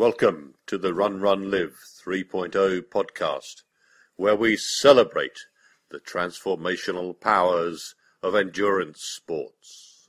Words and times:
Welcome 0.00 0.54
to 0.66 0.78
the 0.78 0.94
Run 0.94 1.20
Run 1.20 1.50
Live 1.50 1.76
3.0 2.06 2.54
podcast, 2.84 3.64
where 4.16 4.34
we 4.34 4.56
celebrate 4.56 5.36
the 5.90 5.98
transformational 5.98 7.20
powers 7.20 7.94
of 8.22 8.34
endurance 8.34 9.02
sports. 9.02 10.08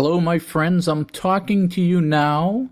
Hello, 0.00 0.20
my 0.20 0.38
friends. 0.38 0.86
I'm 0.86 1.06
talking 1.06 1.68
to 1.70 1.80
you 1.80 2.00
now, 2.00 2.68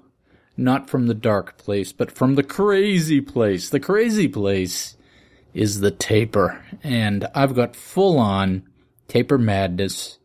not 0.57 0.89
from 0.89 1.09
the 1.09 1.12
dark 1.12 1.59
place, 1.59 1.91
but 1.91 2.12
from 2.12 2.37
the 2.37 2.45
crazy 2.45 3.21
place. 3.21 3.69
The 3.69 3.80
crazy 3.80 4.29
place 4.29 4.97
is 5.52 5.80
the 5.80 5.91
taper, 5.91 6.65
and 6.85 7.27
I've 7.35 7.57
got 7.57 7.75
full 7.75 8.16
on 8.21 8.62
taper 9.09 9.39
madness 9.39 10.21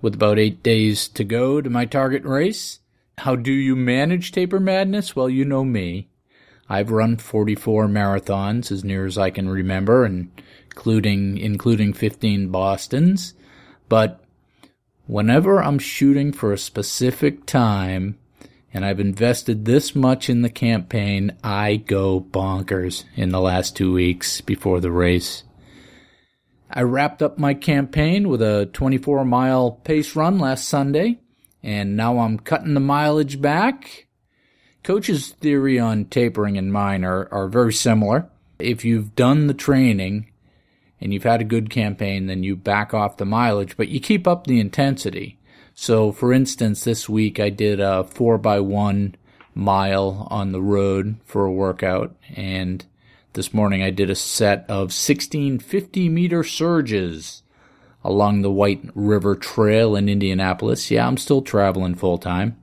with 0.00 0.14
about 0.14 0.38
eight 0.38 0.62
days 0.62 1.08
to 1.08 1.24
go 1.24 1.60
to 1.60 1.68
my 1.68 1.84
target 1.84 2.22
race. 2.22 2.78
How 3.18 3.34
do 3.34 3.50
you 3.50 3.74
manage 3.74 4.30
taper 4.30 4.60
madness? 4.60 5.16
Well, 5.16 5.28
you 5.28 5.44
know 5.44 5.64
me. 5.64 6.10
I've 6.68 6.92
run 6.92 7.16
44 7.16 7.88
marathons 7.88 8.70
as 8.70 8.84
near 8.84 9.04
as 9.04 9.18
I 9.18 9.30
can 9.30 9.48
remember, 9.48 10.04
and 10.04 10.30
including 10.66 11.38
including 11.38 11.92
15 11.92 12.50
Boston's. 12.52 13.34
But 13.88 14.24
whenever 15.10 15.60
I'm 15.60 15.80
shooting 15.80 16.30
for 16.32 16.52
a 16.52 16.58
specific 16.58 17.44
time 17.44 18.16
and 18.72 18.84
I've 18.84 19.00
invested 19.00 19.64
this 19.64 19.96
much 19.96 20.30
in 20.30 20.42
the 20.42 20.48
campaign, 20.48 21.36
I 21.42 21.76
go 21.76 22.20
bonkers 22.20 23.02
in 23.16 23.30
the 23.30 23.40
last 23.40 23.74
two 23.74 23.92
weeks 23.92 24.40
before 24.40 24.78
the 24.78 24.92
race. 24.92 25.42
I 26.70 26.82
wrapped 26.82 27.22
up 27.22 27.38
my 27.38 27.54
campaign 27.54 28.28
with 28.28 28.40
a 28.40 28.70
24 28.72 29.24
mile 29.24 29.72
pace 29.72 30.14
run 30.14 30.38
last 30.38 30.68
Sunday, 30.68 31.18
and 31.60 31.96
now 31.96 32.20
I'm 32.20 32.38
cutting 32.38 32.74
the 32.74 32.80
mileage 32.80 33.40
back. 33.40 34.06
Coach's 34.84 35.30
theory 35.30 35.80
on 35.80 36.04
tapering 36.04 36.56
and 36.56 36.72
mine 36.72 37.04
are, 37.04 37.28
are 37.32 37.48
very 37.48 37.72
similar. 37.72 38.30
If 38.60 38.84
you've 38.84 39.16
done 39.16 39.48
the 39.48 39.54
training 39.54 40.30
and 41.00 41.12
you've 41.12 41.22
had 41.22 41.40
a 41.40 41.44
good 41.44 41.70
campaign, 41.70 42.26
then 42.26 42.42
you 42.42 42.56
back 42.56 42.92
off 42.92 43.16
the 43.16 43.24
mileage, 43.24 43.76
but 43.76 43.88
you 43.88 44.00
keep 44.00 44.26
up 44.26 44.46
the 44.46 44.60
intensity. 44.60 45.38
So, 45.74 46.12
for 46.12 46.32
instance, 46.32 46.84
this 46.84 47.08
week 47.08 47.40
I 47.40 47.48
did 47.48 47.80
a 47.80 48.04
four 48.04 48.36
by 48.38 48.60
one 48.60 49.14
mile 49.54 50.26
on 50.30 50.52
the 50.52 50.62
road 50.62 51.16
for 51.24 51.44
a 51.44 51.52
workout, 51.52 52.14
and 52.36 52.84
this 53.32 53.54
morning 53.54 53.82
I 53.82 53.90
did 53.90 54.10
a 54.10 54.14
set 54.14 54.64
of 54.68 54.92
16 54.92 55.58
50 55.58 56.08
meter 56.08 56.44
surges 56.44 57.42
along 58.02 58.42
the 58.42 58.50
White 58.50 58.82
River 58.94 59.34
Trail 59.34 59.94
in 59.96 60.08
Indianapolis. 60.08 60.90
Yeah, 60.90 61.06
I'm 61.06 61.16
still 61.16 61.42
traveling 61.42 61.94
full 61.94 62.18
time. 62.18 62.56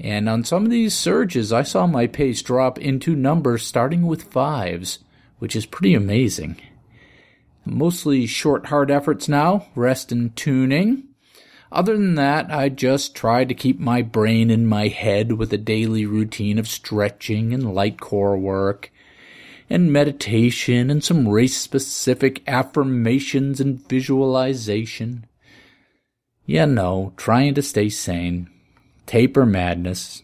And 0.00 0.28
on 0.28 0.44
some 0.44 0.64
of 0.64 0.70
these 0.70 0.94
surges, 0.94 1.52
I 1.52 1.64
saw 1.64 1.86
my 1.86 2.06
pace 2.06 2.40
drop 2.40 2.78
into 2.78 3.16
numbers 3.16 3.66
starting 3.66 4.06
with 4.06 4.22
fives, 4.22 5.00
which 5.38 5.56
is 5.56 5.66
pretty 5.66 5.94
amazing. 5.94 6.60
Mostly 7.70 8.26
short, 8.26 8.66
hard 8.66 8.90
efforts 8.90 9.28
now, 9.28 9.66
rest 9.74 10.10
and 10.10 10.34
tuning. 10.34 11.04
Other 11.70 11.96
than 11.96 12.14
that, 12.14 12.50
I 12.50 12.70
just 12.70 13.14
try 13.14 13.44
to 13.44 13.54
keep 13.54 13.78
my 13.78 14.00
brain 14.00 14.50
in 14.50 14.66
my 14.66 14.88
head 14.88 15.32
with 15.32 15.52
a 15.52 15.58
daily 15.58 16.06
routine 16.06 16.58
of 16.58 16.66
stretching 16.66 17.52
and 17.52 17.74
light 17.74 18.00
core 18.00 18.38
work 18.38 18.90
and 19.68 19.92
meditation 19.92 20.90
and 20.90 21.04
some 21.04 21.28
race 21.28 21.56
specific 21.58 22.42
affirmations 22.48 23.60
and 23.60 23.86
visualization. 23.86 25.26
Yeah, 26.46 26.64
no, 26.64 27.12
trying 27.18 27.54
to 27.54 27.62
stay 27.62 27.90
sane. 27.90 28.48
Taper 29.04 29.44
madness. 29.44 30.22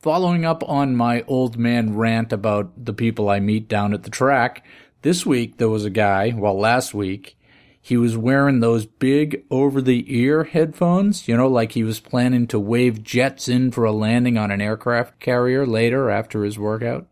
Following 0.00 0.44
up 0.44 0.62
on 0.68 0.94
my 0.94 1.24
old 1.26 1.56
man 1.56 1.96
rant 1.96 2.32
about 2.32 2.84
the 2.84 2.92
people 2.92 3.28
I 3.28 3.40
meet 3.40 3.68
down 3.68 3.92
at 3.92 4.04
the 4.04 4.10
track, 4.10 4.64
this 5.04 5.26
week 5.26 5.58
there 5.58 5.68
was 5.68 5.84
a 5.84 5.90
guy, 5.90 6.32
well, 6.34 6.58
last 6.58 6.94
week, 6.94 7.36
he 7.80 7.98
was 7.98 8.16
wearing 8.16 8.60
those 8.60 8.86
big 8.86 9.44
over 9.50 9.82
the 9.82 10.06
ear 10.08 10.44
headphones, 10.44 11.28
you 11.28 11.36
know, 11.36 11.46
like 11.46 11.72
he 11.72 11.84
was 11.84 12.00
planning 12.00 12.46
to 12.46 12.58
wave 12.58 13.02
jets 13.02 13.46
in 13.46 13.70
for 13.70 13.84
a 13.84 13.92
landing 13.92 14.38
on 14.38 14.50
an 14.50 14.62
aircraft 14.62 15.20
carrier 15.20 15.66
later 15.66 16.08
after 16.08 16.42
his 16.42 16.58
workout. 16.58 17.06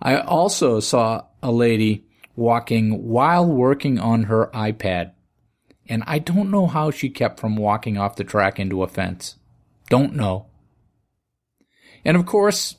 I 0.00 0.16
also 0.16 0.80
saw 0.80 1.26
a 1.42 1.52
lady 1.52 2.06
walking 2.36 3.06
while 3.06 3.44
working 3.44 3.98
on 3.98 4.22
her 4.24 4.46
iPad. 4.54 5.12
And 5.90 6.02
I 6.06 6.20
don't 6.20 6.50
know 6.50 6.68
how 6.68 6.90
she 6.90 7.10
kept 7.10 7.38
from 7.38 7.56
walking 7.56 7.98
off 7.98 8.16
the 8.16 8.24
track 8.24 8.58
into 8.58 8.82
a 8.82 8.88
fence. 8.88 9.36
Don't 9.90 10.14
know. 10.14 10.46
And 12.02 12.16
of 12.16 12.24
course, 12.24 12.76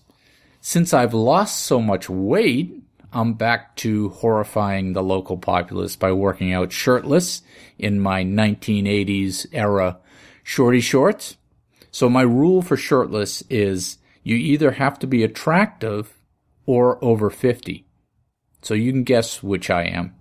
since 0.61 0.95
I've 0.95 1.13
lost 1.13 1.63
so 1.63 1.79
much 1.79 2.09
weight, 2.09 2.80
I'm 3.13 3.33
back 3.33 3.75
to 3.77 4.09
horrifying 4.09 4.93
the 4.93 5.03
local 5.03 5.37
populace 5.37 5.95
by 5.95 6.13
working 6.13 6.53
out 6.53 6.71
shirtless 6.71 7.41
in 7.77 7.99
my 7.99 8.23
1980s 8.23 9.47
era 9.51 9.97
shorty 10.43 10.79
shorts. 10.79 11.35
So 11.91 12.09
my 12.09 12.21
rule 12.21 12.61
for 12.61 12.77
shirtless 12.77 13.43
is 13.49 13.97
you 14.23 14.35
either 14.37 14.71
have 14.71 14.97
to 14.99 15.07
be 15.07 15.23
attractive 15.23 16.17
or 16.65 17.03
over 17.03 17.29
50. 17.29 17.85
So 18.61 18.73
you 18.73 18.91
can 18.91 19.03
guess 19.03 19.43
which 19.43 19.69
I 19.69 19.83
am. 19.83 20.15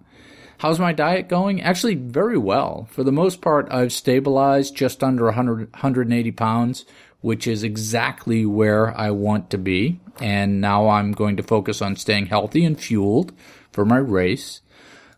How's 0.58 0.78
my 0.78 0.92
diet 0.92 1.28
going? 1.28 1.62
Actually, 1.62 1.94
very 1.94 2.36
well. 2.36 2.86
For 2.90 3.04
the 3.04 3.12
most 3.12 3.40
part, 3.40 3.68
I've 3.70 3.92
stabilized 3.92 4.76
just 4.76 5.02
under 5.02 5.24
100, 5.26 5.72
180 5.72 6.32
pounds, 6.32 6.84
which 7.20 7.46
is 7.46 7.62
exactly 7.62 8.46
where 8.46 8.96
I 8.96 9.10
want 9.10 9.50
to 9.50 9.58
be. 9.58 10.00
And 10.20 10.60
now 10.60 10.88
I'm 10.88 11.12
going 11.12 11.36
to 11.36 11.42
focus 11.42 11.82
on 11.82 11.96
staying 11.96 12.26
healthy 12.26 12.64
and 12.64 12.78
fueled 12.78 13.32
for 13.72 13.84
my 13.84 13.98
race. 13.98 14.60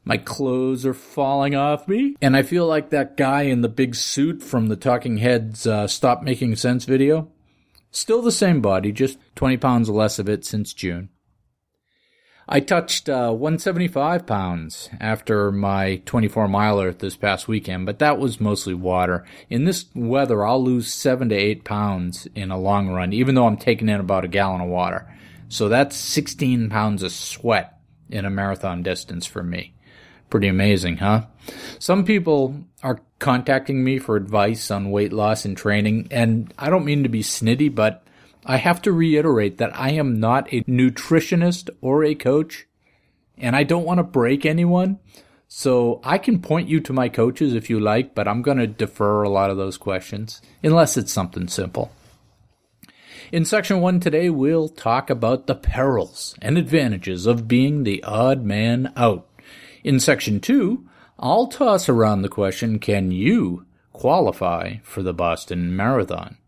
My 0.04 0.16
clothes 0.16 0.84
are 0.84 0.94
falling 0.94 1.54
off 1.54 1.86
me. 1.86 2.16
And 2.20 2.36
I 2.36 2.42
feel 2.42 2.66
like 2.66 2.90
that 2.90 3.16
guy 3.16 3.42
in 3.42 3.60
the 3.62 3.68
big 3.68 3.94
suit 3.94 4.42
from 4.42 4.66
the 4.66 4.76
Talking 4.76 5.18
Heads 5.18 5.66
uh, 5.66 5.86
Stop 5.86 6.22
Making 6.22 6.56
Sense 6.56 6.84
video. 6.84 7.30
Still 7.92 8.22
the 8.22 8.32
same 8.32 8.60
body, 8.60 8.90
just 8.90 9.18
20 9.36 9.58
pounds 9.58 9.88
less 9.88 10.18
of 10.18 10.28
it 10.28 10.44
since 10.44 10.72
June. 10.72 11.10
I 12.48 12.60
touched 12.60 13.08
uh, 13.08 13.30
175 13.30 14.26
pounds 14.26 14.90
after 15.00 15.52
my 15.52 16.02
24 16.06 16.48
miler 16.48 16.92
this 16.92 17.16
past 17.16 17.46
weekend, 17.46 17.86
but 17.86 18.00
that 18.00 18.18
was 18.18 18.40
mostly 18.40 18.74
water. 18.74 19.24
In 19.48 19.64
this 19.64 19.86
weather, 19.94 20.44
I'll 20.44 20.62
lose 20.62 20.92
7 20.92 21.28
to 21.28 21.34
8 21.34 21.64
pounds 21.64 22.26
in 22.34 22.50
a 22.50 22.58
long 22.58 22.88
run, 22.88 23.12
even 23.12 23.34
though 23.34 23.46
I'm 23.46 23.56
taking 23.56 23.88
in 23.88 24.00
about 24.00 24.24
a 24.24 24.28
gallon 24.28 24.60
of 24.60 24.68
water. 24.68 25.12
So 25.48 25.68
that's 25.68 25.96
16 25.96 26.68
pounds 26.68 27.02
of 27.02 27.12
sweat 27.12 27.78
in 28.10 28.24
a 28.24 28.30
marathon 28.30 28.82
distance 28.82 29.24
for 29.24 29.42
me. 29.42 29.74
Pretty 30.28 30.48
amazing, 30.48 30.96
huh? 30.96 31.26
Some 31.78 32.04
people 32.04 32.64
are 32.82 33.00
contacting 33.18 33.84
me 33.84 33.98
for 33.98 34.16
advice 34.16 34.70
on 34.70 34.90
weight 34.90 35.12
loss 35.12 35.44
and 35.44 35.56
training, 35.56 36.08
and 36.10 36.52
I 36.58 36.70
don't 36.70 36.86
mean 36.86 37.02
to 37.02 37.08
be 37.08 37.22
snitty, 37.22 37.72
but 37.72 38.04
I 38.44 38.56
have 38.56 38.82
to 38.82 38.92
reiterate 38.92 39.58
that 39.58 39.78
I 39.78 39.92
am 39.92 40.18
not 40.18 40.52
a 40.52 40.62
nutritionist 40.64 41.70
or 41.80 42.04
a 42.04 42.14
coach, 42.14 42.66
and 43.38 43.54
I 43.54 43.62
don't 43.62 43.84
want 43.84 43.98
to 43.98 44.04
break 44.04 44.44
anyone. 44.44 44.98
So 45.46 46.00
I 46.02 46.16
can 46.16 46.40
point 46.40 46.68
you 46.68 46.80
to 46.80 46.94
my 46.94 47.10
coaches 47.10 47.54
if 47.54 47.68
you 47.68 47.78
like, 47.78 48.14
but 48.14 48.26
I'm 48.26 48.40
going 48.40 48.56
to 48.56 48.66
defer 48.66 49.22
a 49.22 49.28
lot 49.28 49.50
of 49.50 49.58
those 49.58 49.76
questions 49.76 50.40
unless 50.62 50.96
it's 50.96 51.12
something 51.12 51.46
simple. 51.46 51.92
In 53.30 53.44
section 53.44 53.80
one 53.80 54.00
today, 54.00 54.30
we'll 54.30 54.68
talk 54.68 55.10
about 55.10 55.46
the 55.46 55.54
perils 55.54 56.34
and 56.40 56.56
advantages 56.56 57.26
of 57.26 57.48
being 57.48 57.84
the 57.84 58.02
odd 58.02 58.44
man 58.44 58.92
out. 58.96 59.28
In 59.84 60.00
section 60.00 60.40
two, 60.40 60.88
I'll 61.18 61.46
toss 61.46 61.88
around 61.88 62.22
the 62.22 62.28
question, 62.28 62.78
can 62.78 63.10
you 63.10 63.66
qualify 63.92 64.76
for 64.82 65.02
the 65.02 65.14
Boston 65.14 65.76
Marathon? 65.76 66.38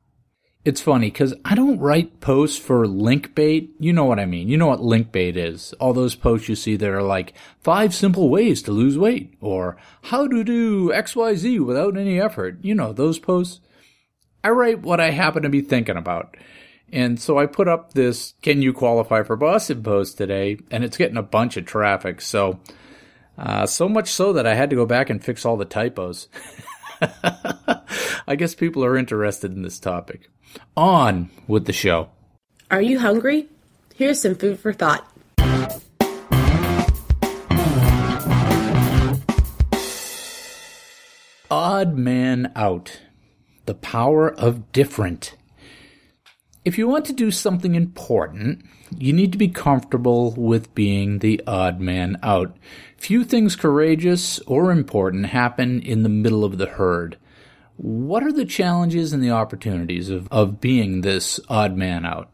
It's 0.65 0.81
funny 0.81 1.09
because 1.09 1.35
I 1.45 1.55
don't 1.55 1.79
write 1.79 2.21
posts 2.21 2.57
for 2.59 2.87
link 2.87 3.35
bait. 3.35 3.75
You 3.79 3.93
know 3.93 4.07
what 4.07 4.19
I 4.19 4.25
mean. 4.25 4.49
You 4.49 4.57
know 4.57 4.69
what 4.69 4.83
link 4.83 5.13
bait 5.13 5.37
is. 5.37 5.75
All 5.75 5.93
those 5.93 6.15
posts 6.15 6.49
you 6.49 6.57
see 6.57 6.77
that 6.77 6.89
are 6.89 7.03
like 7.03 7.35
five 7.61 7.95
simple 7.95 8.31
ways 8.31 8.63
to 8.63 8.73
lose 8.73 8.97
weight 8.97 9.35
or 9.43 9.77
how 10.05 10.27
to 10.27 10.43
do 10.43 10.91
XYZ 10.91 11.61
without 11.65 11.99
any 11.99 12.19
effort. 12.19 12.59
You 12.63 12.75
know, 12.75 12.93
those 12.95 13.19
posts. 13.19 13.61
I 14.43 14.49
write 14.51 14.83
what 14.83 15.01
I 15.01 15.11
happen 15.11 15.43
to 15.43 15.49
be 15.51 15.61
thinking 15.61 15.97
about. 15.97 16.37
And 16.93 17.21
so 17.21 17.39
I 17.39 17.47
put 17.47 17.69
up 17.69 17.93
this 17.93 18.35
can 18.41 18.63
you 18.63 18.73
qualify 18.73 19.23
for 19.23 19.37
Boston 19.37 19.83
post 19.83 20.17
today 20.17 20.59
and 20.71 20.83
it's 20.85 20.97
getting 20.97 21.17
a 21.17 21.23
bunch 21.23 21.57
of 21.57 21.67
traffic. 21.67 22.21
So 22.21 22.61
Uh, 23.37 23.67
so 23.67 23.89
much 23.89 24.09
so 24.11 24.33
that 24.33 24.47
I 24.47 24.55
had 24.55 24.71
to 24.71 24.77
go 24.77 24.87
back 24.87 25.11
and 25.11 25.23
fix 25.23 25.45
all 25.45 25.57
the 25.57 25.65
typos. 25.65 26.29
I 28.29 28.37
guess 28.37 28.55
people 28.55 28.85
are 28.85 28.97
interested 28.97 29.53
in 29.53 29.63
this 29.63 29.81
topic. 29.81 30.31
On 30.77 31.31
with 31.47 31.67
the 31.67 31.73
show. 31.73 32.11
Are 32.71 32.83
you 32.83 32.99
hungry? 32.99 33.49
Here's 33.95 34.21
some 34.21 34.35
food 34.35 34.59
for 34.59 34.73
thought. 34.73 35.09
Odd 41.51 41.97
Man 41.97 42.51
Out. 42.57 43.01
The 43.67 43.75
power 43.75 44.29
of 44.29 44.73
different. 44.73 45.37
If 46.65 46.79
you 46.79 46.89
want 46.89 47.05
to 47.05 47.13
do 47.13 47.31
something 47.31 47.75
important, 47.75 48.65
you 48.97 49.13
need 49.13 49.33
to 49.33 49.39
be 49.39 49.49
comfortable 49.49 50.33
with 50.33 50.75
being 50.75 51.19
the 51.19 51.43
odd 51.47 51.79
man 51.79 52.19
out. 52.23 52.57
Few 52.97 53.23
things 53.23 53.55
courageous 53.55 54.39
or 54.41 54.73
important 54.73 55.27
happen 55.27 55.81
in 55.81 56.03
the 56.03 56.09
middle 56.09 56.45
of 56.45 56.59
the 56.59 56.67
herd. 56.67 57.19
What 57.77 58.23
are 58.23 58.33
the 58.33 58.45
challenges 58.45 59.13
and 59.13 59.23
the 59.23 59.31
opportunities 59.31 60.11
of, 60.11 60.29
of 60.31 60.61
being 60.61 61.01
this 61.01 61.41
odd 61.49 61.77
man 61.77 62.07
out? 62.07 62.31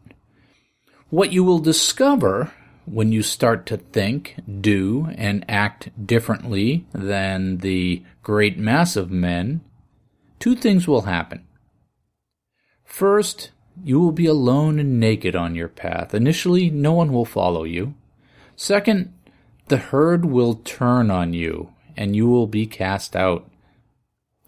What 1.09 1.33
you 1.33 1.43
will 1.43 1.59
discover 1.59 2.53
when 2.85 3.11
you 3.11 3.21
start 3.21 3.65
to 3.67 3.77
think, 3.77 4.35
do, 4.59 5.09
and 5.15 5.45
act 5.47 5.89
differently 6.05 6.85
than 6.93 7.57
the 7.57 8.03
great 8.23 8.57
mass 8.57 8.95
of 8.95 9.11
men, 9.11 9.61
two 10.39 10.55
things 10.55 10.87
will 10.87 11.03
happen. 11.03 11.45
First, 12.83 13.51
you 13.83 13.99
will 13.99 14.11
be 14.11 14.25
alone 14.25 14.79
and 14.79 14.99
naked 14.99 15.35
on 15.35 15.55
your 15.55 15.67
path. 15.67 16.13
Initially, 16.13 16.69
no 16.69 16.93
one 16.93 17.13
will 17.13 17.25
follow 17.25 17.63
you. 17.63 17.93
Second, 18.55 19.13
the 19.67 19.77
herd 19.77 20.25
will 20.25 20.55
turn 20.55 21.09
on 21.09 21.33
you 21.33 21.73
and 21.97 22.15
you 22.15 22.27
will 22.27 22.47
be 22.47 22.65
cast 22.65 23.15
out. 23.15 23.49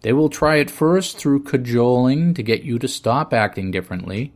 They 0.04 0.12
will 0.12 0.28
try 0.28 0.58
at 0.58 0.70
first 0.70 1.16
through 1.16 1.44
cajoling 1.44 2.34
to 2.34 2.42
get 2.42 2.62
you 2.62 2.78
to 2.78 2.86
stop 2.86 3.32
acting 3.32 3.70
differently, 3.70 4.34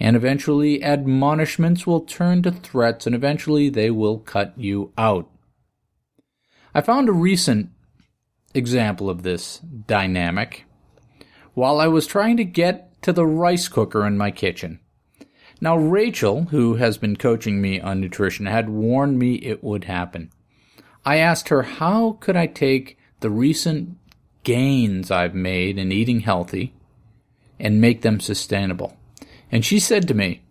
and 0.00 0.16
eventually 0.16 0.82
admonishments 0.82 1.86
will 1.86 2.00
turn 2.00 2.42
to 2.42 2.50
threats 2.50 3.06
and 3.06 3.14
eventually 3.14 3.68
they 3.68 3.88
will 3.88 4.18
cut 4.18 4.52
you 4.56 4.92
out. 4.98 5.30
I 6.74 6.80
found 6.80 7.08
a 7.08 7.12
recent 7.12 7.70
example 8.52 9.08
of 9.08 9.22
this 9.22 9.58
dynamic 9.58 10.64
while 11.54 11.78
I 11.78 11.86
was 11.86 12.08
trying 12.08 12.36
to 12.38 12.44
get 12.44 13.00
to 13.02 13.12
the 13.12 13.26
rice 13.26 13.68
cooker 13.68 14.04
in 14.04 14.18
my 14.18 14.32
kitchen. 14.32 14.80
Now, 15.60 15.76
Rachel, 15.76 16.46
who 16.46 16.74
has 16.74 16.98
been 16.98 17.14
coaching 17.14 17.60
me 17.60 17.80
on 17.80 18.00
nutrition, 18.00 18.46
had 18.46 18.68
warned 18.68 19.20
me 19.20 19.36
it 19.36 19.62
would 19.62 19.84
happen. 19.84 20.32
I 21.04 21.18
asked 21.18 21.48
her, 21.50 21.62
how 21.62 22.18
could 22.20 22.34
I 22.34 22.48
take 22.48 22.98
the 23.20 23.30
recent 23.30 23.98
gains 24.46 25.10
I've 25.10 25.34
made 25.34 25.76
in 25.76 25.90
eating 25.90 26.20
healthy 26.20 26.72
and 27.58 27.80
make 27.80 28.02
them 28.02 28.20
sustainable? 28.20 28.96
And 29.50 29.64
she 29.64 29.80
said 29.80 30.06
to 30.06 30.14
me, 30.14 30.42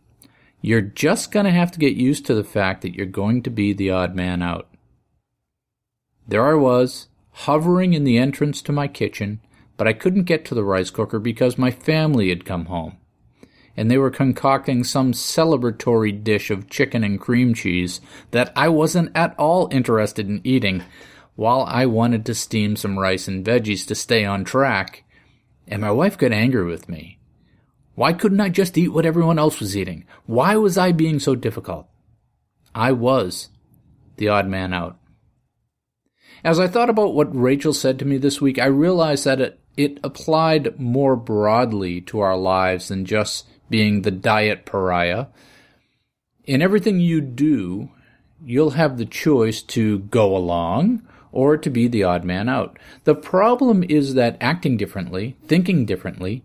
You're 0.62 0.82
just 0.82 1.32
going 1.32 1.46
to 1.46 1.52
have 1.52 1.72
to 1.72 1.80
get 1.80 1.96
used 1.96 2.26
to 2.26 2.36
the 2.36 2.44
fact 2.44 2.82
that 2.82 2.94
you're 2.94 3.06
going 3.06 3.42
to 3.44 3.50
be 3.50 3.72
the 3.72 3.92
odd 3.92 4.14
man 4.14 4.42
out. 4.42 4.68
There 6.28 6.46
I 6.46 6.56
was, 6.56 7.08
hovering 7.32 7.94
in 7.94 8.04
the 8.04 8.18
entrance 8.18 8.62
to 8.64 8.74
my 8.74 8.90
kitchen, 8.90 9.40
but 9.78 9.88
I 9.88 9.94
couldn't 9.94 10.24
get 10.24 10.44
to 10.46 10.56
the 10.56 10.66
rice 10.66 10.90
cooker 10.90 11.20
because 11.20 11.58
my 11.58 11.72
family 11.72 12.28
had 12.28 12.44
come 12.44 12.66
home, 12.66 12.98
and 13.78 13.90
they 13.90 13.98
were 13.98 14.12
concocting 14.12 14.84
some 14.84 15.14
celebratory 15.14 16.22
dish 16.22 16.52
of 16.52 16.70
chicken 16.70 17.02
and 17.02 17.20
cream 17.20 17.54
cheese 17.54 18.02
that 18.32 18.52
I 18.58 18.68
wasn't 18.68 19.16
at 19.16 19.36
all 19.38 19.70
interested 19.72 20.28
in 20.28 20.42
eating, 20.44 20.84
while 21.36 21.64
I 21.68 21.86
wanted 21.86 22.26
to 22.26 22.36
steam 22.36 22.76
some 22.76 22.98
rice 22.98 23.28
and 23.28 23.46
veggies 23.46 23.86
to 23.88 23.96
stay 23.96 24.26
on 24.26 24.44
track, 24.44 25.04
and 25.68 25.82
my 25.82 25.92
wife 25.92 26.18
got 26.18 26.32
angry 26.32 26.66
with 26.66 26.88
me. 26.90 27.20
Why 27.96 28.14
couldn't 28.14 28.42
I 28.42 28.50
just 28.50 28.78
eat 28.78 28.90
what 28.90 29.06
everyone 29.06 29.40
else 29.40 29.60
was 29.60 29.76
eating? 29.76 30.06
Why 30.26 30.56
was 30.56 30.78
I 30.78 30.92
being 30.92 31.20
so 31.20 31.36
difficult? 31.36 31.88
I 32.74 32.92
was 32.92 33.50
the 34.18 34.30
odd 34.30 34.48
man 34.48 34.74
out. 34.74 34.98
As 36.44 36.60
I 36.60 36.68
thought 36.68 36.90
about 36.90 37.14
what 37.14 37.36
Rachel 37.36 37.74
said 37.74 37.98
to 38.00 38.06
me 38.06 38.18
this 38.18 38.42
week, 38.42 38.60
I 38.60 38.66
realized 38.66 39.26
that 39.26 39.42
it 39.42 39.60
it 39.78 40.00
applied 40.04 40.80
more 40.80 41.18
broadly 41.18 42.00
to 42.00 42.20
our 42.20 42.38
lives 42.38 42.88
than 42.88 43.04
just 43.04 43.46
being 43.70 44.02
the 44.02 44.12
diet 44.12 44.66
pariah. 44.66 45.28
In 46.46 46.62
everything 46.62 47.00
you 47.00 47.20
do, 47.20 47.90
you'll 48.44 48.72
have 48.72 48.98
the 48.98 49.06
choice 49.06 49.62
to 49.64 50.00
go 50.00 50.36
along 50.36 51.06
or 51.36 51.58
to 51.58 51.70
be 51.70 51.88
the 51.88 52.04
odd 52.04 52.24
man 52.24 52.50
out. 52.50 52.80
The 53.04 53.14
problem 53.14 53.84
is 53.84 54.16
that 54.16 54.38
acting 54.42 54.78
differently, 54.78 55.36
thinking 55.46 55.86
differently, 55.86 56.44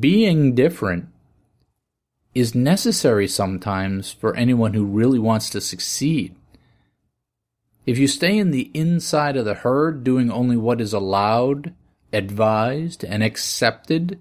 being 0.00 0.54
different 0.54 1.08
is 2.34 2.54
necessary 2.54 3.28
sometimes 3.28 4.12
for 4.12 4.34
anyone 4.34 4.74
who 4.74 4.84
really 4.84 5.18
wants 5.18 5.50
to 5.50 5.60
succeed. 5.60 6.34
If 7.86 7.98
you 7.98 8.08
stay 8.08 8.38
in 8.38 8.50
the 8.50 8.70
inside 8.72 9.36
of 9.36 9.44
the 9.44 9.54
herd 9.54 10.04
doing 10.04 10.30
only 10.30 10.56
what 10.56 10.80
is 10.80 10.92
allowed, 10.92 11.74
advised, 12.12 13.04
and 13.04 13.22
accepted, 13.22 14.18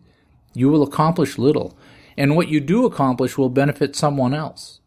you 0.53 0.69
will 0.69 0.83
accomplish 0.83 1.37
little. 1.37 1.77
And 2.17 2.35
what 2.35 2.49
you 2.49 2.59
do 2.59 2.85
accomplish 2.85 3.37
will 3.37 3.49
benefit 3.49 3.95
someone 3.95 4.33
else. 4.33 4.79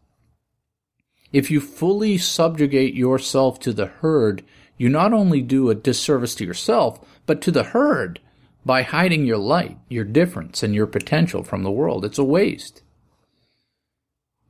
If 1.31 1.49
you 1.49 1.59
fully 1.59 2.19
subjugate 2.19 2.93
yourself 2.93 3.59
to 3.61 3.73
the 3.73 3.87
herd, 3.87 4.43
you 4.83 4.89
not 4.89 5.13
only 5.13 5.41
do 5.41 5.69
a 5.69 5.75
disservice 5.75 6.35
to 6.35 6.45
yourself, 6.45 6.99
but 7.25 7.41
to 7.41 7.51
the 7.51 7.63
herd 7.63 8.19
by 8.65 8.81
hiding 8.81 9.25
your 9.25 9.37
light, 9.37 9.77
your 9.87 10.03
difference, 10.03 10.61
and 10.61 10.75
your 10.75 10.87
potential 10.87 11.41
from 11.41 11.63
the 11.63 11.71
world. 11.71 12.03
It's 12.03 12.17
a 12.17 12.23
waste. 12.25 12.81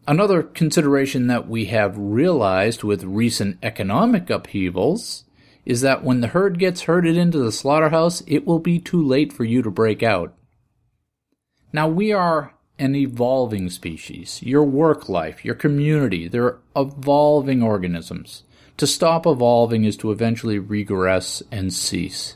Another 0.08 0.42
consideration 0.42 1.28
that 1.28 1.48
we 1.48 1.66
have 1.66 1.96
realized 2.00 2.84
with 2.84 3.04
recent 3.04 3.60
economic 3.62 4.32
upheavals 4.32 5.24
is 5.66 5.82
that 5.82 6.04
when 6.04 6.22
the 6.22 6.30
herd 6.30 6.58
gets 6.58 6.82
herded 6.82 7.16
into 7.16 7.38
the 7.38 7.52
slaughterhouse, 7.52 8.24
it 8.26 8.44
will 8.44 8.58
be 8.58 8.80
too 8.80 9.06
late 9.06 9.32
for 9.32 9.44
you 9.44 9.62
to 9.62 9.70
break 9.70 10.02
out. 10.02 10.34
Now, 11.72 11.88
we 11.88 12.12
are 12.12 12.56
an 12.80 12.96
evolving 12.96 13.70
species. 13.70 14.42
Your 14.42 14.64
work 14.64 15.08
life, 15.08 15.46
your 15.46 15.54
community, 15.54 16.28
they're 16.28 16.58
evolving 16.76 17.62
organisms. 17.62 18.42
To 18.78 18.88
stop 18.88 19.28
evolving 19.28 19.84
is 19.84 19.98
to 19.98 20.12
eventually 20.12 20.58
regress 20.58 21.44
and 21.52 21.72
cease. 21.72 22.36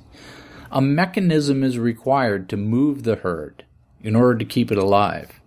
A 0.72 0.82
mechanism 0.82 1.64
is 1.64 1.80
required 1.80 2.50
to 2.50 2.58
move 2.58 3.04
the 3.04 3.16
herd 3.16 3.66
in 4.04 4.16
order 4.16 4.38
to 4.38 4.46
keep 4.46 4.72
it 4.72 4.78
alive. 4.78 5.40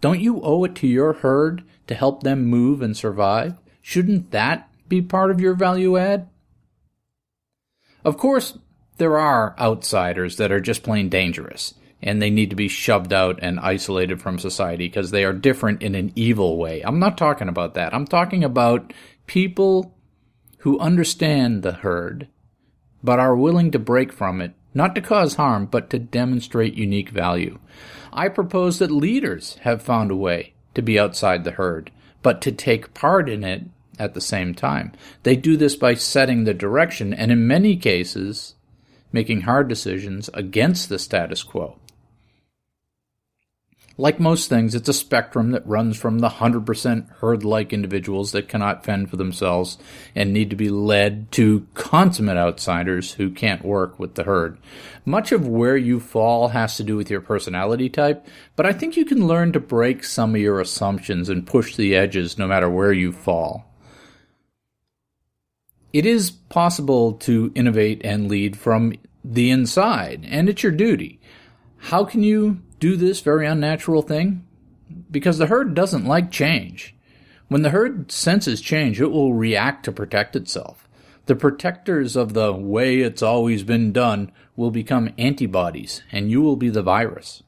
Don't 0.00 0.20
you 0.20 0.40
owe 0.42 0.64
it 0.64 0.74
to 0.76 0.86
your 0.86 1.12
herd 1.12 1.62
to 1.86 1.94
help 1.94 2.22
them 2.22 2.46
move 2.46 2.80
and 2.80 2.96
survive? 2.96 3.54
Shouldn't 3.82 4.30
that 4.30 4.68
be 4.88 5.02
part 5.02 5.30
of 5.30 5.40
your 5.40 5.54
value 5.54 5.96
add? 5.98 6.28
Of 8.04 8.16
course, 8.16 8.58
there 8.96 9.18
are 9.18 9.54
outsiders 9.58 10.36
that 10.36 10.50
are 10.50 10.60
just 10.60 10.82
plain 10.82 11.08
dangerous, 11.08 11.74
and 12.00 12.20
they 12.20 12.30
need 12.30 12.50
to 12.50 12.56
be 12.56 12.68
shoved 12.68 13.12
out 13.12 13.38
and 13.42 13.60
isolated 13.60 14.20
from 14.20 14.38
society 14.38 14.88
because 14.88 15.10
they 15.10 15.24
are 15.24 15.32
different 15.32 15.82
in 15.82 15.94
an 15.94 16.12
evil 16.16 16.56
way. 16.56 16.82
I'm 16.82 16.98
not 16.98 17.18
talking 17.18 17.48
about 17.48 17.74
that. 17.74 17.94
I'm 17.94 18.06
talking 18.06 18.42
about 18.42 18.92
people 19.26 19.94
who 20.62 20.78
understand 20.78 21.62
the 21.62 21.72
herd, 21.72 22.28
but 23.02 23.18
are 23.18 23.36
willing 23.36 23.72
to 23.72 23.78
break 23.80 24.12
from 24.12 24.40
it, 24.40 24.52
not 24.74 24.94
to 24.94 25.00
cause 25.00 25.34
harm, 25.34 25.66
but 25.66 25.90
to 25.90 25.98
demonstrate 25.98 26.74
unique 26.74 27.08
value. 27.08 27.58
I 28.12 28.28
propose 28.28 28.78
that 28.78 28.92
leaders 28.92 29.54
have 29.62 29.82
found 29.82 30.12
a 30.12 30.16
way 30.16 30.54
to 30.74 30.82
be 30.82 31.00
outside 31.00 31.42
the 31.42 31.52
herd, 31.52 31.90
but 32.22 32.40
to 32.42 32.52
take 32.52 32.94
part 32.94 33.28
in 33.28 33.42
it 33.42 33.64
at 33.98 34.14
the 34.14 34.20
same 34.20 34.54
time. 34.54 34.92
They 35.24 35.34
do 35.34 35.56
this 35.56 35.74
by 35.74 35.94
setting 35.94 36.44
the 36.44 36.54
direction 36.54 37.12
and, 37.12 37.32
in 37.32 37.46
many 37.46 37.76
cases, 37.76 38.54
making 39.12 39.42
hard 39.42 39.68
decisions 39.68 40.30
against 40.32 40.88
the 40.88 40.98
status 40.98 41.42
quo. 41.42 41.76
Like 43.98 44.18
most 44.18 44.48
things, 44.48 44.74
it's 44.74 44.88
a 44.88 44.94
spectrum 44.94 45.50
that 45.50 45.66
runs 45.66 45.98
from 45.98 46.20
the 46.20 46.28
100% 46.28 47.10
herd 47.16 47.44
like 47.44 47.72
individuals 47.72 48.32
that 48.32 48.48
cannot 48.48 48.84
fend 48.84 49.10
for 49.10 49.16
themselves 49.16 49.76
and 50.14 50.32
need 50.32 50.48
to 50.50 50.56
be 50.56 50.70
led 50.70 51.30
to 51.32 51.66
consummate 51.74 52.38
outsiders 52.38 53.12
who 53.12 53.30
can't 53.30 53.64
work 53.64 53.98
with 53.98 54.14
the 54.14 54.24
herd. 54.24 54.58
Much 55.04 55.30
of 55.30 55.46
where 55.46 55.76
you 55.76 56.00
fall 56.00 56.48
has 56.48 56.76
to 56.76 56.82
do 56.82 56.96
with 56.96 57.10
your 57.10 57.20
personality 57.20 57.90
type, 57.90 58.26
but 58.56 58.64
I 58.64 58.72
think 58.72 58.96
you 58.96 59.04
can 59.04 59.26
learn 59.26 59.52
to 59.52 59.60
break 59.60 60.04
some 60.04 60.34
of 60.34 60.40
your 60.40 60.60
assumptions 60.60 61.28
and 61.28 61.46
push 61.46 61.76
the 61.76 61.94
edges 61.94 62.38
no 62.38 62.46
matter 62.46 62.70
where 62.70 62.92
you 62.92 63.12
fall. 63.12 63.66
It 65.92 66.06
is 66.06 66.30
possible 66.30 67.12
to 67.14 67.52
innovate 67.54 68.00
and 68.04 68.28
lead 68.28 68.56
from 68.56 68.94
the 69.22 69.50
inside, 69.50 70.26
and 70.26 70.48
it's 70.48 70.62
your 70.62 70.72
duty. 70.72 71.20
How 71.76 72.04
can 72.04 72.22
you 72.22 72.62
do 72.82 72.96
this 72.96 73.20
very 73.20 73.46
unnatural 73.46 74.02
thing? 74.02 74.44
Because 75.08 75.38
the 75.38 75.46
herd 75.46 75.72
doesn't 75.72 76.04
like 76.04 76.32
change. 76.32 76.96
When 77.46 77.62
the 77.62 77.70
herd 77.70 78.10
senses 78.10 78.60
change, 78.60 79.00
it 79.00 79.12
will 79.12 79.34
react 79.34 79.84
to 79.84 79.92
protect 79.92 80.34
itself. 80.34 80.88
The 81.26 81.36
protectors 81.36 82.16
of 82.16 82.34
the 82.34 82.52
way 82.52 82.98
it's 82.98 83.22
always 83.22 83.62
been 83.62 83.92
done 83.92 84.32
will 84.56 84.72
become 84.72 85.14
antibodies, 85.16 86.02
and 86.10 86.28
you 86.28 86.42
will 86.42 86.56
be 86.56 86.70
the 86.70 86.82
virus. 86.82 87.44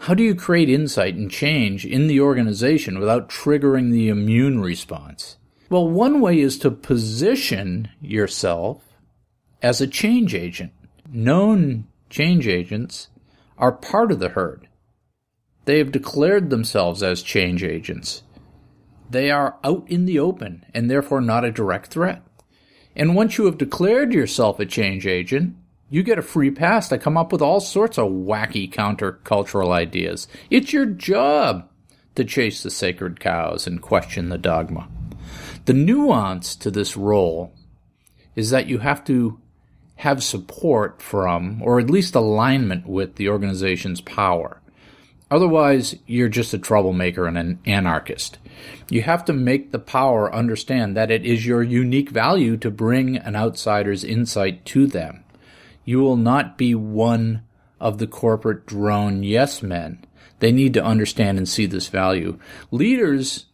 How 0.00 0.14
do 0.14 0.22
you 0.22 0.34
create 0.34 0.70
insight 0.70 1.14
and 1.14 1.30
change 1.30 1.84
in 1.84 2.06
the 2.06 2.20
organization 2.20 2.98
without 2.98 3.28
triggering 3.28 3.92
the 3.92 4.08
immune 4.08 4.62
response? 4.62 5.36
Well, 5.68 5.86
one 5.86 6.22
way 6.22 6.40
is 6.40 6.58
to 6.60 6.70
position 6.70 7.90
yourself 8.00 8.82
as 9.60 9.82
a 9.82 9.86
change 9.86 10.34
agent. 10.34 10.72
Known 11.12 11.88
change 12.08 12.48
agents 12.48 13.08
are 13.58 13.72
part 13.72 14.10
of 14.10 14.18
the 14.18 14.30
herd. 14.30 14.68
They 15.64 15.78
have 15.78 15.92
declared 15.92 16.50
themselves 16.50 17.02
as 17.02 17.22
change 17.22 17.62
agents. 17.62 18.22
They 19.10 19.30
are 19.30 19.56
out 19.62 19.88
in 19.88 20.04
the 20.04 20.18
open 20.18 20.64
and 20.74 20.90
therefore 20.90 21.20
not 21.20 21.44
a 21.44 21.52
direct 21.52 21.88
threat. 21.88 22.22
And 22.96 23.14
once 23.14 23.38
you 23.38 23.46
have 23.46 23.58
declared 23.58 24.12
yourself 24.12 24.60
a 24.60 24.66
change 24.66 25.06
agent, 25.06 25.56
you 25.90 26.02
get 26.02 26.18
a 26.18 26.22
free 26.22 26.50
pass 26.50 26.88
to 26.88 26.98
come 26.98 27.16
up 27.16 27.32
with 27.32 27.42
all 27.42 27.60
sorts 27.60 27.98
of 27.98 28.10
wacky 28.10 28.70
countercultural 28.70 29.70
ideas. 29.70 30.26
It's 30.50 30.72
your 30.72 30.86
job 30.86 31.68
to 32.14 32.24
chase 32.24 32.62
the 32.62 32.70
sacred 32.70 33.20
cows 33.20 33.66
and 33.66 33.82
question 33.82 34.28
the 34.28 34.38
dogma. 34.38 34.88
The 35.66 35.72
nuance 35.72 36.56
to 36.56 36.70
this 36.70 36.96
role 36.96 37.52
is 38.36 38.50
that 38.50 38.66
you 38.66 38.78
have 38.78 39.04
to 39.04 39.40
have 39.96 40.22
support 40.22 41.00
from, 41.00 41.62
or 41.62 41.78
at 41.78 41.90
least 41.90 42.14
alignment 42.14 42.86
with, 42.86 43.16
the 43.16 43.28
organization's 43.28 44.00
power. 44.00 44.60
Otherwise, 45.30 45.96
you're 46.06 46.28
just 46.28 46.54
a 46.54 46.58
troublemaker 46.58 47.26
and 47.26 47.38
an 47.38 47.58
anarchist. 47.64 48.38
You 48.90 49.02
have 49.02 49.24
to 49.24 49.32
make 49.32 49.72
the 49.72 49.78
power 49.78 50.32
understand 50.32 50.96
that 50.96 51.10
it 51.10 51.24
is 51.24 51.46
your 51.46 51.62
unique 51.62 52.10
value 52.10 52.56
to 52.58 52.70
bring 52.70 53.16
an 53.16 53.34
outsider's 53.34 54.04
insight 54.04 54.64
to 54.66 54.86
them. 54.86 55.24
You 55.84 56.00
will 56.00 56.16
not 56.16 56.58
be 56.58 56.74
one 56.74 57.42
of 57.80 57.98
the 57.98 58.06
corporate 58.06 58.66
drone 58.66 59.22
yes 59.22 59.62
men. 59.62 60.04
They 60.40 60.52
need 60.52 60.74
to 60.74 60.84
understand 60.84 61.38
and 61.38 61.48
see 61.48 61.66
this 61.66 61.88
value. 61.88 62.38
Leaders 62.70 63.46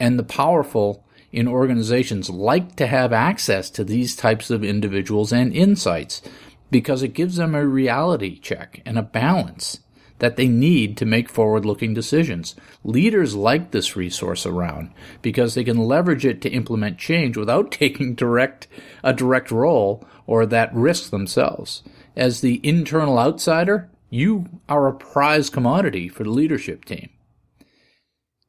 and 0.00 0.18
the 0.18 0.24
powerful 0.24 1.04
in 1.32 1.46
organizations 1.46 2.30
like 2.30 2.76
to 2.76 2.86
have 2.86 3.12
access 3.12 3.70
to 3.70 3.84
these 3.84 4.16
types 4.16 4.50
of 4.50 4.64
individuals 4.64 5.32
and 5.32 5.52
insights 5.52 6.22
because 6.70 7.02
it 7.02 7.14
gives 7.14 7.36
them 7.36 7.54
a 7.54 7.66
reality 7.66 8.38
check 8.38 8.82
and 8.84 8.98
a 8.98 9.02
balance 9.02 9.80
that 10.18 10.36
they 10.36 10.48
need 10.48 10.96
to 10.96 11.06
make 11.06 11.28
forward 11.28 11.64
looking 11.64 11.94
decisions. 11.94 12.54
Leaders 12.82 13.34
like 13.34 13.70
this 13.70 13.96
resource 13.96 14.44
around 14.44 14.92
because 15.22 15.54
they 15.54 15.64
can 15.64 15.78
leverage 15.78 16.26
it 16.26 16.40
to 16.42 16.50
implement 16.50 16.98
change 16.98 17.36
without 17.36 17.70
taking 17.70 18.14
direct, 18.14 18.66
a 19.02 19.12
direct 19.12 19.50
role 19.50 20.06
or 20.26 20.44
that 20.46 20.74
risk 20.74 21.10
themselves. 21.10 21.82
As 22.16 22.40
the 22.40 22.60
internal 22.62 23.18
outsider, 23.18 23.90
you 24.10 24.46
are 24.68 24.88
a 24.88 24.94
prize 24.94 25.50
commodity 25.50 26.08
for 26.08 26.24
the 26.24 26.30
leadership 26.30 26.84
team. 26.84 27.10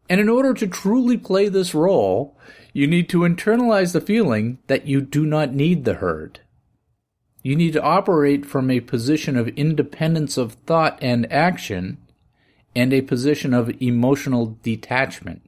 And 0.10 0.20
in 0.20 0.28
order 0.28 0.56
to 0.56 0.68
truly 0.68 1.18
play 1.18 1.50
this 1.50 1.76
role, 1.76 2.36
you 2.74 2.88
need 2.88 3.10
to 3.10 3.20
internalize 3.20 3.94
the 3.94 4.02
feeling 4.02 4.60
that 4.68 4.86
you 4.86 5.02
do 5.02 5.26
not 5.26 5.54
need 5.54 5.86
the 5.86 5.96
herd. 5.96 6.40
You 7.42 7.56
need 7.56 7.74
to 7.74 7.82
operate 7.82 8.46
from 8.46 8.70
a 8.70 8.82
position 8.82 9.38
of 9.38 9.48
independence 9.50 10.38
of 10.38 10.54
thought 10.66 11.00
and 11.02 11.32
action 11.32 11.98
and 12.76 12.94
a 12.94 13.02
position 13.02 13.54
of 13.54 13.82
emotional 13.82 14.58
detachment. 14.62 15.42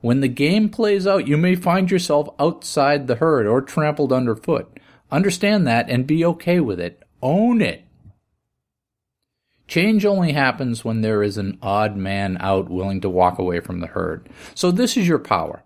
When 0.00 0.20
the 0.20 0.28
game 0.28 0.68
plays 0.68 1.06
out, 1.06 1.26
you 1.26 1.36
may 1.36 1.54
find 1.54 1.90
yourself 1.90 2.28
outside 2.38 3.06
the 3.06 3.16
herd 3.16 3.46
or 3.46 3.62
trampled 3.62 4.12
underfoot. 4.12 4.78
Understand 5.10 5.66
that 5.66 5.88
and 5.88 6.06
be 6.06 6.24
okay 6.24 6.60
with 6.60 6.78
it. 6.78 7.02
Own 7.22 7.62
it. 7.62 7.84
Change 9.66 10.04
only 10.04 10.32
happens 10.32 10.84
when 10.84 11.00
there 11.00 11.22
is 11.22 11.38
an 11.38 11.58
odd 11.62 11.96
man 11.96 12.36
out 12.40 12.68
willing 12.68 13.00
to 13.00 13.08
walk 13.08 13.38
away 13.38 13.60
from 13.60 13.80
the 13.80 13.86
herd. 13.86 14.28
So 14.54 14.70
this 14.70 14.96
is 14.96 15.08
your 15.08 15.18
power. 15.18 15.63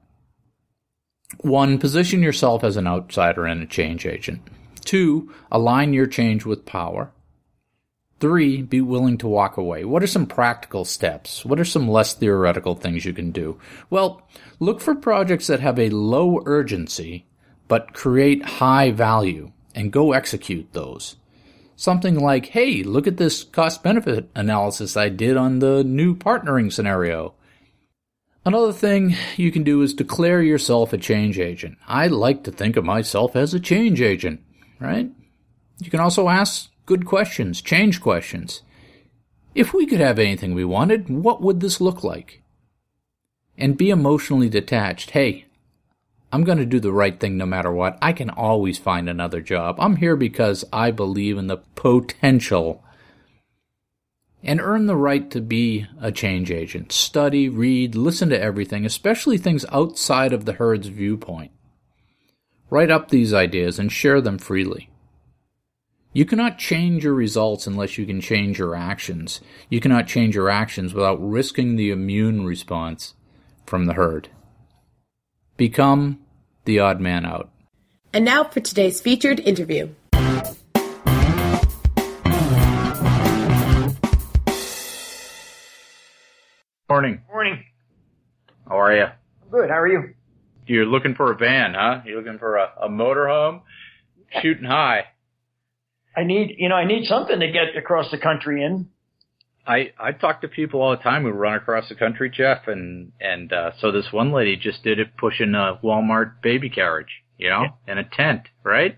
One, 1.40 1.78
position 1.78 2.23
yourself 2.23 2.64
as 2.64 2.76
an 2.76 2.87
outsider 2.87 3.44
and 3.44 3.62
a 3.62 3.66
change 3.66 4.06
agent. 4.06 4.40
Two, 4.80 5.32
align 5.52 5.92
your 5.92 6.06
change 6.06 6.47
with 6.47 6.64
power. 6.64 7.12
Three, 8.18 8.62
be 8.62 8.80
willing 8.80 9.18
to 9.18 9.28
walk 9.28 9.56
away. 9.56 9.85
What 9.85 10.02
are 10.02 10.08
some 10.08 10.26
practical 10.26 10.85
steps? 10.85 11.44
What 11.44 11.61
are 11.61 11.64
some 11.64 11.88
less 11.88 12.14
theoretical 12.14 12.75
things 12.75 13.04
you 13.04 13.12
can 13.12 13.30
do? 13.30 13.61
Well, 13.90 14.23
look 14.58 14.80
for 14.80 14.94
projects 14.94 15.47
that 15.47 15.61
have 15.61 15.78
a 15.78 15.90
low 15.90 16.42
urgency 16.47 17.26
but 17.68 17.92
create 17.92 18.42
high 18.44 18.90
value 18.90 19.52
and 19.75 19.92
go 19.92 20.12
execute 20.12 20.73
those. 20.73 21.16
Something 21.76 22.18
like, 22.18 22.47
hey, 22.47 22.82
look 22.82 23.06
at 23.06 23.18
this 23.18 23.44
cost 23.44 23.85
benefit 23.85 24.28
analysis 24.35 24.97
I 24.97 25.11
did 25.11 25.37
on 25.37 25.61
the 25.61 25.85
new 25.85 26.16
partnering 26.16 26.73
scenario. 26.73 27.35
Another 28.49 28.73
thing 28.73 29.14
you 29.37 29.52
can 29.52 29.62
do 29.62 29.83
is 29.83 29.93
declare 29.93 30.40
yourself 30.43 30.95
a 30.95 30.99
change 30.99 31.38
agent. 31.38 31.76
I 31.87 32.07
like 32.07 32.45
to 32.45 32.50
think 32.50 32.78
of 32.78 32.85
myself 32.85 33.37
as 33.37 33.52
a 33.52 33.61
change 33.61 34.00
agent 34.00 34.40
right? 34.81 35.11
You 35.78 35.90
can 35.90 36.00
also 36.00 36.28
ask 36.28 36.71
good 36.87 37.05
questions, 37.05 37.61
change 37.61 38.00
questions. 38.00 38.62
If 39.55 39.75
we 39.75 39.87
could 39.87 40.00
have 40.00 40.19
anything 40.19 40.55
we 40.55 40.64
wanted, 40.64 41.09
what 41.09 41.43
would 41.43 41.61
this 41.61 41.78
look 41.78 42.02
like? 42.02 42.43
And 43.57 43.76
be 43.76 43.90
emotionally 43.90 44.49
detached. 44.49 45.11
Hey, 45.11 45.47
I'm 46.33 46.45
going 46.45 46.59
to 46.59 46.67
do 46.67 46.81
the 46.81 46.93
right 46.93 47.21
thing 47.21 47.37
no 47.37 47.45
matter 47.47 47.71
what. 47.71 47.99
I 48.00 48.14
can 48.14 48.31
always 48.31 48.78
find 48.78 49.09
another 49.11 49.43
job. 49.43 49.76
I'm 49.78 49.97
here 49.97 50.17
because 50.17 50.64
I 50.73 50.90
believe 50.90 51.37
in 51.37 51.49
the 51.49 51.59
potential 51.75 52.83
and 54.42 54.61
earn 54.61 54.87
the 54.87 54.97
right 54.97 55.30
to 55.30 55.40
be 55.40 55.87
a 56.00 56.12
change 56.12 56.50
agent. 56.50 56.92
Study, 56.92 57.49
read, 57.49 57.95
listen 57.95 58.28
to 58.30 58.40
everything, 58.40 58.87
especially 58.87 59.38
things 59.38 59.64
outside 59.73 60.33
of 60.33 60.45
the 60.45 60.54
herd's 60.54 60.88
viewpoint. 60.88 61.50
Write 62.71 62.90
up 62.90 63.09
these 63.09 63.33
ideas 63.35 63.78
and 63.78 63.90
share 63.90 64.21
them 64.21 64.38
freely. 64.38 64.90
You 66.12 66.25
cannot 66.25 66.59
change 66.59 67.04
your 67.04 67.14
results 67.14 67.66
unless 67.66 67.99
you 67.99 68.07
can 68.07 68.21
change 68.21 68.59
your 68.59 68.75
actions. 68.75 69.40
You 69.68 69.80
cannot 69.80 70.07
change 70.07 70.35
your 70.35 70.50
actions 70.50 70.95
without 70.95 71.16
risking 71.16 71.76
the 71.76 71.90
immune 71.90 72.45
response 72.45 73.14
from 73.66 73.87
the 73.87 73.95
herd. 73.95 74.28
Become 75.57 76.21
the 76.64 76.78
odd 76.80 77.00
man 77.00 77.26
out. 77.26 77.50
And 78.12 78.25
now 78.25 78.45
for 78.45 78.61
today's 78.61 79.00
featured 79.00 79.40
interview. 79.40 79.90
Morning. 86.88 87.21
Morning. 87.30 87.64
How 88.66 88.80
are 88.80 88.97
you? 88.97 89.04
I'm 89.04 89.50
Good. 89.50 89.68
How 89.71 89.78
are 89.80 89.88
you? 89.88 90.14
You're 90.66 90.87
looking 90.87 91.14
for 91.14 91.33
a 91.33 91.37
van, 91.37 91.75
huh? 91.75 92.00
You're 92.04 92.23
looking 92.23 92.38
for 92.38 92.57
a, 92.57 92.71
a 92.83 92.88
motorhome? 92.88 93.62
Shooting 94.42 94.64
high. 94.64 95.04
I 96.16 96.25
need, 96.25 96.54
you 96.59 96.68
know, 96.68 96.75
I 96.75 96.85
need 96.87 97.04
something 97.07 97.40
to 97.40 97.50
get 97.52 97.76
across 97.76 98.11
the 98.11 98.18
country 98.18 98.62
in. 98.64 98.88
I 99.66 99.92
I 99.99 100.12
talk 100.12 100.40
to 100.40 100.49
people 100.49 100.80
all 100.80 100.90
the 100.97 101.02
time 101.02 101.25
who 101.25 101.30
run 101.30 101.54
across 101.54 101.88
the 101.90 101.95
country, 101.95 102.30
Jeff, 102.30 102.66
and 102.68 103.12
and 103.21 103.52
uh, 103.52 103.73
so 103.80 103.92
this 103.92 104.07
one 104.11 104.33
lady 104.33 104.57
just 104.57 104.83
did 104.83 104.99
it 104.99 105.16
pushing 105.18 105.54
a 105.54 105.78
Walmart 105.85 106.40
baby 106.42 106.71
carriage, 106.71 107.23
you 107.37 107.50
know, 107.50 107.64
Yeah. 107.87 107.92
in 107.92 107.99
a 107.99 108.04
tent, 108.04 108.42
right? 108.64 108.97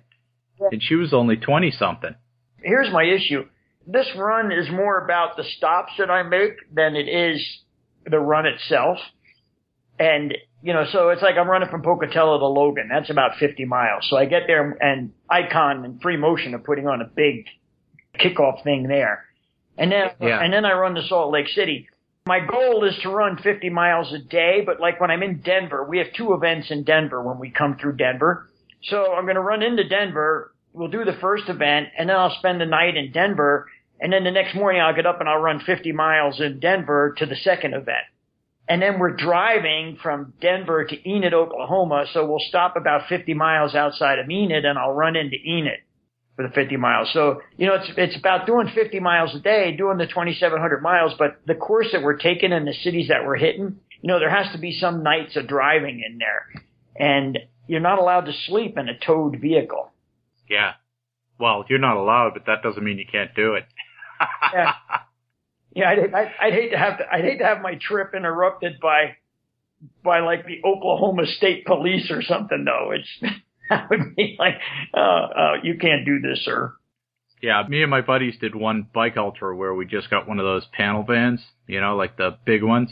Yeah. 0.61 0.69
And 0.73 0.81
she 0.83 0.95
was 0.95 1.13
only 1.13 1.37
twenty 1.37 1.73
something. 1.73 2.15
Here's 2.63 2.93
my 2.93 3.03
issue. 3.03 3.47
This 3.87 4.07
run 4.17 4.53
is 4.53 4.71
more 4.71 5.05
about 5.05 5.37
the 5.37 5.45
stops 5.57 5.93
that 5.99 6.11
I 6.11 6.23
make 6.23 6.53
than 6.73 6.95
it 6.95 7.09
is 7.09 7.45
the 8.07 8.19
run 8.19 8.47
itself. 8.47 8.99
And, 9.99 10.35
you 10.63 10.73
know, 10.73 10.85
so 10.91 11.11
it's 11.11 11.23
like 11.23 11.37
I'm 11.37 11.49
running 11.49 11.69
from 11.69 11.83
Pocatello 11.83 12.39
to 12.39 12.47
Logan. 12.47 12.89
That's 12.91 13.11
about 13.11 13.37
50 13.39 13.65
miles. 13.67 14.07
So 14.09 14.17
I 14.17 14.25
get 14.25 14.45
there 14.47 14.77
and 14.81 15.13
Icon 15.29 15.85
and 15.85 16.01
Free 16.01 16.17
Motion 16.17 16.55
are 16.55 16.59
putting 16.59 16.87
on 16.87 17.03
a 17.03 17.05
big 17.05 17.47
kickoff 18.19 18.65
thing 18.65 18.85
there. 18.85 19.25
And 19.77 19.93
then, 19.93 20.11
Yeah. 20.21 20.41
and 20.43 20.53
then 20.53 20.65
I 20.65 20.73
run 20.73 20.95
to 20.95 21.03
Salt 21.03 21.33
Lake 21.33 21.49
City. 21.49 21.89
My 22.27 22.41
goal 22.41 22.85
is 22.85 22.97
to 23.03 23.11
run 23.11 23.37
50 23.39 23.71
miles 23.71 24.13
a 24.13 24.19
day, 24.19 24.63
but 24.65 24.81
like 24.81 25.01
when 25.01 25.11
I'm 25.11 25.23
in 25.23 25.41
Denver, 25.41 25.85
we 25.85 25.99
have 25.99 26.13
two 26.17 26.33
events 26.35 26.71
in 26.71 26.85
Denver 26.85 27.23
when 27.23 27.39
we 27.39 27.51
come 27.51 27.77
through 27.77 27.97
Denver. 27.97 28.47
So 28.85 29.13
I'm 29.15 29.25
going 29.25 29.37
to 29.37 29.43
run 29.43 29.63
into 29.63 29.85
Denver. 29.89 30.53
We'll 30.73 30.89
do 30.89 31.05
the 31.05 31.15
first 31.21 31.49
event 31.49 31.89
and 31.99 32.09
then 32.09 32.17
I'll 32.17 32.37
spend 32.39 32.61
the 32.61 32.67
night 32.67 32.97
in 32.97 33.11
Denver. 33.13 33.67
And 34.01 34.13
then 34.13 34.25
the 34.25 34.31
next 34.31 34.55
morning 34.55 34.81
I'll 34.81 34.95
get 34.95 35.07
up 35.07 35.21
and 35.21 35.29
I'll 35.29 35.39
run 35.39 35.61
50 35.61 35.93
miles 35.93 36.41
in 36.41 36.61
Denver 36.61 37.15
to 37.19 37.27
the 37.27 37.37
second 37.37 37.75
event. 37.75 38.07
And 38.69 38.81
then 38.81 38.99
we're 38.99 39.17
driving 39.17 39.99
from 40.03 40.35
Denver 40.41 40.85
to 40.85 41.09
Enid, 41.09 41.35
Oklahoma. 41.35 42.07
So 42.13 42.27
we'll 42.27 42.39
stop 42.49 42.77
about 42.77 43.09
50 43.09 43.35
miles 43.35 43.75
outside 43.75 44.19
of 44.19 44.31
Enid 44.31 44.65
and 44.65 44.79
I'll 44.79 44.93
run 44.93 45.17
into 45.17 45.37
Enid 45.45 45.81
for 46.37 46.47
the 46.47 46.55
50 46.55 46.77
miles. 46.77 47.11
So, 47.13 47.43
you 47.57 47.67
know, 47.67 47.75
it's, 47.75 47.91
it's 47.97 48.17
about 48.17 48.47
doing 48.47 48.71
50 48.75 49.01
miles 49.01 49.35
a 49.35 49.41
day, 49.41 49.77
doing 49.77 49.99
the 49.99 50.07
2,700 50.07 50.83
miles, 50.83 51.13
but 51.19 51.41
the 51.47 51.55
course 51.55 51.89
that 51.93 52.03
we're 52.03 52.17
taking 52.17 52.53
and 52.53 52.67
the 52.67 52.73
cities 52.73 53.09
that 53.09 53.27
we're 53.27 53.37
hitting, 53.37 53.77
you 54.01 54.09
know, 54.09 54.19
there 54.19 54.31
has 54.31 54.53
to 54.53 54.59
be 54.59 54.73
some 54.73 55.03
nights 55.03 55.37
of 55.37 55.49
driving 55.49 56.03
in 56.07 56.19
there. 56.19 56.47
And, 56.97 57.39
you're 57.71 57.79
not 57.79 58.01
allowed 58.01 58.23
to 58.23 58.33
sleep 58.49 58.77
in 58.77 58.89
a 58.89 58.99
towed 58.99 59.41
vehicle. 59.41 59.93
Yeah. 60.49 60.73
Well, 61.39 61.65
you're 61.69 61.79
not 61.79 61.97
allowed, 61.97 62.33
but 62.35 62.47
that 62.47 62.65
doesn't 62.65 62.83
mean 62.83 62.99
you 62.99 63.07
can't 63.11 63.33
do 63.35 63.55
it. 63.55 63.65
yeah. 64.53 64.73
Yeah, 65.73 65.89
I'd, 65.89 66.15
I'd, 66.15 66.33
I'd 66.41 66.53
hate 66.53 66.71
to 66.71 66.79
have 66.79 66.99
to, 66.99 67.05
I'd 67.11 67.25
hate 67.25 67.39
to 67.39 67.45
have 67.45 67.61
my 67.63 67.79
trip 67.81 68.13
interrupted 68.15 68.81
by, 68.81 69.17
by 70.03 70.21
like 70.21 70.45
the 70.45 70.61
Oklahoma 70.67 71.27
State 71.27 71.65
Police 71.65 72.11
or 72.11 72.23
something. 72.23 72.65
Though 72.65 72.93
it's 72.93 73.33
that 73.71 73.89
would 73.89 74.17
be 74.17 74.37
like, 74.39 74.55
uh, 74.93 75.01
uh, 75.01 75.53
you 75.63 75.79
can't 75.79 76.05
do 76.05 76.21
this, 76.21 76.45
sir. 76.45 76.75
Yeah, 77.41 77.63
me 77.69 77.83
and 77.83 77.91
my 77.91 78.03
buddies 78.03 78.35
did 78.39 78.55
one 78.55 78.87
bike 78.93 79.17
ultra 79.17 79.57
where 79.57 79.73
we 79.73 79.87
just 79.87 80.11
got 80.11 80.29
one 80.29 80.39
of 80.39 80.45
those 80.45 80.67
panel 80.73 81.05
vans, 81.05 81.41
you 81.67 81.81
know, 81.81 81.97
like 81.97 82.17
the 82.17 82.37
big 82.45 82.63
ones, 82.63 82.91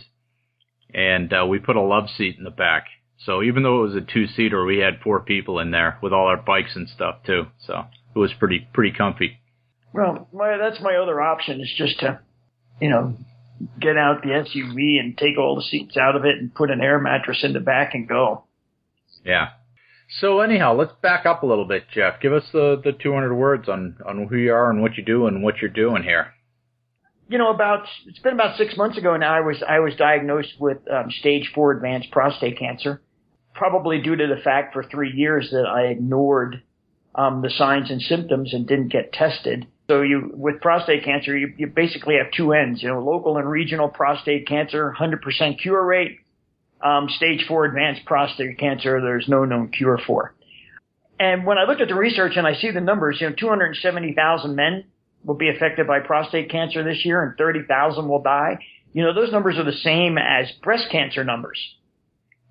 and 0.95 1.31
uh, 1.33 1.45
we 1.47 1.59
put 1.59 1.77
a 1.77 1.83
love 1.83 2.09
seat 2.17 2.37
in 2.39 2.45
the 2.45 2.51
back. 2.51 2.85
So 3.27 3.43
even 3.43 3.63
though 3.63 3.81
it 3.81 3.89
was 3.89 3.97
a 3.97 4.01
two 4.01 4.27
seater, 4.27 4.65
we 4.65 4.79
had 4.79 5.01
four 5.03 5.21
people 5.21 5.59
in 5.59 5.73
there 5.73 5.99
with 6.01 6.13
all 6.13 6.29
our 6.29 6.41
bikes 6.41 6.77
and 6.77 6.89
stuff 6.89 7.17
too. 7.27 7.47
So 7.67 7.85
it 8.15 8.19
was 8.19 8.33
pretty 8.39 8.67
pretty 8.73 8.97
comfy. 8.97 9.39
Well, 9.93 10.29
my, 10.33 10.57
that's 10.57 10.81
my 10.81 10.97
other 10.97 11.21
option 11.21 11.61
is 11.61 11.73
just 11.77 12.01
to 12.01 12.21
you 12.81 12.91
know, 12.91 13.17
get 13.81 13.97
out 13.97 14.23
the 14.23 14.29
SUV 14.29 15.01
and 15.01 15.17
take 15.17 15.39
all 15.39 15.57
the 15.57 15.63
seats 15.63 15.97
out 15.97 16.17
of 16.17 16.25
it 16.25 16.37
and 16.39 16.55
put 16.55 16.71
an 16.71 16.81
air 16.81 16.99
mattress 16.99 17.43
in 17.43 17.53
the 17.53 17.61
back 17.61 17.95
and 17.95 18.09
go. 18.09 18.45
Yeah. 19.25 19.51
So 20.21 20.41
anyhow, 20.41 20.75
let's 20.75 20.93
back 21.03 21.27
up 21.27 21.43
a 21.43 21.47
little 21.47 21.67
bit, 21.67 21.85
Jeff. 21.93 22.21
Give 22.21 22.33
us 22.33 22.45
the, 22.53 22.81
the 22.83 22.93
200 22.93 23.35
words 23.35 23.69
on, 23.69 23.97
on 24.07 24.27
who 24.27 24.37
you 24.37 24.53
are 24.53 24.71
and 24.71 24.81
what 24.81 24.97
you 24.97 25.05
do 25.05 25.27
and 25.27 25.43
what 25.43 25.59
you're 25.61 25.71
doing 25.71 26.03
here. 26.03 26.33
You 27.29 27.37
know, 27.37 27.53
about 27.53 27.85
it's 28.07 28.21
been 28.21 28.33
about 28.33 28.57
six 28.57 28.75
months 28.79 28.97
ago 28.97 29.15
now. 29.19 29.35
I 29.35 29.41
was 29.41 29.63
I 29.69 29.81
was 29.81 29.95
diagnosed 29.97 30.55
with 30.59 30.79
um, 30.91 31.11
stage 31.11 31.53
four 31.55 31.73
advanced 31.73 32.11
prostate 32.11 32.59
cancer, 32.59 33.03
probably 33.55 34.01
due 34.01 34.17
to 34.17 34.27
the 34.35 34.41
fact 34.43 34.73
for 34.73 34.83
three 34.83 35.13
years 35.15 35.51
that 35.51 35.67
I 35.67 35.89
ignored 35.89 36.63
um, 37.15 37.43
the 37.43 37.51
signs 37.51 37.91
and 37.91 38.01
symptoms 38.01 38.55
and 38.55 38.67
didn't 38.67 38.89
get 38.89 39.13
tested. 39.13 39.67
So 39.89 40.03
you, 40.03 40.31
with 40.35 40.61
prostate 40.61 41.03
cancer, 41.05 41.37
you, 41.37 41.55
you 41.57 41.67
basically 41.67 42.17
have 42.23 42.31
two 42.31 42.53
ends, 42.53 42.83
you 42.83 42.89
know, 42.89 43.01
local 43.03 43.39
and 43.39 43.49
regional 43.49 43.89
prostate 43.89 44.47
cancer, 44.47 44.95
100% 44.99 45.61
cure 45.61 45.85
rate. 45.85 46.19
Um, 46.85 47.09
stage 47.09 47.45
four 47.49 47.65
advanced 47.65 48.05
prostate 48.05 48.59
cancer, 48.59 49.01
there's 49.01 49.27
no 49.29 49.45
known 49.45 49.71
cure 49.71 49.99
for. 50.07 50.35
And 51.19 51.45
when 51.45 51.59
I 51.59 51.65
look 51.65 51.81
at 51.81 51.89
the 51.89 51.95
research 51.95 52.35
and 52.37 52.47
I 52.47 52.55
see 52.55 52.71
the 52.71 52.81
numbers, 52.81 53.19
you 53.21 53.29
know, 53.29 53.35
270,000 53.37 54.55
men 54.55 54.85
will 55.25 55.35
be 55.35 55.49
affected 55.49 55.87
by 55.87 56.01
prostate 56.01 56.51
cancer 56.51 56.85
this 56.85 57.05
year 57.05 57.23
and 57.23 57.37
30,000 57.37 58.09
will 58.09 58.23
die. 58.23 58.59
You 58.93 59.03
know, 59.03 59.15
those 59.15 59.33
numbers 59.33 59.57
are 59.57 59.65
the 59.65 59.73
same 59.73 60.19
as 60.19 60.53
breast 60.63 60.85
cancer 60.93 61.25
numbers. 61.25 61.59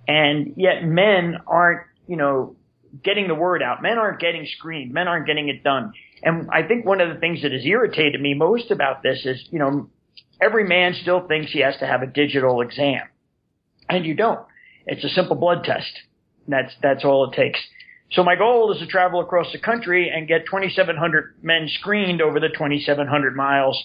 And 0.07 0.53
yet 0.57 0.83
men 0.83 1.37
aren't, 1.45 1.83
you 2.07 2.17
know, 2.17 2.55
getting 3.03 3.27
the 3.27 3.35
word 3.35 3.61
out. 3.61 3.81
Men 3.81 3.97
aren't 3.97 4.19
getting 4.19 4.45
screened. 4.57 4.91
Men 4.91 5.07
aren't 5.07 5.27
getting 5.27 5.49
it 5.49 5.63
done. 5.63 5.93
And 6.23 6.49
I 6.51 6.67
think 6.67 6.85
one 6.85 7.01
of 7.01 7.13
the 7.13 7.19
things 7.19 7.41
that 7.43 7.51
has 7.51 7.65
irritated 7.65 8.19
me 8.21 8.33
most 8.33 8.71
about 8.71 9.03
this 9.03 9.25
is, 9.25 9.47
you 9.51 9.59
know, 9.59 9.89
every 10.41 10.67
man 10.67 10.95
still 11.01 11.27
thinks 11.27 11.51
he 11.51 11.59
has 11.59 11.77
to 11.77 11.87
have 11.87 12.01
a 12.01 12.07
digital 12.07 12.61
exam. 12.61 13.01
And 13.89 14.05
you 14.05 14.15
don't. 14.15 14.45
It's 14.85 15.03
a 15.03 15.09
simple 15.09 15.35
blood 15.35 15.63
test. 15.63 15.91
That's, 16.47 16.73
that's 16.81 17.05
all 17.05 17.29
it 17.29 17.35
takes. 17.35 17.59
So 18.11 18.23
my 18.23 18.35
goal 18.35 18.71
is 18.71 18.79
to 18.79 18.87
travel 18.87 19.19
across 19.19 19.51
the 19.51 19.59
country 19.59 20.09
and 20.09 20.27
get 20.27 20.45
2,700 20.45 21.35
men 21.41 21.69
screened 21.79 22.21
over 22.21 22.39
the 22.39 22.47
2,700 22.47 23.35
miles 23.35 23.83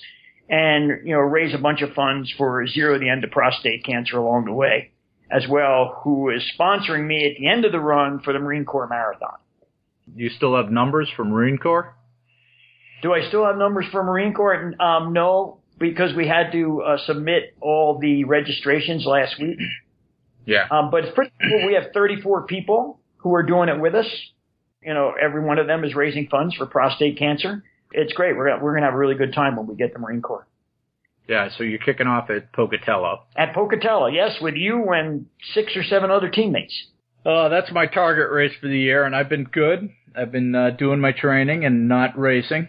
and, 0.49 1.07
you 1.07 1.13
know, 1.13 1.21
raise 1.21 1.55
a 1.55 1.59
bunch 1.59 1.83
of 1.83 1.93
funds 1.95 2.33
for 2.37 2.67
zero 2.67 2.99
the 2.99 3.09
end 3.09 3.25
of 3.25 3.31
prostate 3.31 3.85
cancer 3.85 4.17
along 4.19 4.45
the 4.45 4.53
way 4.53 4.93
as 5.33 5.47
well, 5.49 6.01
who 6.05 6.29
is 6.29 6.43
sponsoring 6.59 7.07
me 7.07 7.27
at 7.27 7.39
the 7.39 7.49
end 7.49 7.65
of 7.65 7.73
the 7.73 7.81
run 7.81 8.21
for 8.21 8.33
the 8.33 8.39
Marine 8.39 8.65
Corps 8.65 8.87
Marathon. 8.87 9.39
You 10.15 10.29
still 10.29 10.57
have 10.57 10.71
numbers 10.71 11.09
from 11.17 11.31
Marine 11.31 11.59
Corps? 11.59 11.97
Do 13.03 13.13
I 13.13 13.27
still 13.29 13.45
have 13.45 13.57
numbers 13.57 13.87
for 13.91 14.03
Marine 14.03 14.33
Corps? 14.33 14.73
Um, 14.81 15.13
no, 15.13 15.59
because 15.79 16.15
we 16.17 16.27
had 16.27 16.53
to 16.53 16.83
uh, 16.83 16.97
submit 17.05 17.55
all 17.61 17.99
the 17.99 18.25
registrations 18.25 19.05
last 19.05 19.39
week. 19.41 19.59
Yeah. 20.47 20.67
Um, 20.71 20.91
but 20.91 21.05
it's 21.05 21.15
pretty 21.15 21.33
cool. 21.41 21.67
We 21.67 21.75
have 21.75 21.93
34 21.93 22.47
people 22.47 23.01
who 23.19 23.35
are 23.35 23.43
doing 23.43 23.69
it 23.69 23.81
with 23.81 23.95
us. 23.95 24.07
You 24.83 24.95
know, 24.95 25.13
every 25.21 25.45
one 25.45 25.59
of 25.59 25.67
them 25.67 25.85
is 25.85 25.95
raising 25.95 26.29
funds 26.29 26.55
for 26.55 26.67
prostate 26.67 27.19
cancer. 27.19 27.63
It's 27.93 28.13
great. 28.13 28.37
We're 28.37 28.61
we're 28.61 28.75
gonna 28.75 28.87
have 28.87 28.95
a 28.95 28.99
really 28.99 29.15
good 29.15 29.33
time 29.33 29.57
when 29.57 29.67
we 29.67 29.77
get 29.77 29.93
the 29.93 29.99
Marine 29.99 30.23
Corps. 30.23 30.47
Yeah, 31.29 31.49
so 31.57 31.63
you're 31.63 31.79
kicking 31.79 32.09
off 32.09 32.31
at 32.31 32.53
Pocatello. 32.53 33.23
At 33.37 33.55
Pocatello, 33.55 34.09
yes, 34.09 34.39
with 34.41 34.55
you 34.57 34.91
and 34.91 35.27
six 35.55 35.77
or 35.77 35.85
seven 35.85 36.11
other 36.11 36.29
teammates. 36.29 36.75
Uh, 37.25 37.49
that's 37.49 37.71
my 37.71 37.87
target 37.87 38.31
race 38.33 38.53
for 38.61 38.67
the 38.67 38.79
year, 38.79 39.05
and 39.05 39.15
I've 39.15 39.29
been 39.29 39.45
good. 39.45 39.91
I've 40.17 40.33
been 40.33 40.55
uh, 40.55 40.71
doing 40.71 40.99
my 40.99 41.13
training 41.13 41.65
and 41.65 41.89
not 41.89 42.19
racing. 42.19 42.67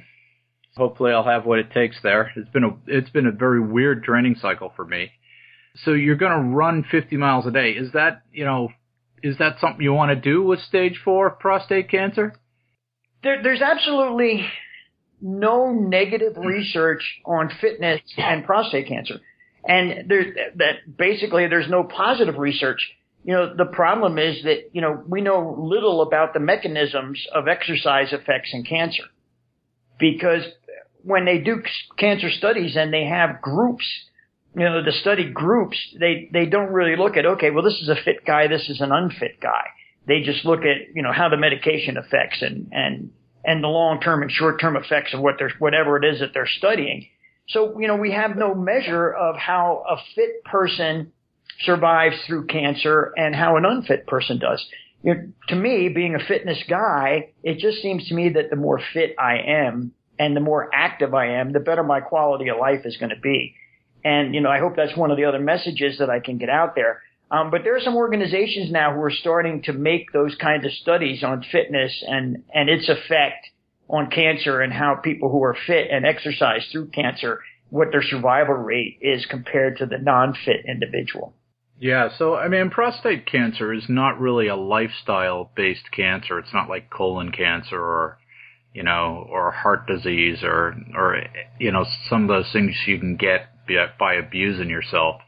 Hopefully, 0.76 1.12
I'll 1.12 1.24
have 1.24 1.46
what 1.46 1.60
it 1.60 1.72
takes 1.72 1.98
there. 2.02 2.32
It's 2.36 2.50
been 2.50 2.64
a 2.64 2.76
it's 2.88 3.10
been 3.10 3.28
a 3.28 3.32
very 3.32 3.62
weird 3.62 4.04
training 4.04 4.36
cycle 4.42 4.74
for 4.76 4.86
me. 4.86 5.12
So 5.84 5.92
you're 5.92 6.16
going 6.16 6.32
to 6.32 6.56
run 6.56 6.86
50 6.90 7.18
miles 7.18 7.46
a 7.46 7.52
day. 7.52 7.72
Is 7.72 7.92
that 7.94 8.24
you 8.32 8.46
know 8.46 8.70
is 9.22 9.38
that 9.38 9.60
something 9.60 9.82
you 9.82 9.94
want 9.94 10.10
to 10.10 10.16
do 10.16 10.44
with 10.44 10.60
stage 10.60 11.00
four 11.04 11.30
prostate 11.30 11.90
cancer? 11.90 12.34
There, 13.24 13.42
there's 13.42 13.62
absolutely 13.62 14.46
no 15.22 15.72
negative 15.72 16.34
mm. 16.34 16.46
research 16.46 17.22
on 17.26 17.50
fitness 17.62 18.02
and 18.18 18.46
prostate 18.46 18.88
cancer. 18.88 19.22
And 19.66 20.10
there's 20.10 20.36
that 20.58 20.98
basically 20.98 21.48
there's 21.48 21.70
no 21.70 21.84
positive 21.84 22.38
research. 22.38 22.92
You 23.24 23.34
know, 23.34 23.56
the 23.56 23.66
problem 23.66 24.20
is 24.20 24.44
that, 24.44 24.72
you 24.74 24.82
know, 24.82 25.02
we 25.08 25.22
know 25.22 25.56
little 25.58 26.02
about 26.02 26.34
the 26.34 26.42
mechanisms 26.42 27.26
of 27.34 27.48
exercise 27.48 28.12
effects 28.12 28.50
in 28.52 28.66
cancer. 28.66 29.04
Because 29.98 30.44
when 31.04 31.26
they 31.26 31.40
do 31.40 31.62
cancer 31.98 32.30
studies 32.30 32.76
and 32.76 32.94
they 32.94 33.06
have 33.06 33.42
groups, 33.42 33.86
you 34.56 34.64
know, 34.64 34.84
the 34.84 34.92
study 34.92 35.32
groups, 35.32 35.78
they, 36.00 36.30
they 36.32 36.46
don't 36.46 36.72
really 36.72 36.96
look 36.96 37.18
at, 37.18 37.26
okay, 37.26 37.52
well, 37.52 37.64
this 37.64 37.80
is 37.82 37.90
a 37.90 37.96
fit 37.96 38.26
guy, 38.26 38.48
this 38.48 38.70
is 38.70 38.82
an 38.82 38.92
unfit 38.92 39.40
guy. 39.42 39.66
They 40.08 40.22
just 40.22 40.46
look 40.46 40.62
at, 40.62 40.96
you 40.96 41.02
know, 41.02 41.12
how 41.12 41.30
the 41.30 41.38
medication 41.38 41.98
affects 41.98 42.42
and, 42.42 42.70
and 42.72 43.12
and 43.46 43.64
the 43.64 43.68
long-term 43.68 44.22
and 44.22 44.32
short-term 44.32 44.76
effects 44.78 45.14
of 45.14 45.20
what 45.20 45.36
they're, 45.38 45.52
whatever 45.60 45.98
it 45.98 46.06
is 46.06 46.20
that 46.22 46.30
they're 46.34 46.48
studying. 46.48 47.08
So, 47.50 47.78
you 47.80 47.88
know, 47.88 47.98
we 47.98 48.12
have 48.12 48.38
no 48.38 48.56
measure 48.56 49.12
of 49.12 49.36
how 49.36 49.84
a 49.90 49.98
fit 50.16 50.44
person 50.46 51.12
survives 51.60 52.16
through 52.26 52.48
cancer 52.48 53.12
and 53.18 53.36
how 53.36 53.58
an 53.58 53.66
unfit 53.66 54.08
person 54.08 54.40
does. 54.40 54.66
You 55.04 55.14
know, 55.14 55.22
to 55.50 55.56
me, 55.56 55.90
being 55.90 56.16
a 56.16 56.26
fitness 56.26 56.64
guy, 56.70 57.34
it 57.44 57.60
just 57.60 57.82
seems 57.82 58.08
to 58.08 58.16
me 58.16 58.30
that 58.30 58.50
the 58.50 58.56
more 58.56 58.80
fit 58.94 59.16
I 59.20 59.40
am 59.46 59.92
and 60.20 60.36
the 60.36 60.42
more 60.42 60.70
active 60.74 61.14
I 61.14 61.40
am, 61.40 61.54
the 61.54 61.60
better 61.60 61.84
my 61.84 62.02
quality 62.02 62.50
of 62.50 62.58
life 62.58 62.86
is 62.86 62.98
going 62.98 63.10
to 63.10 63.20
be. 63.20 63.56
And, 64.04 64.36
you 64.36 64.42
know, 64.42 64.50
I 64.50 64.60
hope 64.60 64.76
that's 64.76 64.96
one 64.98 65.12
of 65.12 65.18
the 65.18 65.26
other 65.26 65.40
messages 65.40 65.98
that 66.00 66.10
I 66.10 66.20
can 66.20 66.38
get 66.38 66.50
out 66.50 66.76
there. 66.76 67.02
Um, 67.32 67.50
but 67.50 67.64
there 67.64 67.76
are 67.76 67.82
some 67.82 67.96
organizations 67.96 68.72
now 68.72 68.94
who 68.94 69.02
are 69.02 69.12
starting 69.12 69.64
to 69.64 69.74
make 69.74 70.12
those 70.12 70.36
kinds 70.36 70.66
of 70.66 70.72
studies 70.74 71.24
on 71.24 71.44
fitness 71.52 72.04
and, 72.06 72.44
and 72.54 72.70
its 72.70 72.90
effect 72.90 73.48
on 73.90 74.10
cancer 74.10 74.62
and 74.62 74.72
how 74.72 74.96
people 74.96 75.30
who 75.30 75.44
are 75.44 75.58
fit 75.66 75.88
and 75.90 76.06
exercise 76.06 76.68
through 76.72 76.90
cancer, 76.90 77.40
what 77.70 77.92
their 77.92 78.04
survival 78.04 78.56
rate 78.56 78.98
is 79.02 79.26
compared 79.26 79.78
to 79.78 79.86
the 79.86 79.98
non-fit 79.98 80.66
individual. 80.68 81.34
Yeah, 81.80 82.10
so 82.18 82.36
I 82.36 82.50
mean, 82.50 82.70
prostate 82.70 83.26
cancer 83.26 83.74
is 83.74 83.86
not 83.90 84.20
really 84.20 84.48
a 84.48 84.56
lifestyle-based 84.56 85.92
cancer. 85.92 86.38
It's 86.40 86.54
not 86.54 86.70
like 86.70 86.90
colon 86.90 87.32
cancer 87.32 87.80
or, 87.80 88.20
you 88.74 88.84
know, 88.84 89.28
or 89.30 89.52
heart 89.52 89.88
disease 89.88 90.40
or, 90.44 90.76
or, 90.96 91.24
you 91.60 91.72
know, 91.72 91.86
some 92.10 92.24
of 92.24 92.28
those 92.28 92.52
things 92.52 92.76
you 92.88 93.00
can 93.00 93.16
get 93.16 93.50
by 94.00 94.16
abusing 94.16 94.70
yourself. 94.70 95.22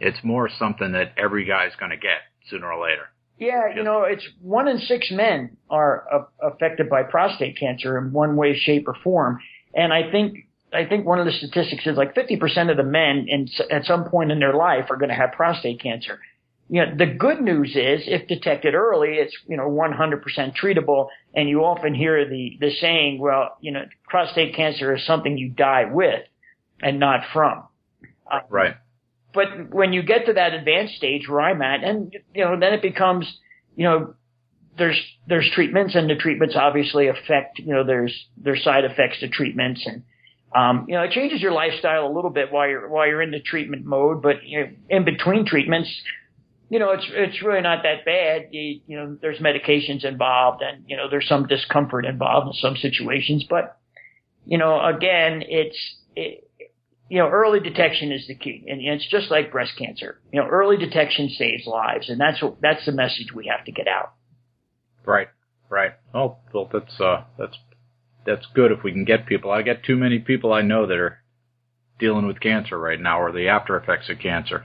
It's 0.00 0.18
more 0.22 0.48
something 0.48 0.92
that 0.92 1.14
every 1.16 1.44
guy's 1.44 1.74
going 1.78 1.90
to 1.90 1.96
get 1.96 2.18
sooner 2.50 2.70
or 2.70 2.82
later. 2.82 3.08
Yeah, 3.38 3.74
you 3.74 3.82
know, 3.82 4.02
it's 4.02 4.26
one 4.40 4.68
in 4.68 4.78
six 4.78 5.10
men 5.10 5.56
are 5.68 6.04
uh, 6.12 6.48
affected 6.52 6.88
by 6.88 7.02
prostate 7.02 7.58
cancer 7.58 7.98
in 7.98 8.12
one 8.12 8.36
way, 8.36 8.56
shape, 8.56 8.86
or 8.86 8.94
form. 9.02 9.40
And 9.74 9.92
I 9.92 10.10
think 10.10 10.46
I 10.72 10.86
think 10.86 11.06
one 11.06 11.18
of 11.20 11.26
the 11.26 11.32
statistics 11.32 11.86
is 11.86 11.96
like 11.96 12.14
50% 12.14 12.70
of 12.70 12.76
the 12.76 12.82
men 12.82 13.26
in, 13.28 13.48
at 13.70 13.84
some 13.84 14.04
point 14.04 14.32
in 14.32 14.40
their 14.40 14.54
life 14.54 14.86
are 14.90 14.96
going 14.96 15.08
to 15.08 15.14
have 15.14 15.32
prostate 15.32 15.80
cancer. 15.80 16.18
You 16.74 16.86
know, 16.86 16.96
the 16.96 17.06
good 17.06 17.40
news 17.40 17.70
is 17.70 18.02
if 18.06 18.26
detected 18.26 18.74
early, 18.74 19.14
it's, 19.14 19.36
you 19.46 19.56
know, 19.56 19.68
100% 19.68 20.22
treatable. 20.60 21.08
And 21.34 21.48
you 21.48 21.64
often 21.64 21.94
hear 21.94 22.28
the, 22.28 22.56
the 22.58 22.70
saying, 22.80 23.20
well, 23.20 23.56
you 23.60 23.70
know, 23.70 23.84
prostate 24.08 24.56
cancer 24.56 24.94
is 24.94 25.06
something 25.06 25.38
you 25.38 25.50
die 25.50 25.84
with 25.90 26.22
and 26.80 26.98
not 26.98 27.20
from. 27.32 27.64
Uh, 28.30 28.40
right 28.48 28.74
but 29.34 29.74
when 29.74 29.92
you 29.92 30.02
get 30.02 30.26
to 30.26 30.32
that 30.34 30.54
advanced 30.54 30.94
stage 30.94 31.28
where 31.28 31.40
I'm 31.40 31.60
at, 31.60 31.82
and 31.82 32.14
you 32.34 32.44
know, 32.44 32.58
then 32.58 32.72
it 32.72 32.80
becomes, 32.80 33.30
you 33.76 33.84
know, 33.84 34.14
there's 34.78 35.00
there's 35.26 35.50
treatments, 35.54 35.94
and 35.94 36.08
the 36.08 36.14
treatments 36.14 36.54
obviously 36.56 37.08
affect, 37.08 37.58
you 37.58 37.74
know, 37.74 37.84
there's 37.84 38.14
there's 38.36 38.62
side 38.62 38.84
effects 38.84 39.20
to 39.20 39.28
treatments, 39.28 39.84
and 39.86 40.04
um, 40.54 40.86
you 40.88 40.94
know, 40.94 41.02
it 41.02 41.10
changes 41.10 41.42
your 41.42 41.52
lifestyle 41.52 42.06
a 42.06 42.12
little 42.14 42.30
bit 42.30 42.52
while 42.52 42.68
you're 42.68 42.88
while 42.88 43.06
you're 43.06 43.22
in 43.22 43.32
the 43.32 43.40
treatment 43.40 43.84
mode. 43.84 44.22
But 44.22 44.44
you 44.44 44.60
know, 44.60 44.66
in 44.88 45.04
between 45.04 45.46
treatments, 45.46 45.90
you 46.70 46.78
know, 46.78 46.90
it's 46.90 47.06
it's 47.10 47.42
really 47.42 47.60
not 47.60 47.82
that 47.82 48.04
bad. 48.04 48.48
You, 48.50 48.80
you 48.86 48.96
know, 48.96 49.16
there's 49.20 49.38
medications 49.38 50.04
involved, 50.04 50.62
and 50.62 50.84
you 50.86 50.96
know, 50.96 51.08
there's 51.10 51.28
some 51.28 51.46
discomfort 51.46 52.06
involved 52.06 52.48
in 52.48 52.52
some 52.54 52.76
situations. 52.76 53.44
But 53.48 53.78
you 54.46 54.58
know, 54.58 54.84
again, 54.84 55.42
it's 55.46 55.78
it, 56.16 56.48
you 57.08 57.18
know, 57.18 57.28
early 57.28 57.60
detection 57.60 58.12
is 58.12 58.26
the 58.26 58.34
key, 58.34 58.64
and 58.66 58.80
it's 58.80 59.06
just 59.08 59.30
like 59.30 59.52
breast 59.52 59.72
cancer. 59.78 60.20
You 60.32 60.40
know, 60.40 60.48
early 60.48 60.76
detection 60.76 61.28
saves 61.28 61.66
lives, 61.66 62.08
and 62.08 62.20
that's 62.20 62.42
what 62.42 62.60
that's 62.60 62.86
the 62.86 62.92
message 62.92 63.32
we 63.34 63.46
have 63.46 63.64
to 63.66 63.72
get 63.72 63.86
out. 63.86 64.14
Right, 65.04 65.28
right. 65.68 65.92
Oh, 66.14 66.38
well, 66.52 66.68
that's 66.72 66.98
uh, 66.98 67.24
that's 67.38 67.56
that's 68.26 68.46
good 68.54 68.72
if 68.72 68.82
we 68.82 68.92
can 68.92 69.04
get 69.04 69.26
people. 69.26 69.50
I 69.50 69.62
get 69.62 69.84
too 69.84 69.96
many 69.96 70.18
people 70.18 70.52
I 70.52 70.62
know 70.62 70.86
that 70.86 70.96
are 70.96 71.18
dealing 71.98 72.26
with 72.26 72.40
cancer 72.40 72.78
right 72.78 73.00
now, 73.00 73.20
or 73.20 73.32
the 73.32 73.48
after 73.48 73.76
effects 73.76 74.08
of 74.08 74.18
cancer. 74.18 74.64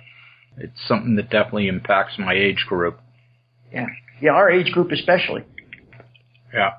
It's 0.57 0.79
something 0.87 1.15
that 1.15 1.29
definitely 1.29 1.67
impacts 1.67 2.17
my 2.17 2.33
age 2.33 2.65
group. 2.67 2.99
Yeah, 3.71 3.87
yeah, 4.21 4.31
our 4.31 4.49
age 4.49 4.71
group 4.71 4.91
especially. 4.91 5.43
Yeah. 6.53 6.71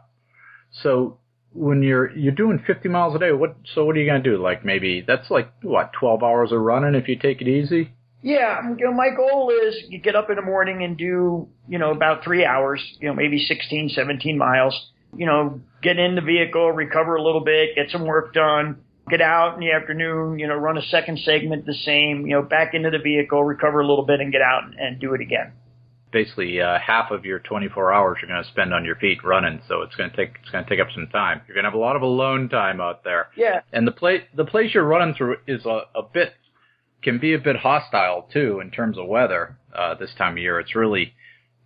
So 0.82 1.18
when 1.52 1.82
you're 1.82 2.10
you're 2.16 2.32
doing 2.34 2.62
50 2.66 2.88
miles 2.88 3.14
a 3.14 3.18
day, 3.18 3.32
what 3.32 3.56
so 3.74 3.84
what 3.84 3.96
are 3.96 4.00
you 4.00 4.06
gonna 4.06 4.22
do? 4.22 4.36
Like 4.36 4.64
maybe 4.64 5.02
that's 5.06 5.30
like 5.30 5.52
what 5.62 5.92
12 5.94 6.22
hours 6.22 6.52
of 6.52 6.60
running 6.60 6.94
if 6.94 7.08
you 7.08 7.16
take 7.16 7.40
it 7.40 7.48
easy. 7.48 7.92
Yeah, 8.22 8.60
you 8.76 8.84
know, 8.84 8.92
my 8.92 9.08
goal 9.16 9.50
is 9.50 9.76
you 9.88 9.98
get 9.98 10.14
up 10.14 10.28
in 10.28 10.36
the 10.36 10.42
morning 10.42 10.84
and 10.84 10.96
do, 10.96 11.48
you 11.66 11.78
know, 11.78 11.90
about 11.90 12.22
three 12.22 12.44
hours, 12.44 12.82
you 13.00 13.08
know, 13.08 13.14
maybe 13.14 13.38
16, 13.38 13.88
17 13.88 14.36
miles, 14.36 14.78
you 15.16 15.24
know, 15.24 15.58
get 15.82 15.98
in 15.98 16.16
the 16.16 16.20
vehicle, 16.20 16.70
recover 16.70 17.16
a 17.16 17.22
little 17.22 17.42
bit, 17.42 17.74
get 17.76 17.90
some 17.90 18.04
work 18.04 18.34
done, 18.34 18.76
get 19.10 19.20
out 19.20 19.54
in 19.54 19.60
the 19.60 19.72
afternoon, 19.72 20.38
you 20.38 20.46
know, 20.46 20.54
run 20.54 20.78
a 20.78 20.82
second 20.82 21.18
segment 21.20 21.66
the 21.66 21.74
same, 21.74 22.26
you 22.26 22.34
know, 22.34 22.42
back 22.42 22.74
into 22.74 22.90
the 22.90 22.98
vehicle, 22.98 23.42
recover 23.44 23.80
a 23.80 23.86
little 23.86 24.06
bit 24.06 24.20
and 24.20 24.32
get 24.32 24.42
out 24.42 24.64
and, 24.64 24.74
and 24.74 25.00
do 25.00 25.14
it 25.14 25.20
again. 25.20 25.52
Basically, 26.12 26.60
uh, 26.60 26.78
half 26.84 27.10
of 27.12 27.24
your 27.24 27.38
24 27.38 27.92
hours 27.92 28.18
you're 28.20 28.28
going 28.28 28.42
to 28.42 28.50
spend 28.50 28.74
on 28.74 28.84
your 28.84 28.96
feet 28.96 29.22
running, 29.22 29.60
so 29.68 29.82
it's 29.82 29.94
going 29.94 30.10
to 30.10 30.16
take 30.16 30.36
it's 30.42 30.50
going 30.50 30.64
to 30.64 30.70
take 30.70 30.80
up 30.80 30.88
some 30.92 31.06
time. 31.08 31.40
You're 31.46 31.54
going 31.54 31.64
to 31.64 31.70
have 31.70 31.78
a 31.78 31.82
lot 31.82 31.94
of 31.94 32.02
alone 32.02 32.48
time 32.48 32.80
out 32.80 33.04
there. 33.04 33.28
Yeah. 33.36 33.60
And 33.72 33.86
the 33.86 33.92
place 33.92 34.22
the 34.34 34.44
place 34.44 34.74
you're 34.74 34.84
running 34.84 35.14
through 35.14 35.36
is 35.46 35.64
a, 35.66 35.82
a 35.94 36.02
bit 36.02 36.32
can 37.02 37.18
be 37.18 37.34
a 37.34 37.38
bit 37.38 37.56
hostile 37.56 38.28
too 38.32 38.60
in 38.60 38.70
terms 38.70 38.98
of 38.98 39.06
weather 39.06 39.56
uh, 39.72 39.94
this 39.94 40.10
time 40.18 40.32
of 40.32 40.38
year. 40.38 40.58
It's 40.58 40.74
really 40.74 41.14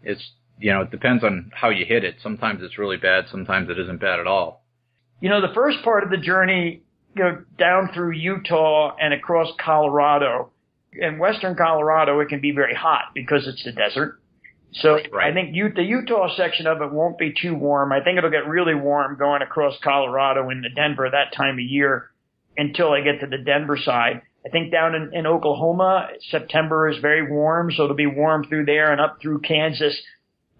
it's 0.03 0.33
you 0.59 0.73
know 0.73 0.83
it 0.83 0.91
depends 0.91 1.25
on 1.25 1.51
how 1.55 1.71
you 1.71 1.87
hit 1.87 2.05
it. 2.05 2.17
Sometimes 2.23 2.61
it's 2.63 2.79
really 2.79 2.99
bad, 2.99 3.25
sometimes 3.31 3.71
it 3.71 3.79
isn't 3.79 4.01
bad 4.01 4.21
at 4.21 4.27
all. 4.27 4.63
You 5.21 5.31
know, 5.31 5.41
the 5.41 5.55
first 5.55 5.79
part 5.83 6.05
of 6.05 6.11
the 6.11 6.19
journey 6.19 6.83
go 7.17 7.43
down 7.59 7.91
through 7.95 8.13
Utah 8.13 8.97
and 9.01 9.15
across 9.15 9.49
Colorado. 9.59 10.51
In 10.93 11.19
western 11.19 11.57
Colorado, 11.57 12.21
it 12.21 12.29
can 12.29 12.41
be 12.41 12.53
very 12.53 12.75
hot 12.75 13.13
because 13.15 13.47
it's 13.47 13.65
the 13.65 13.73
desert. 13.73 14.21
So 14.75 14.99
right. 15.13 15.31
I 15.31 15.35
think 15.35 15.55
the 15.77 15.83
Utah 15.83 16.35
section 16.37 16.67
of 16.67 16.83
it 16.83 16.93
won't 16.93 17.19
be 17.19 17.33
too 17.41 17.55
warm. 17.55 17.93
I 17.93 18.01
think 18.01 18.19
it'll 18.19 18.31
get 18.31 18.49
really 18.49 18.75
warm 18.75 19.17
going 19.17 19.43
across 19.43 19.75
Colorado 19.83 20.51
into 20.51 20.69
Denver 20.69 21.09
that 21.11 21.37
time 21.37 21.55
of 21.55 21.61
year 21.61 22.11
until 22.57 22.93
I 22.93 23.01
get 23.01 23.21
to 23.21 23.27
the 23.27 23.43
Denver 23.43 23.77
side. 23.77 24.23
I 24.45 24.49
think 24.51 24.73
down 24.73 24.95
in, 24.95 25.15
in 25.15 25.27
Oklahoma, 25.27 26.09
September 26.31 26.89
is 26.89 26.99
very 26.99 27.31
warm, 27.31 27.71
so 27.71 27.85
it'll 27.85 27.97
be 27.97 28.07
warm 28.07 28.45
through 28.45 28.67
there 28.67 28.93
and 28.93 29.01
up 29.01 29.19
through 29.23 29.41
Kansas. 29.41 29.97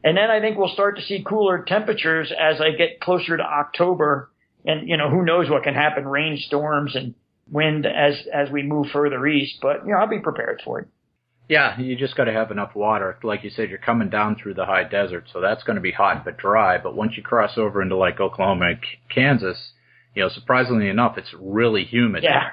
And 0.03 0.17
then 0.17 0.31
I 0.31 0.41
think 0.41 0.57
we'll 0.57 0.69
start 0.69 0.97
to 0.97 1.03
see 1.03 1.25
cooler 1.27 1.65
temperatures 1.67 2.33
as 2.33 2.61
I 2.61 2.71
get 2.77 3.01
closer 3.01 3.37
to 3.37 3.43
October 3.43 4.31
and 4.65 4.89
you 4.89 4.97
know 4.97 5.11
who 5.11 5.25
knows 5.25 5.51
what 5.51 5.63
can 5.63 5.75
happen 5.75 6.07
rainstorms 6.07 6.95
and 6.95 7.15
wind 7.51 7.87
as 7.87 8.15
as 8.33 8.51
we 8.51 8.63
move 8.63 8.87
further 8.93 9.27
east 9.27 9.59
but 9.61 9.85
you 9.85 9.93
know 9.93 9.99
i'll 9.99 10.09
be 10.09 10.19
prepared 10.19 10.61
for 10.65 10.81
it. 10.81 10.89
Yeah 11.49 11.79
you 11.79 11.97
just 11.97 12.17
got 12.17 12.25
to 12.25 12.33
have 12.33 12.51
enough 12.51 12.75
water. 12.75 13.19
Like 13.23 13.45
you 13.45 13.51
said 13.51 13.69
you're 13.69 13.79
coming 13.79 14.09
down 14.09 14.37
through 14.37 14.55
the 14.55 14.65
high 14.67 14.85
desert 14.85 15.25
so 15.33 15.41
that's 15.41 15.63
going 15.65 15.77
to 15.77 15.83
be 15.83 15.93
hot 15.93 16.25
but 16.25 16.39
dry 16.39 16.79
but 16.79 16.97
once 16.97 17.13
you 17.17 17.23
cross 17.23 17.59
over 17.59 17.83
into 17.83 17.97
like 17.97 18.21
oklahoma 18.21 18.67
and 18.71 18.79
kansas 19.15 19.73
you 20.15 20.23
know 20.23 20.29
surprisingly 20.29 20.89
enough 20.89 21.19
it's 21.19 21.35
really 21.39 21.85
humid. 21.85 22.23
Yeah. 22.23 22.51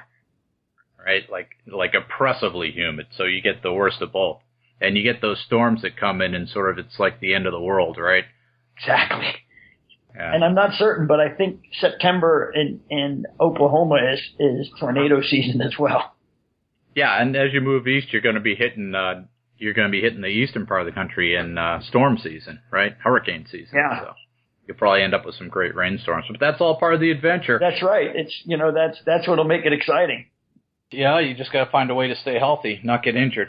Right? 1.04 1.28
Like 1.30 1.50
like 1.66 1.94
oppressively 1.94 2.70
humid 2.70 3.06
so 3.16 3.24
you 3.24 3.40
get 3.40 3.62
the 3.62 3.72
worst 3.72 4.02
of 4.02 4.12
both. 4.12 4.40
And 4.80 4.96
you 4.96 5.04
get 5.04 5.22
those 5.22 5.40
storms 5.46 5.82
that 5.82 5.96
come 5.96 6.20
in 6.20 6.34
and 6.34 6.48
sort 6.48 6.68
of 6.68 6.84
it's 6.84 6.98
like 6.98 7.20
the 7.20 7.34
end 7.34 7.46
of 7.46 7.52
the 7.52 7.60
world 7.60 7.96
right? 7.98 8.24
Exactly 8.76 9.41
yeah. 10.14 10.34
And 10.34 10.44
I'm 10.44 10.54
not 10.54 10.74
certain, 10.74 11.06
but 11.06 11.20
I 11.20 11.30
think 11.30 11.62
September 11.80 12.52
in, 12.54 12.80
in 12.90 13.26
Oklahoma 13.40 13.96
is, 14.12 14.20
is 14.38 14.70
tornado 14.78 15.22
season 15.22 15.60
as 15.60 15.74
well. 15.78 16.14
Yeah, 16.94 17.20
and 17.20 17.34
as 17.36 17.52
you 17.52 17.60
move 17.60 17.86
east, 17.86 18.12
you're 18.12 18.22
going 18.22 18.34
to 18.34 18.40
be 18.40 18.54
hitting, 18.54 18.94
uh, 18.94 19.24
you're 19.56 19.72
going 19.72 19.88
to 19.88 19.92
be 19.92 20.02
hitting 20.02 20.20
the 20.20 20.28
eastern 20.28 20.66
part 20.66 20.80
of 20.80 20.86
the 20.86 20.92
country 20.92 21.36
in, 21.36 21.56
uh, 21.56 21.80
storm 21.82 22.18
season, 22.18 22.60
right? 22.70 22.94
Hurricane 23.02 23.46
season. 23.50 23.74
Yeah. 23.74 24.00
So 24.00 24.12
you'll 24.66 24.76
probably 24.76 25.02
end 25.02 25.14
up 25.14 25.24
with 25.24 25.34
some 25.36 25.48
great 25.48 25.74
rainstorms, 25.74 26.26
but 26.30 26.40
that's 26.40 26.60
all 26.60 26.78
part 26.78 26.94
of 26.94 27.00
the 27.00 27.10
adventure. 27.10 27.58
That's 27.58 27.82
right. 27.82 28.14
It's, 28.14 28.34
you 28.44 28.56
know, 28.56 28.72
that's, 28.72 28.98
that's 29.06 29.26
what'll 29.26 29.44
make 29.44 29.64
it 29.64 29.72
exciting. 29.72 30.26
Yeah, 30.90 31.20
you 31.20 31.34
just 31.34 31.52
got 31.52 31.64
to 31.64 31.70
find 31.70 31.90
a 31.90 31.94
way 31.94 32.08
to 32.08 32.16
stay 32.16 32.38
healthy, 32.38 32.80
not 32.84 33.02
get 33.02 33.16
injured. 33.16 33.48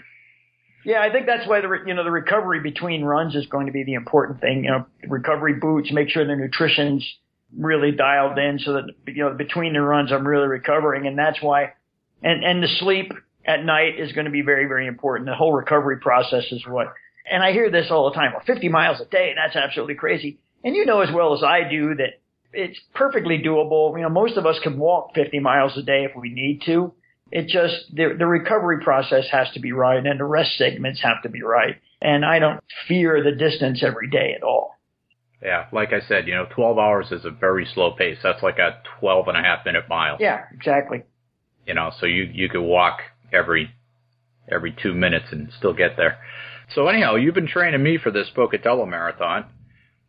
Yeah, 0.85 1.01
I 1.01 1.11
think 1.11 1.25
that's 1.25 1.47
why 1.47 1.61
the 1.61 1.69
you 1.85 1.93
know 1.93 2.03
the 2.03 2.11
recovery 2.11 2.59
between 2.59 3.03
runs 3.03 3.35
is 3.35 3.45
going 3.47 3.67
to 3.67 3.71
be 3.71 3.83
the 3.83 3.93
important 3.93 4.41
thing. 4.41 4.65
You 4.65 4.71
know, 4.71 4.85
recovery 5.07 5.53
boots, 5.53 5.91
make 5.91 6.09
sure 6.09 6.25
their 6.25 6.35
nutrition's 6.35 7.07
really 7.57 7.91
dialed 7.91 8.37
in, 8.37 8.59
so 8.59 8.73
that 8.73 8.83
you 9.07 9.23
know 9.23 9.33
between 9.33 9.73
the 9.73 9.81
runs 9.81 10.11
I'm 10.11 10.27
really 10.27 10.47
recovering, 10.47 11.07
and 11.07 11.17
that's 11.17 11.41
why. 11.41 11.73
And 12.21 12.43
and 12.43 12.63
the 12.63 12.67
sleep 12.79 13.13
at 13.45 13.63
night 13.63 13.99
is 13.99 14.11
going 14.13 14.25
to 14.25 14.31
be 14.31 14.41
very 14.41 14.65
very 14.65 14.87
important. 14.87 15.29
The 15.29 15.35
whole 15.35 15.53
recovery 15.53 15.99
process 15.99 16.45
is 16.51 16.63
what. 16.67 16.93
And 17.29 17.41
I 17.41 17.53
hear 17.53 17.71
this 17.71 17.87
all 17.89 18.09
the 18.09 18.15
time. 18.15 18.33
Well, 18.33 18.43
50 18.45 18.67
miles 18.67 18.99
a 18.99 19.05
day, 19.05 19.33
that's 19.33 19.55
absolutely 19.55 19.95
crazy. 19.95 20.39
And 20.61 20.75
you 20.75 20.85
know 20.85 20.99
as 20.99 21.09
well 21.13 21.33
as 21.33 21.41
I 21.41 21.69
do 21.69 21.95
that 21.95 22.19
it's 22.53 22.79
perfectly 22.93 23.39
doable. 23.39 23.95
You 23.97 24.03
know, 24.03 24.09
most 24.09 24.37
of 24.37 24.45
us 24.45 24.57
can 24.63 24.77
walk 24.77 25.15
50 25.15 25.39
miles 25.39 25.77
a 25.77 25.81
day 25.81 26.05
if 26.05 26.15
we 26.15 26.29
need 26.29 26.61
to. 26.65 26.93
It 27.35 27.47
just, 27.47 27.95
the, 27.95 28.15
the 28.15 28.27
recovery 28.27 28.83
process 28.83 29.25
has 29.31 29.49
to 29.55 29.59
be 29.59 29.71
right 29.71 30.05
and 30.05 30.19
the 30.19 30.23
rest 30.23 30.55
segments 30.55 31.01
have 31.01 31.23
to 31.23 31.29
be 31.29 31.41
right. 31.41 31.77
And 31.99 32.23
I 32.23 32.37
don't 32.37 32.63
fear 32.87 33.23
the 33.23 33.31
distance 33.31 33.81
every 33.83 34.07
day 34.07 34.35
at 34.37 34.43
all. 34.43 34.77
Yeah, 35.41 35.65
like 35.71 35.93
I 35.93 36.07
said, 36.07 36.27
you 36.27 36.35
know, 36.35 36.45
12 36.53 36.77
hours 36.77 37.07
is 37.09 37.25
a 37.25 37.31
very 37.31 37.67
slow 37.73 37.95
pace. 37.97 38.19
That's 38.21 38.43
like 38.43 38.59
a 38.59 38.83
12 38.99 39.29
and 39.29 39.37
a 39.37 39.41
half 39.41 39.65
minute 39.65 39.85
mile. 39.89 40.17
Yeah, 40.19 40.43
exactly. 40.53 41.05
You 41.65 41.73
know, 41.73 41.91
so 41.99 42.05
you, 42.05 42.29
you 42.31 42.49
could 42.49 42.61
walk 42.61 42.99
every, 43.33 43.71
every 44.47 44.75
two 44.83 44.93
minutes 44.93 45.25
and 45.31 45.51
still 45.57 45.73
get 45.73 45.97
there. 45.97 46.19
So 46.75 46.87
anyhow, 46.87 47.15
you've 47.15 47.33
been 47.33 47.47
training 47.47 47.81
me 47.81 47.97
for 47.97 48.11
this 48.11 48.27
Pocatello 48.35 48.85
Marathon. 48.85 49.45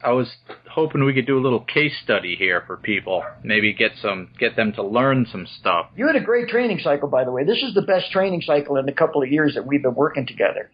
I 0.05 0.13
was 0.13 0.29
hoping 0.71 1.05
we 1.05 1.15
could 1.15 1.27
do 1.27 1.39
a 1.39 1.41
little 1.41 1.61
case 1.61 1.95
study 2.03 2.37
here 2.37 2.63
for 2.67 2.77
people. 2.77 3.25
Maybe 3.43 3.73
get 3.73 3.93
some, 4.01 4.31
get 4.39 4.55
them 4.55 4.73
to 4.75 4.83
learn 4.83 5.27
some 5.31 5.47
stuff. 5.61 5.87
You 5.97 6.07
had 6.07 6.17
a 6.17 6.21
great 6.21 6.49
training 6.49 6.81
cycle, 6.83 7.09
by 7.09 7.25
the 7.25 7.31
way. 7.31 7.45
This 7.45 7.63
is 7.63 7.75
the 7.75 7.83
best 7.83 8.11
training 8.11 8.43
cycle 8.43 8.77
in 8.77 8.87
the 8.87 8.93
couple 8.93 9.23
of 9.23 9.31
years 9.31 9.55
that 9.55 9.67
we've 9.67 9.83
been 9.83 9.95
working 9.95 10.27
together. 10.27 10.71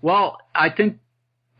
Well, 0.00 0.38
I 0.54 0.70
think, 0.70 0.98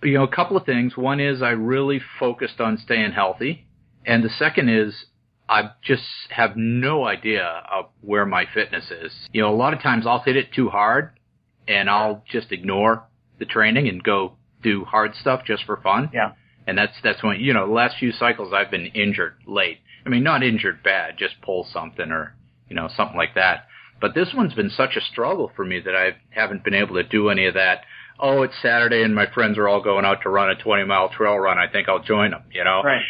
you 0.02 0.14
know, 0.14 0.22
a 0.22 0.34
couple 0.34 0.56
of 0.56 0.64
things. 0.64 0.96
One 0.96 1.18
is 1.18 1.42
I 1.42 1.50
really 1.50 2.00
focused 2.20 2.60
on 2.60 2.78
staying 2.78 3.12
healthy. 3.12 3.66
And 4.06 4.22
the 4.22 4.30
second 4.30 4.68
is 4.68 5.06
I 5.48 5.70
just 5.82 6.04
have 6.30 6.56
no 6.56 7.04
idea 7.04 7.44
of 7.44 7.86
where 8.02 8.24
my 8.26 8.44
fitness 8.52 8.90
is. 8.90 9.12
You 9.32 9.42
know, 9.42 9.52
a 9.52 9.56
lot 9.56 9.74
of 9.74 9.82
times 9.82 10.06
I'll 10.06 10.22
hit 10.22 10.36
it 10.36 10.52
too 10.52 10.68
hard 10.68 11.18
and 11.66 11.90
I'll 11.90 12.22
just 12.30 12.52
ignore 12.52 13.04
the 13.38 13.46
training 13.46 13.88
and 13.88 14.02
go 14.02 14.34
do 14.62 14.84
hard 14.84 15.14
stuff 15.14 15.42
just 15.44 15.64
for 15.64 15.78
fun. 15.78 16.10
Yeah. 16.12 16.32
And 16.68 16.76
that's, 16.76 16.92
that's 17.02 17.22
when, 17.22 17.40
you 17.40 17.54
know, 17.54 17.66
the 17.66 17.72
last 17.72 17.96
few 17.98 18.12
cycles 18.12 18.52
I've 18.52 18.70
been 18.70 18.88
injured 18.88 19.36
late. 19.46 19.78
I 20.04 20.10
mean, 20.10 20.22
not 20.22 20.42
injured 20.42 20.82
bad, 20.82 21.16
just 21.16 21.40
pull 21.40 21.66
something 21.72 22.12
or, 22.12 22.34
you 22.68 22.76
know, 22.76 22.90
something 22.94 23.16
like 23.16 23.34
that. 23.36 23.64
But 24.02 24.14
this 24.14 24.34
one's 24.36 24.52
been 24.52 24.68
such 24.68 24.94
a 24.94 25.00
struggle 25.00 25.50
for 25.56 25.64
me 25.64 25.80
that 25.80 25.96
I 25.96 26.18
haven't 26.28 26.64
been 26.64 26.74
able 26.74 26.96
to 26.96 27.04
do 27.04 27.30
any 27.30 27.46
of 27.46 27.54
that. 27.54 27.84
Oh, 28.20 28.42
it's 28.42 28.52
Saturday 28.60 29.02
and 29.02 29.14
my 29.14 29.24
friends 29.32 29.56
are 29.56 29.66
all 29.66 29.82
going 29.82 30.04
out 30.04 30.20
to 30.24 30.28
run 30.28 30.50
a 30.50 30.56
20 30.56 30.84
mile 30.84 31.08
trail 31.08 31.38
run. 31.38 31.56
I 31.56 31.68
think 31.68 31.88
I'll 31.88 32.02
join 32.02 32.32
them, 32.32 32.42
you 32.52 32.64
know? 32.64 32.82
Right. 32.84 33.00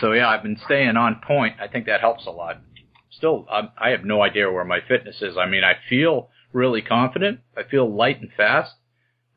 So 0.00 0.10
yeah, 0.10 0.28
I've 0.28 0.42
been 0.42 0.58
staying 0.64 0.96
on 0.96 1.20
point. 1.24 1.60
I 1.60 1.68
think 1.68 1.86
that 1.86 2.00
helps 2.00 2.26
a 2.26 2.30
lot. 2.30 2.60
Still, 3.12 3.46
I'm, 3.48 3.68
I 3.78 3.90
have 3.90 4.04
no 4.04 4.20
idea 4.20 4.50
where 4.50 4.64
my 4.64 4.80
fitness 4.88 5.22
is. 5.22 5.36
I 5.36 5.46
mean, 5.46 5.62
I 5.62 5.74
feel 5.88 6.28
really 6.52 6.82
confident. 6.82 7.38
I 7.56 7.62
feel 7.62 7.88
light 7.88 8.20
and 8.20 8.30
fast, 8.36 8.72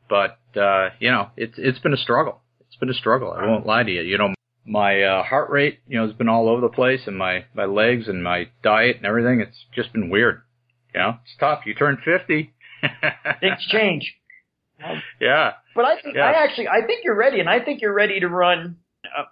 but, 0.08 0.40
uh, 0.56 0.88
you 0.98 1.12
know, 1.12 1.30
it's, 1.36 1.54
it's 1.56 1.78
been 1.78 1.94
a 1.94 1.98
struggle 1.98 2.40
been 2.84 2.94
a 2.94 2.98
struggle. 2.98 3.32
I 3.32 3.46
won't 3.46 3.66
lie 3.66 3.82
to 3.82 3.90
you. 3.90 4.02
You 4.02 4.18
know, 4.18 4.34
my 4.66 5.02
uh, 5.02 5.22
heart 5.22 5.50
rate, 5.50 5.80
you 5.88 5.98
know, 5.98 6.06
has 6.06 6.14
been 6.14 6.28
all 6.28 6.48
over 6.48 6.60
the 6.60 6.68
place, 6.68 7.02
and 7.06 7.16
my 7.16 7.44
my 7.54 7.64
legs 7.64 8.08
and 8.08 8.22
my 8.22 8.48
diet 8.62 8.96
and 8.96 9.06
everything. 9.06 9.40
It's 9.40 9.64
just 9.74 9.92
been 9.92 10.10
weird. 10.10 10.42
You 10.94 11.00
know, 11.00 11.18
it's 11.22 11.34
tough. 11.38 11.60
You 11.66 11.74
turn 11.74 11.98
fifty, 12.04 12.52
things 13.40 13.66
change. 13.68 14.14
Yeah. 15.20 15.52
But 15.74 15.84
I 15.84 16.00
think 16.00 16.16
Yeah. 16.16 16.26
I 16.26 16.44
actually 16.44 16.68
I 16.68 16.86
think 16.86 17.04
you're 17.04 17.16
ready, 17.16 17.40
and 17.40 17.48
I 17.48 17.64
think 17.64 17.80
you're 17.80 17.94
ready 17.94 18.20
to 18.20 18.28
run 18.28 18.76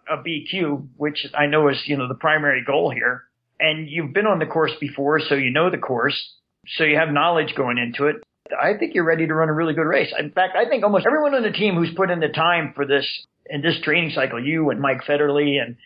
a, 0.08 0.14
a 0.14 0.22
BQ, 0.22 0.88
which 0.96 1.26
I 1.34 1.46
know 1.46 1.68
is 1.68 1.82
you 1.86 1.96
know 1.96 2.08
the 2.08 2.14
primary 2.14 2.64
goal 2.64 2.90
here. 2.90 3.24
And 3.60 3.88
you've 3.88 4.12
been 4.12 4.26
on 4.26 4.40
the 4.40 4.46
course 4.46 4.72
before, 4.80 5.20
so 5.20 5.36
you 5.36 5.52
know 5.52 5.70
the 5.70 5.78
course, 5.78 6.18
so 6.66 6.82
you 6.84 6.96
have 6.96 7.10
knowledge 7.10 7.54
going 7.54 7.78
into 7.78 8.06
it. 8.06 8.16
I 8.50 8.76
think 8.78 8.94
you're 8.94 9.04
ready 9.04 9.26
to 9.26 9.34
run 9.34 9.48
a 9.48 9.52
really 9.52 9.74
good 9.74 9.86
race. 9.86 10.12
In 10.18 10.30
fact, 10.30 10.56
I 10.56 10.68
think 10.68 10.84
almost 10.84 11.06
everyone 11.06 11.34
on 11.34 11.42
the 11.42 11.52
team 11.52 11.74
who's 11.74 11.92
put 11.94 12.10
in 12.10 12.20
the 12.20 12.28
time 12.28 12.72
for 12.74 12.86
this 12.86 13.06
in 13.46 13.62
this 13.62 13.80
training 13.82 14.10
cycle, 14.14 14.44
you 14.44 14.70
and 14.70 14.80
Mike 14.80 15.02
Federle 15.06 15.60
and 15.60 15.76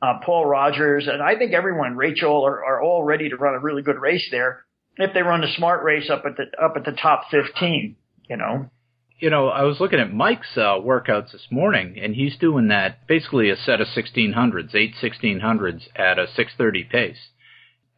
uh, 0.00 0.18
Paul 0.24 0.46
Rogers, 0.46 1.08
and 1.10 1.22
I 1.22 1.36
think 1.36 1.52
everyone, 1.52 1.96
Rachel, 1.96 2.44
are, 2.44 2.64
are 2.64 2.82
all 2.82 3.04
ready 3.04 3.28
to 3.28 3.36
run 3.36 3.54
a 3.54 3.60
really 3.60 3.82
good 3.82 4.00
race 4.00 4.26
there 4.30 4.64
if 4.96 5.14
they 5.14 5.22
run 5.22 5.44
a 5.44 5.52
smart 5.54 5.84
race 5.84 6.10
up 6.10 6.24
at 6.26 6.36
the 6.36 6.44
up 6.62 6.74
at 6.76 6.84
the 6.84 6.92
top 6.92 7.24
15. 7.30 7.96
You 8.28 8.36
know. 8.36 8.70
You 9.18 9.30
know, 9.30 9.48
I 9.48 9.62
was 9.62 9.78
looking 9.78 10.00
at 10.00 10.12
Mike's 10.12 10.56
uh, 10.56 10.80
workouts 10.80 11.30
this 11.30 11.46
morning, 11.48 11.96
and 12.02 12.16
he's 12.16 12.36
doing 12.36 12.68
that 12.68 13.06
basically 13.06 13.50
a 13.50 13.56
set 13.56 13.80
of 13.80 13.86
1600s, 13.86 14.74
eight 14.74 14.94
1600s 15.00 15.82
at 15.94 16.18
a 16.18 16.26
6:30 16.26 16.90
pace. 16.90 17.28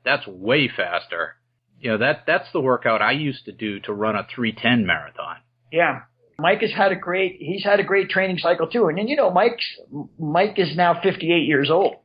That's 0.05 0.27
way 0.27 0.69
faster. 0.69 1.37
You 1.85 1.91
know 1.91 1.99
that 1.99 2.25
that's 2.27 2.51
the 2.55 2.63
workout 2.63 3.03
I 3.03 3.13
used 3.13 3.45
to 3.45 3.53
do 3.53 3.79
to 3.81 3.93
run 3.93 4.17
a 4.17 4.27
310 4.35 4.87
marathon. 4.87 5.37
Yeah, 5.71 6.01
Mike 6.39 6.63
has 6.63 6.73
had 6.73 6.93
a 6.93 6.97
great 6.97 7.37
he's 7.39 7.63
had 7.63 7.79
a 7.79 7.85
great 7.85 8.09
training 8.09 8.39
cycle 8.39 8.67
too, 8.69 8.87
and, 8.87 8.99
and 8.99 9.07
you 9.07 9.17
know 9.17 9.31
Mike's 9.31 9.67
Mike 10.19 10.55
is 10.59 10.75
now 10.75 10.99
58 11.03 11.47
years 11.47 11.71
old. 11.71 11.97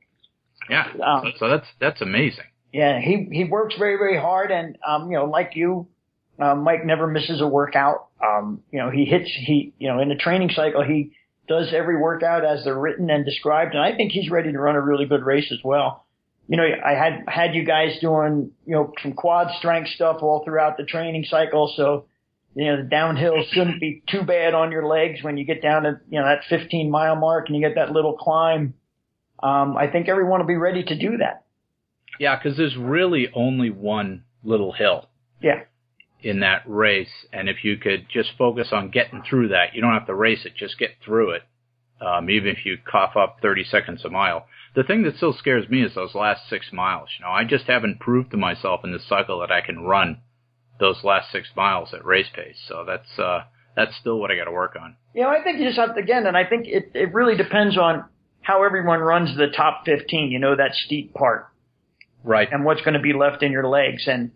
Yeah, 0.69 0.85
um, 1.01 1.31
so 1.39 1.47
that's 1.47 1.65
that's 1.79 2.01
amazing. 2.01 2.43
Yeah, 2.73 2.99
he 2.99 3.29
he 3.31 3.45
works 3.45 3.75
very 3.79 3.95
very 3.95 4.19
hard, 4.19 4.51
and 4.51 4.77
um, 4.85 5.09
you 5.09 5.17
know, 5.17 5.23
like 5.23 5.51
you, 5.55 5.87
uh, 6.37 6.55
Mike 6.55 6.85
never 6.85 7.07
misses 7.07 7.39
a 7.39 7.47
workout. 7.47 8.07
Um, 8.21 8.61
you 8.73 8.79
know, 8.79 8.89
he 8.89 9.05
hits 9.05 9.31
he 9.33 9.73
you 9.79 9.87
know 9.87 10.01
in 10.01 10.09
the 10.09 10.15
training 10.15 10.49
cycle 10.53 10.83
he 10.83 11.13
does 11.47 11.71
every 11.73 11.95
workout 11.95 12.43
as 12.43 12.65
they're 12.65 12.77
written 12.77 13.09
and 13.09 13.23
described, 13.23 13.75
and 13.75 13.81
I 13.81 13.95
think 13.95 14.11
he's 14.11 14.29
ready 14.29 14.51
to 14.51 14.59
run 14.59 14.75
a 14.75 14.81
really 14.81 15.05
good 15.05 15.23
race 15.23 15.53
as 15.53 15.59
well. 15.63 16.05
You 16.49 16.57
know, 16.57 16.63
I 16.63 16.91
had 16.91 17.23
had 17.27 17.55
you 17.55 17.63
guys 17.63 17.97
doing 18.01 18.51
you 18.65 18.75
know 18.75 18.91
some 19.01 19.13
quad 19.13 19.55
strength 19.59 19.89
stuff 19.91 20.17
all 20.21 20.43
throughout 20.43 20.75
the 20.75 20.83
training 20.83 21.25
cycle, 21.29 21.71
so 21.77 22.05
you 22.55 22.65
know, 22.65 22.77
the 22.77 22.89
downhill 22.89 23.43
shouldn't 23.51 23.79
be 23.79 24.03
too 24.07 24.23
bad 24.23 24.53
on 24.53 24.71
your 24.71 24.85
legs 24.85 25.23
when 25.23 25.37
you 25.37 25.45
get 25.45 25.61
down 25.61 25.83
to, 25.83 25.99
you 26.09 26.19
know, 26.19 26.25
that 26.25 26.43
15 26.49 26.89
mile 26.89 27.15
mark 27.15 27.47
and 27.47 27.55
you 27.55 27.61
get 27.61 27.75
that 27.75 27.91
little 27.91 28.17
climb. 28.17 28.73
Um, 29.41 29.77
I 29.77 29.87
think 29.87 30.09
everyone 30.09 30.39
will 30.39 30.47
be 30.47 30.57
ready 30.57 30.83
to 30.83 30.97
do 30.97 31.17
that. 31.17 31.45
Yeah, 32.19 32.37
because 32.37 32.57
there's 32.57 32.75
really 32.75 33.29
only 33.33 33.69
one 33.69 34.25
little 34.43 34.73
hill. 34.73 35.07
Yeah. 35.41 35.63
In 36.21 36.41
that 36.41 36.63
race, 36.65 37.25
and 37.31 37.47
if 37.47 37.63
you 37.63 37.77
could 37.77 38.07
just 38.11 38.31
focus 38.37 38.69
on 38.73 38.89
getting 38.89 39.23
through 39.27 39.49
that, 39.49 39.73
you 39.73 39.81
don't 39.81 39.93
have 39.93 40.07
to 40.07 40.15
race 40.15 40.45
it, 40.45 40.53
just 40.53 40.77
get 40.77 40.95
through 41.05 41.31
it. 41.31 41.43
Um, 42.01 42.29
even 42.29 42.49
if 42.49 42.65
you 42.65 42.77
cough 42.85 43.15
up 43.15 43.37
30 43.41 43.63
seconds 43.63 44.03
a 44.03 44.09
mile. 44.09 44.45
The 44.75 44.83
thing 44.83 45.03
that 45.03 45.17
still 45.17 45.33
scares 45.33 45.69
me 45.69 45.83
is 45.83 45.95
those 45.95 46.15
last 46.15 46.47
six 46.49 46.71
miles. 46.71 47.09
You 47.17 47.25
know, 47.25 47.31
I 47.31 47.43
just 47.43 47.65
haven't 47.65 47.99
proved 47.99 48.31
to 48.31 48.37
myself 48.37 48.81
in 48.83 48.91
this 48.91 49.07
cycle 49.07 49.39
that 49.39 49.51
I 49.51 49.61
can 49.61 49.79
run 49.81 50.21
those 50.79 51.03
last 51.03 51.31
six 51.31 51.49
miles 51.55 51.93
at 51.93 52.05
race 52.05 52.29
pace. 52.33 52.57
So 52.67 52.85
that's 52.85 53.19
uh, 53.19 53.43
that's 53.75 53.95
still 53.97 54.19
what 54.19 54.31
I 54.31 54.35
got 54.35 54.45
to 54.45 54.51
work 54.51 54.75
on. 54.81 54.95
You 55.13 55.23
know, 55.23 55.29
I 55.29 55.43
think 55.43 55.59
you 55.59 55.65
just 55.65 55.79
have 55.79 55.95
to 55.95 56.01
again, 56.01 56.25
and 56.25 56.37
I 56.37 56.45
think 56.45 56.67
it 56.67 56.91
it 56.93 57.13
really 57.13 57.35
depends 57.35 57.77
on 57.77 58.05
how 58.41 58.63
everyone 58.63 58.99
runs 58.99 59.35
the 59.37 59.47
top 59.47 59.85
15. 59.85 60.31
You 60.31 60.39
know, 60.39 60.55
that 60.55 60.73
steep 60.73 61.13
part, 61.13 61.47
right? 62.23 62.47
And 62.51 62.63
what's 62.63 62.81
going 62.81 62.93
to 62.93 63.01
be 63.01 63.13
left 63.13 63.43
in 63.43 63.51
your 63.51 63.67
legs, 63.67 64.03
and 64.07 64.31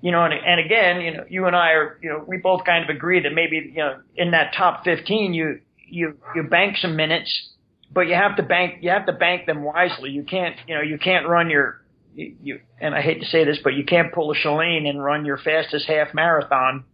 you 0.00 0.12
know, 0.12 0.24
and 0.24 0.34
and 0.34 0.60
again, 0.60 1.00
you 1.00 1.14
know, 1.14 1.24
you 1.28 1.46
and 1.46 1.56
I 1.56 1.70
are, 1.72 1.98
you 2.02 2.10
know, 2.10 2.24
we 2.26 2.36
both 2.38 2.64
kind 2.64 2.88
of 2.88 2.94
agree 2.94 3.20
that 3.22 3.32
maybe 3.32 3.56
you 3.56 3.78
know 3.78 4.00
in 4.16 4.32
that 4.32 4.54
top 4.56 4.84
15, 4.84 5.34
you 5.34 5.60
you 5.88 6.18
you 6.34 6.42
bank 6.44 6.76
some 6.76 6.96
minutes, 6.96 7.50
but 7.92 8.02
you 8.02 8.14
have 8.14 8.36
to 8.36 8.42
bank 8.42 8.82
you 8.82 8.90
have 8.90 9.06
to 9.06 9.12
bank 9.12 9.46
them 9.46 9.62
wisely. 9.62 10.10
You 10.10 10.22
can't 10.22 10.56
you 10.66 10.74
know 10.74 10.82
you 10.82 10.98
can't 10.98 11.26
run 11.28 11.50
your 11.50 11.82
you, 12.16 12.34
you, 12.42 12.60
and 12.80 12.94
I 12.94 13.02
hate 13.02 13.20
to 13.20 13.26
say 13.26 13.44
this, 13.44 13.58
but 13.62 13.74
you 13.74 13.84
can't 13.84 14.12
pull 14.12 14.32
a 14.32 14.34
Shalane 14.34 14.88
and 14.88 15.02
run 15.02 15.24
your 15.24 15.36
fastest 15.36 15.86
half 15.86 16.14
marathon 16.14 16.84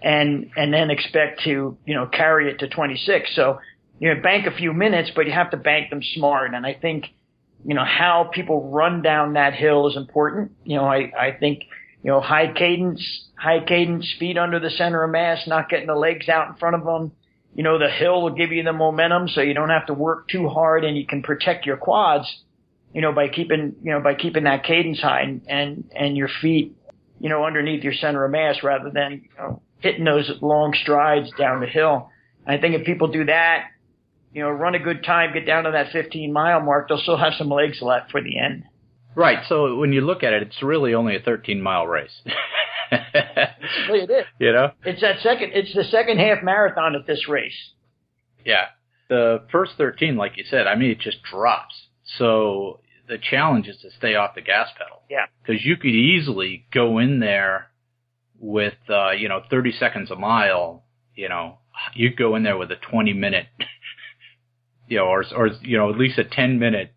and, 0.00 0.50
and 0.56 0.72
then 0.72 0.90
expect 0.90 1.42
to, 1.44 1.76
you 1.84 1.94
know, 1.94 2.06
carry 2.06 2.50
it 2.50 2.60
to 2.60 2.68
26. 2.68 3.34
So, 3.34 3.60
you 3.98 4.14
know, 4.14 4.22
bank 4.22 4.46
a 4.46 4.56
few 4.56 4.72
minutes, 4.72 5.10
but 5.14 5.26
you 5.26 5.32
have 5.32 5.50
to 5.50 5.56
bank 5.56 5.90
them 5.90 6.00
smart. 6.14 6.54
And 6.54 6.64
I 6.64 6.74
think, 6.74 7.06
you 7.64 7.74
know, 7.74 7.84
how 7.84 8.30
people 8.32 8.70
run 8.70 9.02
down 9.02 9.34
that 9.34 9.54
hill 9.54 9.88
is 9.88 9.96
important. 9.96 10.52
You 10.64 10.76
know, 10.76 10.84
I, 10.84 11.12
I 11.18 11.32
think, 11.38 11.64
you 12.02 12.10
know, 12.10 12.20
high 12.20 12.52
cadence, 12.52 13.04
high 13.36 13.64
cadence, 13.64 14.12
feet 14.18 14.38
under 14.38 14.58
the 14.58 14.70
center 14.70 15.04
of 15.04 15.10
mass, 15.10 15.46
not 15.46 15.68
getting 15.68 15.86
the 15.86 15.94
legs 15.94 16.28
out 16.28 16.48
in 16.48 16.54
front 16.54 16.76
of 16.76 16.84
them. 16.84 17.12
You 17.54 17.62
know, 17.62 17.78
the 17.78 17.90
hill 17.90 18.22
will 18.22 18.34
give 18.34 18.52
you 18.52 18.62
the 18.62 18.72
momentum 18.72 19.28
so 19.28 19.40
you 19.42 19.54
don't 19.54 19.68
have 19.68 19.86
to 19.86 19.94
work 19.94 20.28
too 20.28 20.48
hard 20.48 20.84
and 20.84 20.96
you 20.96 21.06
can 21.06 21.22
protect 21.22 21.66
your 21.66 21.76
quads 21.76 22.26
you 22.92 23.00
know, 23.00 23.12
by 23.12 23.28
keeping, 23.28 23.76
you 23.82 23.92
know, 23.92 24.00
by 24.00 24.14
keeping 24.14 24.44
that 24.44 24.64
cadence 24.64 25.00
high 25.00 25.22
and, 25.22 25.42
and, 25.48 25.90
and 25.94 26.16
your 26.16 26.28
feet, 26.40 26.76
you 27.20 27.28
know, 27.28 27.44
underneath 27.44 27.82
your 27.82 27.94
center 27.94 28.24
of 28.24 28.30
mass 28.30 28.62
rather 28.62 28.90
than, 28.90 29.22
you 29.24 29.28
know, 29.38 29.62
hitting 29.80 30.04
those 30.04 30.30
long 30.40 30.74
strides 30.80 31.30
down 31.38 31.60
the 31.60 31.66
hill. 31.66 32.10
I 32.46 32.58
think 32.58 32.74
if 32.74 32.84
people 32.84 33.08
do 33.08 33.24
that, 33.24 33.68
you 34.32 34.42
know, 34.42 34.50
run 34.50 34.74
a 34.74 34.78
good 34.78 35.04
time, 35.04 35.32
get 35.32 35.46
down 35.46 35.64
to 35.64 35.70
that 35.72 35.92
15 35.92 36.32
mile 36.32 36.60
mark, 36.60 36.88
they'll 36.88 36.98
still 36.98 37.16
have 37.16 37.34
some 37.38 37.48
legs 37.48 37.78
left 37.80 38.10
for 38.10 38.22
the 38.22 38.38
end. 38.38 38.64
Right. 39.14 39.38
So 39.48 39.76
when 39.76 39.92
you 39.92 40.00
look 40.00 40.22
at 40.22 40.32
it, 40.32 40.42
it's 40.42 40.62
really 40.62 40.94
only 40.94 41.16
a 41.16 41.20
13 41.20 41.60
mile 41.60 41.86
race. 41.86 42.22
it 43.90 44.10
is. 44.10 44.24
You 44.38 44.52
know, 44.52 44.72
it's 44.84 45.00
that 45.00 45.20
second. 45.20 45.52
It's 45.54 45.74
the 45.74 45.84
second 45.84 46.18
half 46.18 46.42
marathon 46.42 46.94
at 46.94 47.06
this 47.06 47.28
race. 47.28 47.72
Yeah. 48.44 48.66
The 49.08 49.44
first 49.52 49.72
13, 49.76 50.16
like 50.16 50.36
you 50.36 50.44
said, 50.48 50.66
I 50.66 50.74
mean, 50.74 50.90
it 50.90 51.00
just 51.00 51.22
drops. 51.22 51.74
So 52.18 52.80
the 53.08 53.18
challenge 53.18 53.68
is 53.68 53.78
to 53.82 53.90
stay 53.90 54.14
off 54.14 54.34
the 54.34 54.40
gas 54.40 54.68
pedal. 54.76 55.02
Yeah. 55.10 55.26
Because 55.44 55.64
you 55.64 55.76
could 55.76 55.90
easily 55.90 56.66
go 56.72 56.98
in 56.98 57.20
there 57.20 57.68
with, 58.38 58.74
uh, 58.88 59.10
you 59.10 59.28
know, 59.28 59.42
30 59.50 59.72
seconds 59.72 60.10
a 60.10 60.16
mile, 60.16 60.84
you 61.14 61.28
know, 61.28 61.58
you 61.94 62.10
would 62.10 62.18
go 62.18 62.36
in 62.36 62.42
there 62.42 62.56
with 62.56 62.70
a 62.70 62.76
20 62.76 63.12
minute, 63.12 63.46
you 64.88 64.98
know, 64.98 65.04
or, 65.04 65.24
or, 65.34 65.48
you 65.62 65.76
know, 65.76 65.90
at 65.90 65.98
least 65.98 66.18
a 66.18 66.24
10 66.24 66.58
minute 66.58 66.92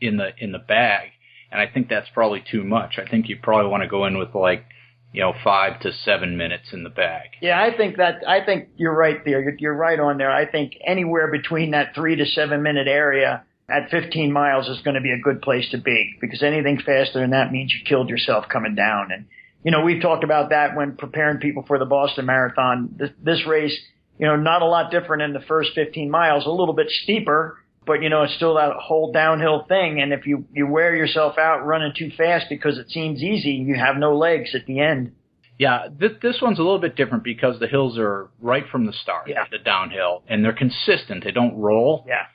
in 0.00 0.16
the, 0.16 0.30
in 0.38 0.52
the 0.52 0.58
bag. 0.58 1.10
And 1.50 1.60
I 1.60 1.66
think 1.66 1.88
that's 1.88 2.08
probably 2.14 2.42
too 2.50 2.64
much. 2.64 2.98
I 2.98 3.08
think 3.08 3.28
you 3.28 3.36
probably 3.42 3.70
want 3.70 3.82
to 3.82 3.88
go 3.88 4.06
in 4.06 4.16
with 4.16 4.34
like, 4.34 4.64
you 5.12 5.20
know, 5.20 5.34
five 5.44 5.80
to 5.80 5.92
seven 5.92 6.36
minutes 6.36 6.72
in 6.72 6.84
the 6.84 6.90
bag. 6.90 7.30
Yeah, 7.40 7.60
I 7.60 7.76
think 7.76 7.98
that, 7.98 8.26
I 8.26 8.44
think 8.44 8.70
you're 8.76 8.96
right 8.96 9.24
there. 9.24 9.42
You're, 9.42 9.54
you're 9.58 9.74
right 9.74 10.00
on 10.00 10.18
there. 10.18 10.30
I 10.30 10.50
think 10.50 10.72
anywhere 10.86 11.30
between 11.30 11.72
that 11.72 11.94
three 11.94 12.16
to 12.16 12.24
seven 12.26 12.62
minute 12.62 12.88
area, 12.88 13.44
at 13.72 13.90
15 13.90 14.32
miles 14.32 14.68
is 14.68 14.80
going 14.82 14.94
to 14.94 15.00
be 15.00 15.12
a 15.12 15.18
good 15.18 15.40
place 15.40 15.70
to 15.70 15.78
be 15.78 16.14
because 16.20 16.42
anything 16.42 16.78
faster 16.84 17.20
than 17.20 17.30
that 17.30 17.52
means 17.52 17.72
you 17.72 17.84
killed 17.86 18.10
yourself 18.10 18.44
coming 18.52 18.74
down. 18.74 19.12
And, 19.12 19.26
you 19.64 19.70
know, 19.70 19.82
we've 19.82 20.02
talked 20.02 20.24
about 20.24 20.50
that 20.50 20.76
when 20.76 20.96
preparing 20.96 21.38
people 21.38 21.64
for 21.66 21.78
the 21.78 21.86
Boston 21.86 22.26
Marathon. 22.26 22.94
This, 22.98 23.10
this 23.22 23.46
race, 23.46 23.76
you 24.18 24.26
know, 24.26 24.36
not 24.36 24.62
a 24.62 24.66
lot 24.66 24.90
different 24.90 25.22
in 25.22 25.32
the 25.32 25.40
first 25.40 25.70
15 25.74 26.10
miles, 26.10 26.44
a 26.44 26.50
little 26.50 26.74
bit 26.74 26.88
steeper, 26.88 27.58
but 27.86 28.02
you 28.02 28.08
know, 28.08 28.22
it's 28.22 28.34
still 28.34 28.54
that 28.54 28.74
whole 28.76 29.12
downhill 29.12 29.64
thing. 29.68 30.00
And 30.00 30.12
if 30.12 30.26
you, 30.26 30.44
you 30.52 30.66
wear 30.66 30.94
yourself 30.94 31.38
out 31.38 31.64
running 31.64 31.92
too 31.96 32.10
fast 32.16 32.46
because 32.48 32.78
it 32.78 32.90
seems 32.90 33.22
easy, 33.22 33.50
you 33.50 33.74
have 33.74 33.96
no 33.96 34.16
legs 34.16 34.54
at 34.54 34.66
the 34.66 34.80
end. 34.80 35.12
Yeah, 35.58 35.86
th- 35.98 36.20
this 36.22 36.38
one's 36.40 36.58
a 36.58 36.62
little 36.62 36.78
bit 36.78 36.96
different 36.96 37.24
because 37.24 37.60
the 37.60 37.68
hills 37.68 37.98
are 37.98 38.30
right 38.40 38.64
from 38.70 38.86
the 38.86 38.92
start, 38.92 39.28
yeah. 39.28 39.44
the 39.50 39.58
downhill, 39.58 40.22
and 40.26 40.44
they're 40.44 40.52
consistent. 40.52 41.24
They 41.24 41.30
don't 41.30 41.56
roll. 41.56 42.04
Yeah. 42.08 42.26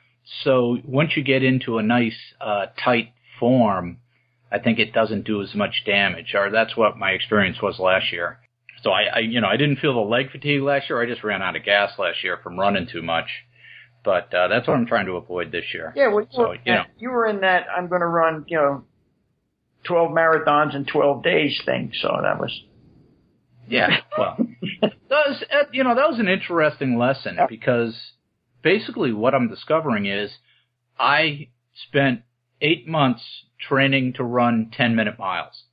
So 0.44 0.78
once 0.84 1.10
you 1.16 1.22
get 1.22 1.42
into 1.42 1.78
a 1.78 1.82
nice 1.82 2.16
uh, 2.40 2.66
tight 2.82 3.12
form, 3.40 3.98
I 4.50 4.58
think 4.58 4.78
it 4.78 4.92
doesn't 4.92 5.24
do 5.24 5.42
as 5.42 5.54
much 5.54 5.82
damage, 5.84 6.34
or 6.34 6.50
that's 6.50 6.76
what 6.76 6.96
my 6.96 7.10
experience 7.10 7.60
was 7.60 7.78
last 7.78 8.12
year. 8.12 8.38
So 8.82 8.90
I, 8.90 9.02
I, 9.14 9.18
you 9.18 9.40
know, 9.40 9.48
I 9.48 9.56
didn't 9.56 9.76
feel 9.76 9.94
the 9.94 10.08
leg 10.08 10.30
fatigue 10.30 10.62
last 10.62 10.88
year. 10.88 11.02
I 11.02 11.06
just 11.06 11.24
ran 11.24 11.42
out 11.42 11.56
of 11.56 11.64
gas 11.64 11.92
last 11.98 12.22
year 12.22 12.38
from 12.42 12.58
running 12.58 12.86
too 12.90 13.02
much. 13.02 13.26
But 14.04 14.32
uh, 14.32 14.48
that's 14.48 14.66
what 14.66 14.76
I'm 14.76 14.86
trying 14.86 15.06
to 15.06 15.12
avoid 15.12 15.52
this 15.52 15.64
year. 15.74 15.92
Yeah, 15.96 16.08
well, 16.08 16.20
you, 16.20 16.28
so, 16.30 16.48
were, 16.48 16.54
you 16.64 16.72
know, 16.72 16.82
you 16.98 17.10
were 17.10 17.26
in 17.26 17.40
that 17.40 17.66
I'm 17.74 17.88
going 17.88 18.00
to 18.00 18.06
run, 18.06 18.44
you 18.48 18.56
know, 18.56 18.84
12 19.84 20.10
marathons 20.10 20.74
in 20.74 20.84
12 20.84 21.22
days 21.22 21.60
thing. 21.64 21.92
So 22.00 22.08
that 22.22 22.38
was. 22.38 22.62
Yeah, 23.68 23.98
well, 24.16 24.38
that 24.80 24.92
was, 25.10 25.44
uh, 25.52 25.64
you 25.72 25.84
know, 25.84 25.94
that 25.94 26.08
was 26.08 26.18
an 26.18 26.28
interesting 26.28 26.96
lesson 26.96 27.36
yep. 27.36 27.50
because 27.50 27.94
basically 28.62 29.12
what 29.12 29.34
I'm 29.34 29.48
discovering 29.48 30.06
is 30.06 30.30
I 30.98 31.48
spent 31.86 32.22
eight 32.60 32.88
months 32.88 33.22
training 33.60 34.14
to 34.14 34.24
run 34.24 34.70
10 34.72 34.96
minute 34.96 35.18
miles. 35.18 35.64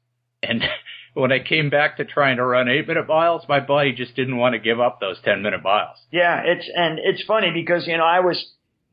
And 0.44 0.62
when 1.16 1.32
I 1.32 1.40
came 1.40 1.70
back 1.70 1.98
to 1.98 2.06
trying 2.06 2.38
to 2.38 2.46
run 2.46 2.68
eight 2.68 2.88
minute 2.88 3.08
miles, 3.08 3.44
my 3.48 3.62
body 3.62 3.94
just 3.94 4.16
didn't 4.16 4.38
want 4.38 4.54
to 4.54 4.60
give 4.60 4.80
up 4.80 5.00
those 5.00 5.18
10 5.24 5.42
minute 5.42 5.64
miles. 5.64 5.98
Yeah, 6.12 6.42
it's, 6.46 6.70
and 6.76 7.00
it's 7.00 7.24
funny 7.24 7.52
because, 7.54 7.88
you 7.88 7.98
know, 7.98 8.04
I 8.04 8.20
was, 8.20 8.46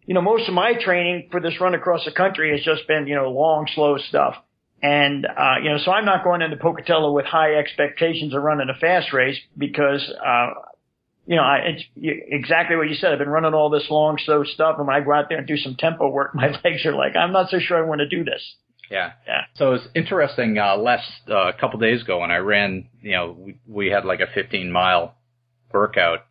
you 0.06 0.14
know, 0.14 0.22
most 0.22 0.48
of 0.48 0.54
my 0.54 0.74
training 0.80 1.28
for 1.30 1.40
this 1.40 1.60
run 1.60 1.74
across 1.74 2.04
the 2.04 2.12
country 2.12 2.52
has 2.52 2.64
just 2.64 2.86
been, 2.86 3.08
you 3.08 3.16
know, 3.16 3.30
long, 3.30 3.68
slow 3.74 3.98
stuff. 3.98 4.36
And, 4.80 5.26
uh, 5.26 5.56
you 5.62 5.70
know, 5.70 5.78
so 5.78 5.90
I'm 5.90 6.04
not 6.04 6.24
going 6.24 6.42
into 6.42 6.56
Pocatello 6.56 7.12
with 7.12 7.26
high 7.26 7.54
expectations 7.54 8.34
of 8.34 8.42
running 8.42 8.68
a 8.68 8.78
fast 8.78 9.12
race 9.12 9.38
because, 9.58 10.08
uh, 10.24 10.50
you 11.26 11.36
know, 11.36 11.42
I, 11.42 11.58
it's 11.66 11.84
exactly 11.96 12.76
what 12.76 12.88
you 12.88 12.94
said. 12.94 13.12
I've 13.12 13.18
been 13.18 13.28
running 13.28 13.54
all 13.54 13.70
this 13.70 13.86
long, 13.90 14.18
slow 14.24 14.44
stuff, 14.44 14.76
and 14.78 14.86
when 14.86 14.96
I 14.96 15.00
go 15.00 15.12
out 15.12 15.28
there 15.28 15.38
and 15.38 15.46
do 15.46 15.56
some 15.56 15.76
tempo 15.76 16.08
work, 16.08 16.34
my 16.34 16.48
legs 16.64 16.84
are 16.84 16.94
like, 16.94 17.16
I'm 17.16 17.32
not 17.32 17.50
so 17.50 17.58
sure 17.60 17.78
I 17.78 17.86
want 17.86 18.00
to 18.00 18.08
do 18.08 18.24
this. 18.24 18.42
Yeah. 18.92 19.12
Yeah. 19.26 19.40
So 19.54 19.68
it 19.68 19.72
was 19.72 19.88
interesting. 19.94 20.58
Uh, 20.58 20.76
last 20.76 21.10
uh, 21.28 21.48
a 21.48 21.52
couple 21.54 21.80
days 21.80 22.02
ago, 22.02 22.20
when 22.20 22.30
I 22.30 22.36
ran, 22.36 22.88
you 23.00 23.12
know, 23.12 23.36
we, 23.38 23.58
we 23.66 23.86
had 23.86 24.04
like 24.04 24.20
a 24.20 24.26
15 24.32 24.70
mile 24.70 25.14
workout, 25.72 26.26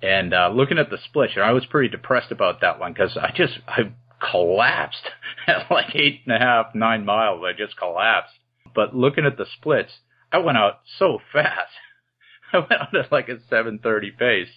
and 0.00 0.32
uh, 0.32 0.48
looking 0.52 0.78
at 0.78 0.88
the 0.88 0.96
splits, 1.04 1.34
and 1.36 1.44
I 1.44 1.52
was 1.52 1.66
pretty 1.66 1.90
depressed 1.90 2.32
about 2.32 2.62
that 2.62 2.80
one 2.80 2.94
because 2.94 3.18
I 3.18 3.30
just 3.36 3.58
I 3.68 3.92
collapsed 4.30 5.06
at 5.46 5.70
like 5.70 5.94
eight 5.94 6.20
and 6.24 6.34
a 6.34 6.38
half, 6.38 6.74
nine 6.74 7.04
miles. 7.04 7.42
I 7.44 7.52
just 7.52 7.76
collapsed. 7.76 8.34
But 8.74 8.96
looking 8.96 9.26
at 9.26 9.36
the 9.36 9.46
splits, 9.58 9.92
I 10.32 10.38
went 10.38 10.56
out 10.56 10.80
so 10.98 11.18
fast. 11.30 11.72
I 12.54 12.58
went 12.60 12.72
out 12.72 12.96
at 12.96 13.12
like 13.12 13.28
a 13.28 13.36
7:30 13.36 14.16
pace 14.18 14.48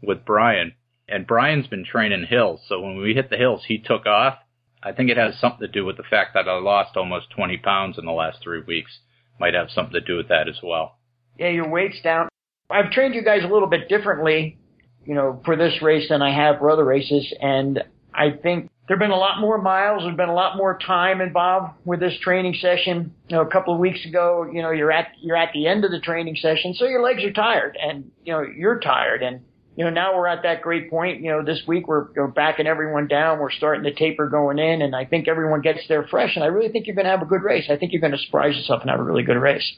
with 0.00 0.24
Brian, 0.24 0.74
and 1.08 1.26
Brian's 1.26 1.66
been 1.66 1.84
training 1.84 2.26
hills. 2.30 2.60
So 2.68 2.80
when 2.80 2.96
we 2.98 3.14
hit 3.14 3.28
the 3.28 3.36
hills, 3.36 3.64
he 3.66 3.78
took 3.78 4.06
off. 4.06 4.38
I 4.86 4.92
think 4.92 5.10
it 5.10 5.16
has 5.16 5.34
something 5.40 5.66
to 5.66 5.68
do 5.68 5.84
with 5.84 5.96
the 5.96 6.04
fact 6.04 6.34
that 6.34 6.46
I 6.48 6.56
lost 6.60 6.96
almost 6.96 7.30
20 7.30 7.56
pounds 7.56 7.98
in 7.98 8.04
the 8.04 8.12
last 8.12 8.38
three 8.40 8.62
weeks. 8.62 9.00
Might 9.40 9.54
have 9.54 9.68
something 9.68 9.94
to 9.94 10.00
do 10.00 10.16
with 10.16 10.28
that 10.28 10.48
as 10.48 10.60
well. 10.62 10.98
Yeah, 11.36 11.48
your 11.48 11.68
weight's 11.68 12.00
down. 12.02 12.28
I've 12.70 12.92
trained 12.92 13.16
you 13.16 13.24
guys 13.24 13.42
a 13.42 13.52
little 13.52 13.68
bit 13.68 13.88
differently, 13.88 14.58
you 15.04 15.14
know, 15.14 15.42
for 15.44 15.56
this 15.56 15.82
race 15.82 16.08
than 16.08 16.22
I 16.22 16.32
have 16.32 16.58
for 16.58 16.70
other 16.70 16.84
races, 16.84 17.34
and 17.40 17.82
I 18.14 18.30
think 18.30 18.70
there've 18.86 19.00
been 19.00 19.10
a 19.10 19.16
lot 19.16 19.40
more 19.40 19.60
miles. 19.60 20.04
There's 20.04 20.16
been 20.16 20.28
a 20.28 20.34
lot 20.34 20.56
more 20.56 20.78
time 20.78 21.20
involved 21.20 21.74
with 21.84 21.98
this 21.98 22.16
training 22.20 22.54
session. 22.60 23.12
You 23.28 23.36
know, 23.36 23.42
a 23.42 23.50
couple 23.50 23.74
of 23.74 23.80
weeks 23.80 24.04
ago, 24.06 24.48
you 24.50 24.62
know, 24.62 24.70
you're 24.70 24.92
at 24.92 25.08
you're 25.20 25.36
at 25.36 25.52
the 25.52 25.66
end 25.66 25.84
of 25.84 25.90
the 25.90 26.00
training 26.00 26.36
session, 26.36 26.74
so 26.74 26.86
your 26.86 27.02
legs 27.02 27.24
are 27.24 27.32
tired, 27.32 27.76
and 27.80 28.12
you 28.24 28.32
know 28.32 28.42
you're 28.42 28.78
tired, 28.78 29.22
and 29.22 29.40
you 29.76 29.84
know 29.84 29.90
now 29.90 30.16
we're 30.16 30.26
at 30.26 30.42
that 30.42 30.62
great 30.62 30.90
point. 30.90 31.22
You 31.22 31.30
know, 31.32 31.44
this 31.44 31.60
week 31.68 31.86
we're, 31.86 32.06
we're 32.16 32.26
backing 32.28 32.66
everyone 32.66 33.08
down. 33.08 33.38
We're 33.38 33.50
starting 33.52 33.84
to 33.84 33.94
taper 33.94 34.28
going 34.28 34.58
in, 34.58 34.82
and 34.82 34.96
I 34.96 35.04
think 35.04 35.28
everyone 35.28 35.60
gets 35.60 35.80
there 35.88 36.06
fresh. 36.08 36.34
And 36.34 36.42
I 36.42 36.48
really 36.48 36.70
think 36.70 36.86
you're 36.86 36.96
going 36.96 37.04
to 37.04 37.10
have 37.10 37.22
a 37.22 37.26
good 37.26 37.42
race. 37.42 37.66
I 37.70 37.76
think 37.76 37.92
you're 37.92 38.00
going 38.00 38.12
to 38.12 38.18
surprise 38.18 38.56
yourself 38.56 38.80
and 38.80 38.90
have 38.90 39.00
a 39.00 39.04
really 39.04 39.22
good 39.22 39.36
race. 39.36 39.70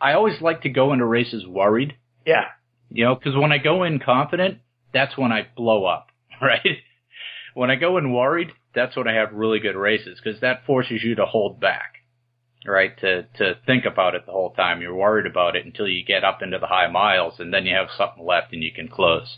I 0.00 0.14
always 0.14 0.40
like 0.40 0.62
to 0.62 0.68
go 0.68 0.92
into 0.92 1.04
races 1.04 1.46
worried, 1.46 1.94
Yeah, 2.26 2.44
you 2.90 3.04
know, 3.04 3.14
because 3.14 3.34
when 3.36 3.52
I 3.52 3.58
go 3.58 3.84
in 3.84 3.98
confident, 3.98 4.58
that's 4.92 5.16
when 5.16 5.32
I 5.32 5.46
blow 5.56 5.84
up, 5.84 6.08
right? 6.42 6.60
when 7.54 7.70
I 7.70 7.76
go 7.76 7.98
in 7.98 8.12
worried, 8.12 8.48
that's 8.74 8.96
when 8.96 9.08
I 9.08 9.14
have 9.14 9.32
really 9.32 9.58
good 9.58 9.76
races 9.76 10.18
because 10.22 10.40
that 10.40 10.64
forces 10.66 11.02
you 11.02 11.16
to 11.16 11.26
hold 11.26 11.60
back, 11.60 11.91
right? 12.66 12.96
To 13.00 13.22
to 13.38 13.54
think 13.66 13.84
about 13.84 14.14
it 14.14 14.26
the 14.26 14.32
whole 14.32 14.52
time. 14.52 14.80
You're 14.80 14.94
worried 14.94 15.26
about 15.26 15.56
it 15.56 15.64
until 15.64 15.88
you 15.88 16.04
get 16.04 16.24
up 16.24 16.42
into 16.42 16.58
the 16.58 16.66
high 16.66 16.90
miles, 16.90 17.34
and 17.38 17.52
then 17.52 17.66
you 17.66 17.74
have 17.74 17.88
something 17.96 18.24
left 18.24 18.52
and 18.52 18.62
you 18.62 18.72
can 18.72 18.88
close. 18.88 19.36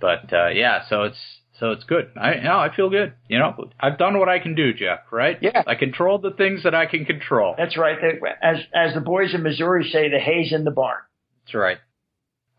But 0.00 0.32
uh, 0.32 0.48
yeah, 0.48 0.82
so 0.88 1.04
it's 1.04 1.18
so 1.58 1.70
it's 1.70 1.84
good. 1.84 2.10
I 2.16 2.34
you 2.34 2.42
know, 2.42 2.58
I 2.58 2.74
feel 2.74 2.90
good. 2.90 3.14
You 3.28 3.38
know, 3.38 3.70
I've 3.78 3.98
done 3.98 4.18
what 4.18 4.28
I 4.28 4.38
can 4.38 4.54
do, 4.54 4.74
Jeff. 4.74 5.00
Right? 5.10 5.38
Yeah. 5.40 5.62
I 5.66 5.74
controlled 5.74 6.22
the 6.22 6.32
things 6.32 6.64
that 6.64 6.74
I 6.74 6.86
can 6.86 7.04
control. 7.04 7.54
that's 7.56 7.78
right. 7.78 7.96
As 8.42 8.56
as 8.74 8.94
the 8.94 9.00
boys 9.00 9.34
in 9.34 9.42
Missouri 9.42 9.88
say, 9.90 10.08
the 10.10 10.18
hay's 10.18 10.52
in 10.52 10.64
the 10.64 10.70
barn. 10.70 11.00
That's 11.44 11.54
right. 11.54 11.78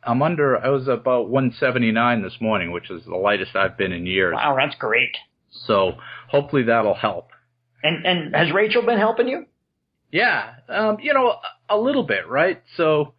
I'm 0.03 0.21
under. 0.21 0.57
I 0.57 0.69
was 0.69 0.87
about 0.87 1.29
179 1.29 2.21
this 2.21 2.37
morning, 2.39 2.71
which 2.71 2.91
is 2.91 3.03
the 3.05 3.15
lightest 3.15 3.55
I've 3.55 3.77
been 3.77 3.91
in 3.91 4.05
years. 4.05 4.35
Wow, 4.35 4.55
that's 4.55 4.75
great. 4.77 5.17
So 5.65 5.93
hopefully 6.29 6.63
that'll 6.63 6.93
help. 6.93 7.29
And 7.83 8.05
and 8.05 8.35
has 8.35 8.53
Rachel 8.53 8.83
been 8.83 8.99
helping 8.99 9.27
you? 9.27 9.45
Yeah, 10.15 10.54
um, 10.69 10.97
you 11.01 11.13
know, 11.13 11.28
a, 11.28 11.75
a 11.75 11.78
little 11.78 12.04
bit, 12.04 12.25
right? 12.25 12.63
So 12.78 13.15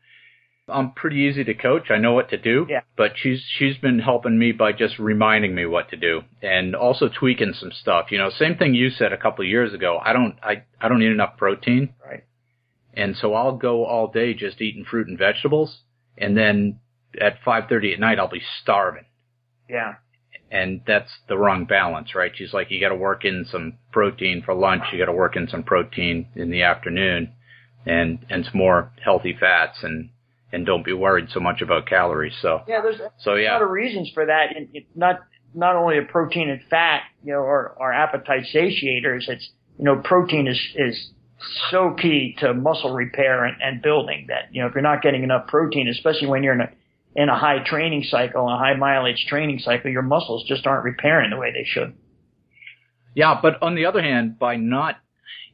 I'm 0.67 0.93
pretty 0.93 1.29
easy 1.31 1.45
to 1.45 1.53
coach. 1.53 1.91
I 1.91 1.99
know 1.99 2.15
what 2.15 2.31
to 2.31 2.39
do. 2.39 2.67
Yeah. 2.71 2.81
But 2.97 3.13
she's 3.17 3.43
she's 3.59 3.77
been 3.77 3.99
helping 3.99 4.39
me 4.39 4.53
by 4.53 4.73
just 4.73 4.99
reminding 4.99 5.55
me 5.55 5.67
what 5.67 5.91
to 5.91 5.97
do 5.99 6.23
and 6.41 6.75
also 6.75 7.11
tweaking 7.11 7.53
some 7.53 7.71
stuff. 7.71 8.07
You 8.11 8.17
know, 8.17 8.31
same 8.31 8.57
thing 8.57 8.73
you 8.73 8.89
said 8.89 9.13
a 9.13 9.19
couple 9.19 9.45
of 9.45 9.51
years 9.51 9.75
ago. 9.75 10.01
I 10.03 10.15
don't 10.15 10.37
I 10.43 10.63
I 10.81 10.89
don't 10.89 11.03
eat 11.03 11.13
enough 11.13 11.37
protein. 11.37 11.93
Right. 12.03 12.25
And 12.95 13.15
so 13.15 13.35
I'll 13.35 13.59
go 13.59 13.85
all 13.85 14.11
day 14.11 14.33
just 14.33 14.63
eating 14.63 14.87
fruit 14.91 15.07
and 15.07 15.19
vegetables, 15.19 15.81
and 16.17 16.35
then 16.35 16.81
at 17.21 17.43
5:30 17.47 17.93
at 17.93 18.01
night 18.01 18.19
I'll 18.19 18.27
be 18.31 18.43
starving. 18.63 19.05
Yeah. 19.69 19.97
And 20.51 20.81
that's 20.87 21.11
the 21.29 21.37
wrong 21.37 21.65
balance, 21.65 22.15
right? 22.15 22.33
She's 22.35 22.53
like, 22.53 22.71
you 22.71 22.81
got 22.81 22.91
to 22.91 22.97
work 22.97 23.25
in 23.25 23.47
some 23.51 23.75
protein 23.93 24.43
for 24.45 24.55
lunch, 24.55 24.85
you 24.93 24.99
got 24.99 25.07
to 25.07 25.13
work 25.13 25.37
in 25.37 25.49
some 25.49 25.63
protein 25.63 26.29
in 26.35 26.51
the 26.51 26.63
afternoon, 26.63 27.33
and 27.85 28.25
and 28.31 28.45
some 28.45 28.59
more 28.59 28.93
healthy 29.05 29.37
fats, 29.39 29.79
and 29.83 30.11
and 30.53 30.65
don't 30.65 30.85
be 30.85 30.93
worried 30.93 31.29
so 31.31 31.41
much 31.41 31.61
about 31.61 31.87
calories. 31.87 32.35
So 32.41 32.63
Yeah, 32.69 32.81
there's 32.83 33.01
so 33.19 33.35
a 33.37 33.45
lot 33.49 33.63
of 33.63 33.71
reasons 33.71 34.11
for 34.15 34.27
that. 34.27 34.57
It, 34.57 34.69
it, 34.73 34.87
not 34.95 35.21
not 35.55 35.75
only 35.75 35.99
the 35.99 36.07
protein 36.07 36.51
and 36.51 36.61
fat, 36.69 37.03
you 37.25 37.33
know, 37.33 37.41
are, 37.41 37.77
are 37.81 37.93
appetite 37.93 38.45
satiators. 38.55 39.29
It's 39.29 39.51
you 39.79 39.85
know, 39.85 39.97
protein 39.97 40.47
is 40.47 40.61
is 40.77 41.11
so 41.71 41.95
key 42.01 42.37
to 42.39 42.55
muscle 42.55 42.95
repair 42.95 43.45
and, 43.45 43.61
and 43.61 43.83
building 43.83 44.27
that 44.29 44.49
you 44.53 44.63
know 44.63 44.69
if 44.69 44.75
you're 44.75 44.83
not 44.83 45.03
getting 45.03 45.23
enough 45.23 45.49
protein, 45.49 45.89
especially 45.89 46.29
when 46.29 46.43
you're 46.43 46.55
in 46.55 46.61
a 46.61 46.71
in 47.17 47.31
a 47.31 47.39
high 47.39 47.65
training 47.65 48.05
cycle, 48.09 48.47
a 48.47 48.59
high 48.59 48.75
mileage 48.77 49.27
training 49.29 49.59
cycle, 49.59 49.91
your 49.91 50.03
muscles 50.03 50.45
just 50.47 50.67
aren't 50.67 50.85
repairing 50.85 51.31
the 51.31 51.37
way 51.39 51.51
they 51.51 51.65
should. 51.65 51.95
yeah. 53.15 53.39
But 53.41 53.63
on 53.63 53.75
the 53.75 53.87
other 53.87 54.03
hand, 54.03 54.39
by 54.39 54.57
not, 54.57 54.97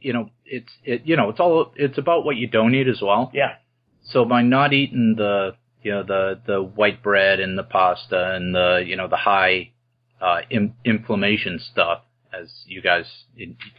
you 0.01 0.11
know, 0.13 0.29
it's 0.45 0.71
it 0.83 1.03
you 1.05 1.15
know 1.15 1.29
it's 1.29 1.39
all 1.39 1.71
it's 1.75 1.97
about 1.97 2.25
what 2.25 2.35
you 2.35 2.47
don't 2.47 2.75
eat 2.75 2.87
as 2.87 3.01
well. 3.01 3.31
Yeah, 3.33 3.55
So 4.03 4.25
by 4.25 4.41
not 4.41 4.73
eating 4.73 5.15
the 5.17 5.55
you 5.81 5.91
know 5.91 6.03
the 6.03 6.41
the 6.45 6.61
white 6.61 7.01
bread 7.01 7.39
and 7.39 7.57
the 7.57 7.63
pasta 7.63 8.35
and 8.35 8.53
the 8.53 8.83
you 8.85 8.97
know 8.97 9.07
the 9.07 9.17
high 9.17 9.71
uh, 10.21 10.41
in, 10.49 10.73
inflammation 10.83 11.59
stuff, 11.71 12.01
as 12.33 12.49
you 12.65 12.81
guys 12.81 13.05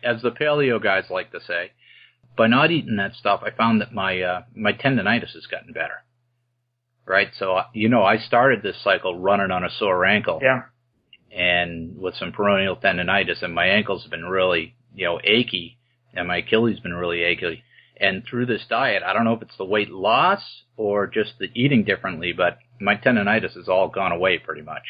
as 0.02 0.22
the 0.22 0.30
paleo 0.30 0.82
guys 0.82 1.04
like 1.10 1.30
to 1.32 1.40
say, 1.40 1.72
by 2.36 2.46
not 2.46 2.70
eating 2.70 2.96
that 2.96 3.14
stuff, 3.14 3.42
I 3.44 3.50
found 3.50 3.82
that 3.82 3.92
my 3.92 4.20
uh, 4.22 4.42
my 4.56 4.72
tendonitis 4.72 5.34
has 5.34 5.46
gotten 5.50 5.74
better. 5.74 6.02
Right, 7.06 7.28
so 7.38 7.60
you 7.74 7.88
know 7.88 8.02
I 8.02 8.18
started 8.18 8.62
this 8.62 8.82
cycle 8.82 9.18
running 9.18 9.50
on 9.50 9.62
a 9.62 9.70
sore 9.70 10.04
ankle 10.06 10.40
yeah, 10.42 10.62
and 11.34 11.98
with 11.98 12.14
some 12.14 12.32
peroneal 12.32 12.80
tendonitis, 12.80 13.42
and 13.42 13.54
my 13.54 13.66
ankles 13.66 14.02
have 14.02 14.10
been 14.10 14.24
really, 14.24 14.74
you 14.94 15.04
know, 15.04 15.20
achy, 15.24 15.78
and 16.14 16.28
my 16.28 16.38
Achilles 16.38 16.80
been 16.80 16.94
really 16.94 17.22
achy. 17.22 17.62
And 18.00 18.24
through 18.24 18.46
this 18.46 18.64
diet, 18.68 19.02
I 19.04 19.12
don't 19.12 19.24
know 19.24 19.34
if 19.34 19.42
it's 19.42 19.56
the 19.56 19.64
weight 19.64 19.90
loss 19.90 20.40
or 20.76 21.06
just 21.06 21.34
the 21.38 21.48
eating 21.54 21.84
differently, 21.84 22.32
but 22.32 22.58
my 22.80 22.96
tendonitis 22.96 23.54
has 23.54 23.68
all 23.68 23.88
gone 23.88 24.12
away 24.12 24.38
pretty 24.38 24.62
much. 24.62 24.82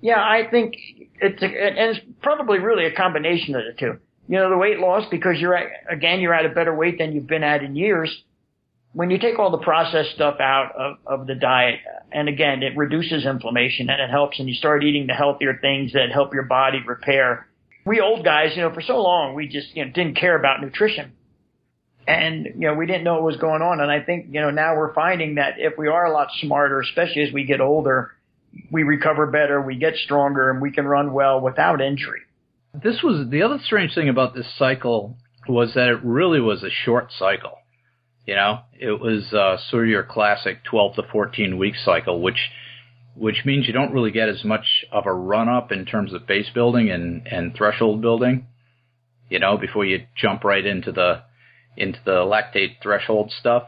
yeah. 0.00 0.20
I 0.20 0.48
think 0.50 0.74
it's 1.20 1.42
a, 1.42 1.46
and 1.46 1.96
it's 1.96 2.00
probably 2.22 2.58
really 2.58 2.86
a 2.86 2.94
combination 2.94 3.54
of 3.54 3.62
the 3.64 3.78
two. 3.78 3.98
You 4.26 4.38
know, 4.38 4.50
the 4.50 4.56
weight 4.56 4.78
loss 4.78 5.04
because 5.10 5.36
you're 5.38 5.54
at, 5.54 5.68
again 5.90 6.20
you're 6.20 6.34
at 6.34 6.46
a 6.46 6.54
better 6.54 6.74
weight 6.74 6.98
than 6.98 7.12
you've 7.12 7.26
been 7.26 7.44
at 7.44 7.62
in 7.62 7.76
years. 7.76 8.10
When 8.94 9.10
you 9.10 9.18
take 9.18 9.40
all 9.40 9.50
the 9.50 9.58
processed 9.58 10.12
stuff 10.14 10.38
out 10.38 10.72
of, 10.76 10.96
of 11.04 11.26
the 11.26 11.34
diet, 11.34 11.80
and 12.12 12.28
again, 12.28 12.62
it 12.62 12.76
reduces 12.76 13.26
inflammation 13.26 13.90
and 13.90 14.00
it 14.00 14.08
helps, 14.08 14.38
and 14.38 14.48
you 14.48 14.54
start 14.54 14.84
eating 14.84 15.08
the 15.08 15.14
healthier 15.14 15.58
things 15.60 15.92
that 15.94 16.12
help 16.12 16.32
your 16.32 16.44
body 16.44 16.78
repair. 16.86 17.48
We 17.84 18.00
old 18.00 18.24
guys, 18.24 18.52
you 18.54 18.62
know, 18.62 18.72
for 18.72 18.82
so 18.82 19.02
long, 19.02 19.34
we 19.34 19.48
just, 19.48 19.74
you 19.74 19.84
know, 19.84 19.90
didn't 19.90 20.16
care 20.16 20.38
about 20.38 20.62
nutrition. 20.62 21.12
And, 22.06 22.46
you 22.56 22.68
know, 22.68 22.74
we 22.74 22.86
didn't 22.86 23.02
know 23.02 23.14
what 23.14 23.24
was 23.24 23.36
going 23.36 23.62
on. 23.62 23.80
And 23.80 23.90
I 23.90 24.00
think, 24.00 24.26
you 24.30 24.40
know, 24.40 24.50
now 24.50 24.76
we're 24.76 24.94
finding 24.94 25.36
that 25.36 25.54
if 25.58 25.76
we 25.76 25.88
are 25.88 26.06
a 26.06 26.12
lot 26.12 26.28
smarter, 26.40 26.80
especially 26.80 27.22
as 27.22 27.32
we 27.32 27.44
get 27.44 27.60
older, 27.60 28.12
we 28.70 28.84
recover 28.84 29.26
better, 29.26 29.60
we 29.60 29.76
get 29.76 29.96
stronger, 29.96 30.50
and 30.50 30.62
we 30.62 30.70
can 30.70 30.86
run 30.86 31.12
well 31.12 31.40
without 31.40 31.80
injury. 31.80 32.20
This 32.74 33.02
was 33.02 33.28
the 33.28 33.42
other 33.42 33.58
strange 33.64 33.94
thing 33.94 34.08
about 34.08 34.34
this 34.34 34.46
cycle 34.56 35.16
was 35.48 35.74
that 35.74 35.88
it 35.88 36.04
really 36.04 36.40
was 36.40 36.62
a 36.62 36.70
short 36.70 37.10
cycle. 37.18 37.58
You 38.26 38.36
know, 38.36 38.60
it 38.72 39.00
was 39.00 39.32
uh, 39.34 39.58
sort 39.70 39.84
of 39.84 39.90
your 39.90 40.02
classic 40.02 40.64
12 40.64 40.96
to 40.96 41.02
14 41.12 41.58
week 41.58 41.74
cycle, 41.76 42.22
which 42.22 42.38
which 43.16 43.44
means 43.44 43.66
you 43.66 43.72
don't 43.72 43.92
really 43.92 44.10
get 44.10 44.28
as 44.28 44.44
much 44.44 44.84
of 44.90 45.06
a 45.06 45.12
run 45.12 45.48
up 45.48 45.70
in 45.70 45.84
terms 45.84 46.12
of 46.12 46.26
base 46.26 46.50
building 46.52 46.90
and, 46.90 47.26
and 47.28 47.54
threshold 47.54 48.00
building, 48.00 48.46
you 49.30 49.38
know, 49.38 49.56
before 49.56 49.84
you 49.84 50.04
jump 50.16 50.42
right 50.42 50.64
into 50.66 50.90
the 50.90 51.22
into 51.76 51.98
the 52.04 52.12
lactate 52.12 52.82
threshold 52.82 53.32
stuff. 53.38 53.64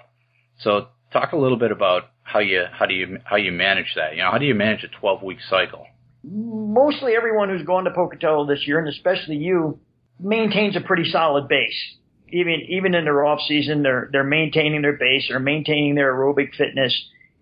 So 0.61 0.89
talk 1.13 1.33
a 1.33 1.37
little 1.37 1.59
bit 1.59 1.71
about 1.71 2.05
how 2.23 2.41
you 2.41 2.65
how 2.73 2.87
do 2.87 2.95
you 2.95 3.19
how 3.25 3.37
you 3.37 3.53
manage 3.53 3.93
that. 3.97 4.17
You 4.17 4.23
know, 4.23 4.31
how 4.31 4.39
do 4.39 4.47
you 4.47 4.55
manage 4.55 4.85
a 4.85 4.89
12 4.89 5.23
week 5.23 5.39
cycle? 5.49 5.87
Mostly 6.25 7.15
everyone 7.15 7.51
who's 7.51 7.65
gone 7.65 7.85
to 7.85 7.93
Pocatello 7.93 8.47
this 8.47 8.67
year, 8.67 8.81
and 8.81 8.89
especially 8.89 9.37
you, 9.37 9.79
maintains 10.19 10.77
a 10.77 10.81
pretty 10.81 11.09
solid 11.11 11.47
base. 11.47 11.97
Even 12.33 12.61
even 12.69 12.95
in 12.95 13.05
their 13.05 13.25
off 13.25 13.41
season, 13.47 13.83
they're 13.83 14.09
they're 14.11 14.25
maintaining 14.25 14.83
their 14.83 14.97
base, 14.97 15.27
they're 15.29 15.39
maintaining 15.39 15.95
their 15.95 16.13
aerobic 16.13 16.55
fitness. 16.57 16.93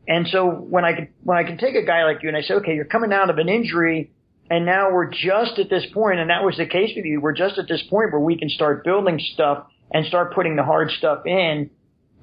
And 0.06 0.28
so 0.28 0.46
when 0.50 0.84
I 0.84 0.92
can 0.92 1.08
when 1.22 1.38
I 1.38 1.44
can 1.44 1.56
take 1.56 1.74
a 1.74 1.84
guy 1.84 2.04
like 2.04 2.22
you 2.22 2.28
and 2.28 2.36
I 2.36 2.42
say, 2.42 2.54
okay, 2.54 2.74
you're 2.74 2.84
coming 2.84 3.12
out 3.12 3.30
of 3.30 3.38
an 3.38 3.48
injury, 3.48 4.12
and 4.50 4.66
now 4.66 4.92
we're 4.92 5.10
just 5.10 5.58
at 5.58 5.70
this 5.70 5.86
point, 5.94 6.20
and 6.20 6.28
that 6.30 6.44
was 6.44 6.56
the 6.58 6.66
case 6.66 6.92
with 6.94 7.04
you. 7.06 7.20
We're 7.20 7.32
just 7.32 7.58
at 7.58 7.68
this 7.68 7.82
point 7.88 8.12
where 8.12 8.20
we 8.20 8.36
can 8.36 8.50
start 8.50 8.84
building 8.84 9.18
stuff 9.32 9.66
and 9.90 10.06
start 10.06 10.34
putting 10.34 10.56
the 10.56 10.62
hard 10.62 10.90
stuff 10.90 11.24
in. 11.24 11.70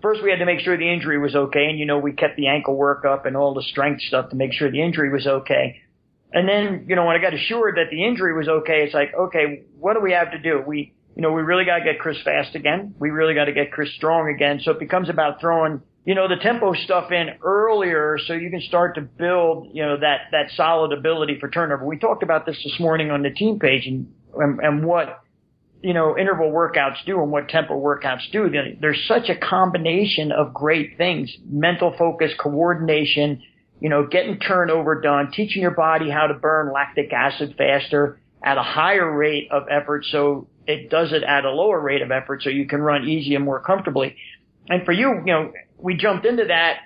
First, 0.01 0.23
we 0.23 0.29
had 0.29 0.39
to 0.39 0.45
make 0.45 0.59
sure 0.59 0.77
the 0.77 0.91
injury 0.91 1.19
was 1.19 1.35
okay, 1.35 1.65
and 1.65 1.79
you 1.79 1.85
know 1.85 1.97
we 1.97 2.13
kept 2.13 2.37
the 2.37 2.47
ankle 2.47 2.75
work 2.75 3.05
up 3.05 3.25
and 3.25 3.35
all 3.35 3.53
the 3.53 3.63
strength 3.63 4.01
stuff 4.03 4.29
to 4.29 4.35
make 4.35 4.53
sure 4.53 4.69
the 4.69 4.81
injury 4.81 5.11
was 5.11 5.25
okay. 5.25 5.81
And 6.33 6.47
then, 6.47 6.85
you 6.87 6.95
know, 6.95 7.05
when 7.05 7.15
I 7.15 7.21
got 7.21 7.33
assured 7.33 7.75
that 7.75 7.89
the 7.91 8.05
injury 8.05 8.33
was 8.33 8.47
okay, 8.47 8.83
it's 8.83 8.93
like, 8.93 9.13
okay, 9.13 9.63
what 9.77 9.95
do 9.95 9.99
we 9.99 10.13
have 10.13 10.31
to 10.31 10.39
do? 10.39 10.63
We 10.65 10.93
you 11.15 11.21
know, 11.21 11.31
we 11.31 11.41
really 11.41 11.65
got 11.65 11.79
to 11.79 11.83
get 11.83 11.99
Chris 11.99 12.17
fast 12.23 12.55
again. 12.55 12.95
We 12.97 13.09
really 13.09 13.33
got 13.33 13.45
to 13.45 13.53
get 13.53 13.71
Chris 13.71 13.93
strong 13.95 14.29
again. 14.33 14.61
So 14.63 14.71
it 14.71 14.79
becomes 14.79 15.09
about 15.09 15.41
throwing, 15.41 15.81
you 16.05 16.15
know, 16.15 16.27
the 16.27 16.37
tempo 16.37 16.73
stuff 16.73 17.11
in 17.11 17.31
earlier 17.43 18.17
so 18.25 18.33
you 18.33 18.49
can 18.49 18.61
start 18.61 18.95
to 18.95 19.01
build, 19.01 19.69
you 19.73 19.83
know, 19.83 19.97
that, 19.99 20.21
that 20.31 20.51
solid 20.55 20.97
ability 20.97 21.37
for 21.39 21.49
turnover. 21.49 21.85
We 21.85 21.97
talked 21.97 22.23
about 22.23 22.45
this 22.45 22.57
this 22.63 22.79
morning 22.79 23.11
on 23.11 23.23
the 23.23 23.29
team 23.29 23.59
page 23.59 23.85
and, 23.85 24.13
and, 24.35 24.59
and 24.59 24.85
what, 24.85 25.21
you 25.81 25.93
know, 25.93 26.17
interval 26.17 26.51
workouts 26.51 27.03
do 27.05 27.21
and 27.21 27.31
what 27.31 27.49
tempo 27.49 27.73
workouts 27.73 28.31
do. 28.31 28.49
There's 28.79 29.03
such 29.07 29.29
a 29.29 29.35
combination 29.35 30.31
of 30.31 30.53
great 30.53 30.97
things. 30.97 31.35
Mental 31.45 31.93
focus, 31.97 32.31
coordination, 32.39 33.41
you 33.81 33.89
know, 33.89 34.07
getting 34.07 34.39
turnover 34.39 35.01
done, 35.01 35.31
teaching 35.33 35.61
your 35.61 35.71
body 35.71 36.09
how 36.09 36.27
to 36.27 36.35
burn 36.35 36.71
lactic 36.71 37.11
acid 37.11 37.55
faster 37.57 38.21
at 38.43 38.57
a 38.57 38.63
higher 38.63 39.11
rate 39.11 39.49
of 39.51 39.63
effort 39.69 40.05
so 40.05 40.47
it 40.71 40.89
does 40.89 41.11
it 41.11 41.23
at 41.23 41.45
a 41.45 41.51
lower 41.51 41.79
rate 41.79 42.01
of 42.01 42.11
effort 42.11 42.43
so 42.43 42.49
you 42.49 42.67
can 42.67 42.81
run 42.81 43.07
easy 43.07 43.35
and 43.35 43.43
more 43.43 43.59
comfortably. 43.59 44.15
And 44.69 44.85
for 44.85 44.91
you, 44.91 45.21
you 45.25 45.33
know, 45.33 45.53
we 45.77 45.95
jumped 45.95 46.25
into 46.25 46.45
that 46.45 46.79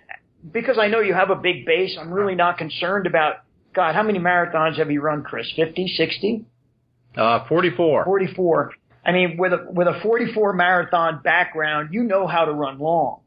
because 0.51 0.77
I 0.77 0.87
know 0.87 0.99
you 0.99 1.13
have 1.13 1.29
a 1.29 1.35
big 1.35 1.65
base. 1.65 1.97
I'm 1.99 2.11
really 2.11 2.35
not 2.35 2.57
concerned 2.57 3.07
about, 3.07 3.35
God, 3.73 3.95
how 3.95 4.03
many 4.03 4.19
marathons 4.19 4.77
have 4.77 4.91
you 4.91 5.01
run, 5.01 5.23
Chris? 5.23 5.51
50, 5.55 5.87
60? 5.87 6.45
Uh, 7.17 7.47
44. 7.47 8.05
44. 8.05 8.71
I 9.05 9.11
mean, 9.11 9.37
with 9.37 9.53
a, 9.53 9.67
with 9.69 9.87
a 9.87 9.99
44 10.01 10.53
marathon 10.53 11.21
background, 11.23 11.89
you 11.91 12.03
know 12.03 12.27
how 12.27 12.45
to 12.45 12.51
run 12.51 12.79
long. 12.79 13.21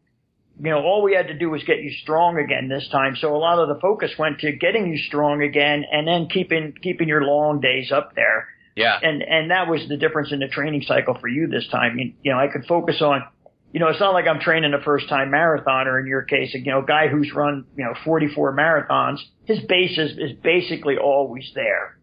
You 0.61 0.71
know, 0.71 0.81
all 0.81 1.03
we 1.05 1.15
had 1.15 1.29
to 1.29 1.39
do 1.39 1.51
was 1.51 1.63
get 1.63 1.79
you 1.79 1.91
strong 2.03 2.37
again 2.37 2.69
this 2.69 2.89
time. 2.91 3.15
So 3.15 3.37
a 3.37 3.39
lot 3.39 3.61
of 3.61 3.69
the 3.69 3.81
focus 3.81 4.11
went 4.19 4.41
to 4.41 4.51
getting 4.51 4.93
you 4.93 4.99
strong 4.99 5.41
again 5.41 5.85
and 5.91 6.09
then 6.09 6.29
keeping, 6.29 6.75
keeping 6.83 7.07
your 7.07 7.23
long 7.23 7.61
days 7.61 7.93
up 7.93 8.17
there. 8.17 8.49
Yeah. 8.79 8.99
And, 9.03 9.23
and 9.23 9.51
that 9.51 9.69
was 9.69 9.81
the 9.89 9.97
difference 9.97 10.33
in 10.33 10.39
the 10.39 10.49
training 10.49 10.83
cycle 10.87 11.19
for 11.21 11.27
you 11.29 11.49
this 11.49 11.67
time. 11.69 11.99
You, 11.99 12.13
you 12.23 12.33
know, 12.33 12.39
I 12.39 12.47
could 12.47 12.65
focus 12.67 13.03
on, 13.03 13.25
you 13.73 13.81
know, 13.81 13.89
it's 13.89 13.99
not 13.99 14.15
like 14.15 14.27
I'm 14.27 14.41
training 14.41 14.73
a 14.73 14.81
first 14.83 15.09
time 15.09 15.31
marathoner 15.31 16.01
in 16.01 16.07
your 16.07 16.23
case, 16.23 16.55
you 16.55 16.63
know, 16.71 16.83
a 16.83 16.87
guy 16.87 17.09
who's 17.09 17.33
run, 17.35 17.65
you 17.77 17.85
know, 17.85 17.95
44 18.05 18.57
marathons, 18.57 19.19
his 19.45 19.59
base 19.69 19.99
is, 19.99 20.13
is 20.13 20.39
basically 20.43 20.97
always 20.97 21.51
there. 21.55 21.99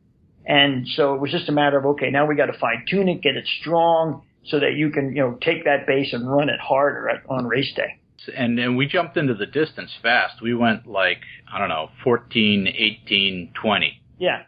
And 0.46 0.86
so 0.88 1.16
it 1.16 1.22
was 1.22 1.32
just 1.32 1.48
a 1.50 1.54
matter 1.54 1.80
of, 1.80 1.86
okay, 1.86 2.12
now 2.12 2.28
we 2.28 2.36
got 2.36 2.48
to 2.48 2.60
fine 2.60 2.86
tune 2.88 3.08
it, 3.08 3.22
get 3.22 3.36
it 3.36 3.48
strong 3.62 4.24
so 4.44 4.60
that 4.60 4.74
you 4.76 4.92
can, 4.92 5.16
you 5.16 5.22
know, 5.22 5.38
take 5.42 5.64
that 5.64 5.88
base 5.88 6.14
and 6.14 6.30
run 6.30 6.50
it 6.50 6.60
harder 6.60 7.10
at, 7.10 7.24
on 7.30 7.48
race 7.48 7.74
day. 7.74 8.00
And, 8.36 8.60
and 8.60 8.76
we 8.76 8.86
jumped 8.86 9.18
into 9.18 9.34
the 9.34 9.46
distance 9.46 9.92
fast. 10.02 10.42
We 10.42 10.54
went 10.54 10.86
like, 10.86 11.20
I 11.52 11.58
don't 11.58 11.70
know, 11.70 11.90
14, 12.04 12.68
18, 12.68 13.54
20. 13.60 14.02
Yeah. 14.20 14.44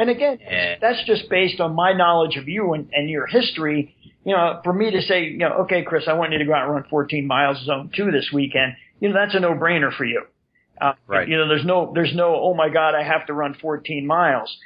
And 0.00 0.08
again, 0.08 0.38
that's 0.80 1.04
just 1.04 1.28
based 1.28 1.60
on 1.60 1.74
my 1.74 1.92
knowledge 1.92 2.38
of 2.38 2.48
you 2.48 2.72
and, 2.72 2.88
and 2.94 3.10
your 3.10 3.26
history. 3.26 3.94
You 4.24 4.34
know, 4.34 4.58
for 4.64 4.72
me 4.72 4.90
to 4.90 5.02
say, 5.02 5.24
you 5.24 5.36
know, 5.36 5.64
okay, 5.64 5.82
Chris, 5.82 6.04
I 6.08 6.14
want 6.14 6.32
you 6.32 6.38
to 6.38 6.44
go 6.46 6.54
out 6.54 6.64
and 6.64 6.72
run 6.72 6.84
14 6.88 7.26
miles 7.26 7.62
zone 7.66 7.90
two 7.94 8.10
this 8.10 8.30
weekend. 8.32 8.76
You 8.98 9.10
know, 9.10 9.14
that's 9.14 9.34
a 9.34 9.40
no-brainer 9.40 9.94
for 9.94 10.06
you. 10.06 10.22
Uh, 10.80 10.94
right. 11.06 11.28
You 11.28 11.36
know, 11.36 11.48
there's 11.48 11.66
no, 11.66 11.92
there's 11.94 12.14
no, 12.14 12.34
oh 12.34 12.54
my 12.54 12.70
God, 12.70 12.94
I 12.94 13.02
have 13.02 13.26
to 13.26 13.34
run 13.34 13.54
14 13.60 14.06
miles. 14.06 14.56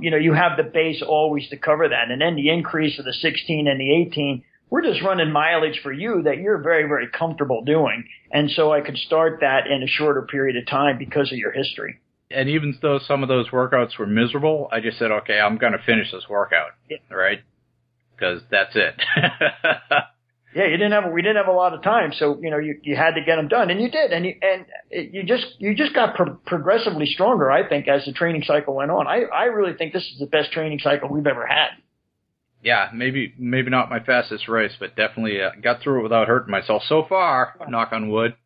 You 0.00 0.10
know, 0.10 0.18
you 0.18 0.34
have 0.34 0.58
the 0.58 0.64
base 0.64 1.02
always 1.06 1.48
to 1.48 1.56
cover 1.56 1.88
that. 1.88 2.10
And 2.10 2.20
then 2.20 2.36
the 2.36 2.50
increase 2.50 2.98
of 2.98 3.06
the 3.06 3.14
16 3.14 3.66
and 3.66 3.80
the 3.80 3.90
18, 3.90 4.44
we're 4.68 4.82
just 4.82 5.02
running 5.02 5.32
mileage 5.32 5.80
for 5.82 5.92
you 5.92 6.24
that 6.24 6.36
you're 6.36 6.58
very, 6.58 6.86
very 6.86 7.08
comfortable 7.08 7.64
doing. 7.64 8.04
And 8.30 8.50
so 8.50 8.70
I 8.70 8.82
could 8.82 8.98
start 8.98 9.38
that 9.40 9.66
in 9.66 9.82
a 9.82 9.86
shorter 9.86 10.22
period 10.22 10.58
of 10.58 10.66
time 10.66 10.98
because 10.98 11.32
of 11.32 11.38
your 11.38 11.52
history 11.52 12.00
and 12.34 12.48
even 12.48 12.76
though 12.82 12.98
some 12.98 13.22
of 13.22 13.28
those 13.28 13.48
workouts 13.48 13.98
were 13.98 14.06
miserable, 14.06 14.68
I 14.72 14.80
just 14.80 14.98
said, 14.98 15.10
okay, 15.10 15.38
I'm 15.38 15.56
going 15.58 15.72
to 15.72 15.78
finish 15.78 16.10
this 16.12 16.24
workout, 16.28 16.70
yeah. 16.90 16.98
right? 17.10 17.40
Because 18.14 18.42
that's 18.50 18.74
it. 18.74 18.94
yeah, 20.54 20.66
you 20.66 20.76
didn't 20.76 20.92
have 20.92 21.10
we 21.12 21.22
didn't 21.22 21.36
have 21.36 21.48
a 21.48 21.56
lot 21.56 21.74
of 21.74 21.82
time, 21.82 22.12
so 22.16 22.38
you 22.40 22.50
know 22.50 22.58
you 22.58 22.78
you 22.82 22.94
had 22.94 23.14
to 23.14 23.24
get 23.24 23.36
them 23.36 23.48
done, 23.48 23.70
and 23.70 23.80
you 23.80 23.90
did, 23.90 24.12
and 24.12 24.24
you 24.24 24.34
and 24.40 24.66
you 25.12 25.24
just 25.24 25.46
you 25.58 25.74
just 25.74 25.94
got 25.94 26.14
pro- 26.14 26.34
progressively 26.46 27.06
stronger, 27.06 27.50
I 27.50 27.68
think, 27.68 27.88
as 27.88 28.04
the 28.04 28.12
training 28.12 28.44
cycle 28.46 28.74
went 28.74 28.90
on. 28.90 29.06
I 29.08 29.22
I 29.22 29.44
really 29.44 29.76
think 29.76 29.92
this 29.92 30.04
is 30.04 30.18
the 30.20 30.26
best 30.26 30.52
training 30.52 30.78
cycle 30.80 31.08
we've 31.08 31.26
ever 31.26 31.46
had. 31.46 31.70
Yeah, 32.62 32.88
maybe 32.94 33.34
maybe 33.36 33.70
not 33.70 33.90
my 33.90 34.00
fastest 34.00 34.48
race, 34.48 34.72
but 34.78 34.96
definitely 34.96 35.42
uh, 35.42 35.50
got 35.60 35.82
through 35.82 36.00
it 36.00 36.02
without 36.04 36.28
hurting 36.28 36.52
myself 36.52 36.82
so 36.88 37.04
far. 37.08 37.56
Knock 37.68 37.92
on 37.92 38.08
wood. 38.08 38.36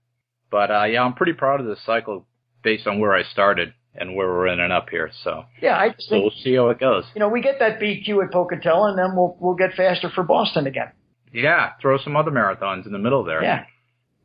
But 0.51 0.70
uh, 0.70 0.84
yeah, 0.84 1.03
I'm 1.03 1.14
pretty 1.14 1.34
proud 1.34 1.61
of 1.61 1.66
this 1.66 1.84
cycle 1.84 2.26
based 2.62 2.86
on 2.86 2.99
where 2.99 3.14
I 3.14 3.22
started 3.22 3.74
and 3.99 4.14
where 4.14 4.28
we're 4.28 4.46
in 4.46 4.61
ending 4.61 4.72
up 4.72 4.88
here. 4.90 5.11
So 5.24 5.44
yeah, 5.61 5.76
I 5.76 5.90
just 5.90 6.09
so 6.09 6.11
think, 6.11 6.22
we'll 6.22 6.42
see 6.42 6.55
how 6.55 6.68
it 6.68 6.78
goes. 6.78 7.05
You 7.14 7.20
know, 7.20 7.28
we 7.28 7.42
get 7.42 7.59
that 7.59 7.80
BQ 7.80 8.24
at 8.24 8.32
Pocatello, 8.32 8.86
and 8.86 8.99
then 8.99 9.14
we'll 9.14 9.36
we'll 9.40 9.57
get 9.57 9.74
faster 9.74 10.11
for 10.11 10.22
Boston 10.22 10.66
again. 10.66 10.92
Yeah, 11.32 11.72
throw 11.80 11.99
some 11.99 12.16
other 12.16 12.30
marathons 12.30 12.86
in 12.86 12.92
the 12.92 12.99
middle 12.99 13.24
there. 13.24 13.42
Yeah. 13.42 13.64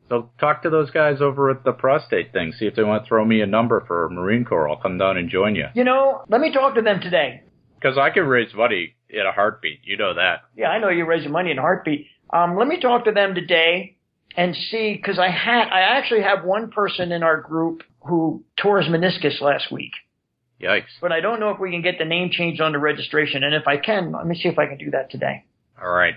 So 0.08 0.30
talk 0.38 0.62
to 0.62 0.70
those 0.70 0.90
guys 0.90 1.20
over 1.20 1.50
at 1.50 1.64
the 1.64 1.72
prostate 1.72 2.32
thing. 2.32 2.52
See 2.52 2.66
if 2.66 2.74
they 2.74 2.82
want 2.82 3.04
to 3.04 3.08
throw 3.08 3.24
me 3.24 3.40
a 3.40 3.46
number 3.46 3.82
for 3.86 4.08
Marine 4.10 4.44
Corps. 4.44 4.68
I'll 4.68 4.76
come 4.76 4.98
down 4.98 5.16
and 5.16 5.30
join 5.30 5.54
you. 5.54 5.66
You 5.74 5.84
know, 5.84 6.24
let 6.28 6.40
me 6.40 6.52
talk 6.52 6.74
to 6.74 6.82
them 6.82 7.00
today. 7.00 7.42
Because 7.76 7.98
I 7.98 8.10
can 8.10 8.26
raise 8.26 8.54
money 8.54 8.94
in 9.08 9.26
a 9.26 9.32
heartbeat. 9.32 9.80
You 9.84 9.96
know 9.96 10.14
that. 10.14 10.42
Yeah, 10.56 10.68
I 10.68 10.78
know 10.78 10.88
you 10.88 11.06
raise 11.06 11.28
money 11.28 11.50
in 11.50 11.58
a 11.58 11.62
heartbeat. 11.62 12.06
Um, 12.30 12.56
let 12.56 12.68
me 12.68 12.80
talk 12.80 13.04
to 13.04 13.12
them 13.12 13.34
today 13.34 13.96
and 14.36 14.54
see 14.54 14.94
because 14.94 15.18
I 15.18 15.30
had 15.30 15.68
I 15.68 15.98
actually 15.98 16.22
have 16.22 16.44
one 16.44 16.70
person 16.70 17.12
in 17.12 17.22
our 17.22 17.40
group 17.40 17.82
who 18.06 18.44
tore 18.56 18.80
his 18.80 18.88
meniscus 18.88 19.40
last 19.40 19.70
week. 19.72 19.92
Yikes! 20.60 20.84
But 21.00 21.12
I 21.12 21.20
don't 21.20 21.40
know 21.40 21.50
if 21.50 21.58
we 21.58 21.70
can 21.70 21.82
get 21.82 21.98
the 21.98 22.04
name 22.04 22.30
changed 22.30 22.60
on 22.60 22.72
the 22.72 22.78
registration, 22.78 23.42
and 23.42 23.54
if 23.54 23.66
I 23.66 23.76
can, 23.76 24.12
let 24.12 24.26
me 24.26 24.34
see 24.34 24.48
if 24.48 24.58
I 24.58 24.66
can 24.66 24.78
do 24.78 24.90
that 24.92 25.10
today. 25.10 25.44
All 25.80 25.90
right. 25.90 26.14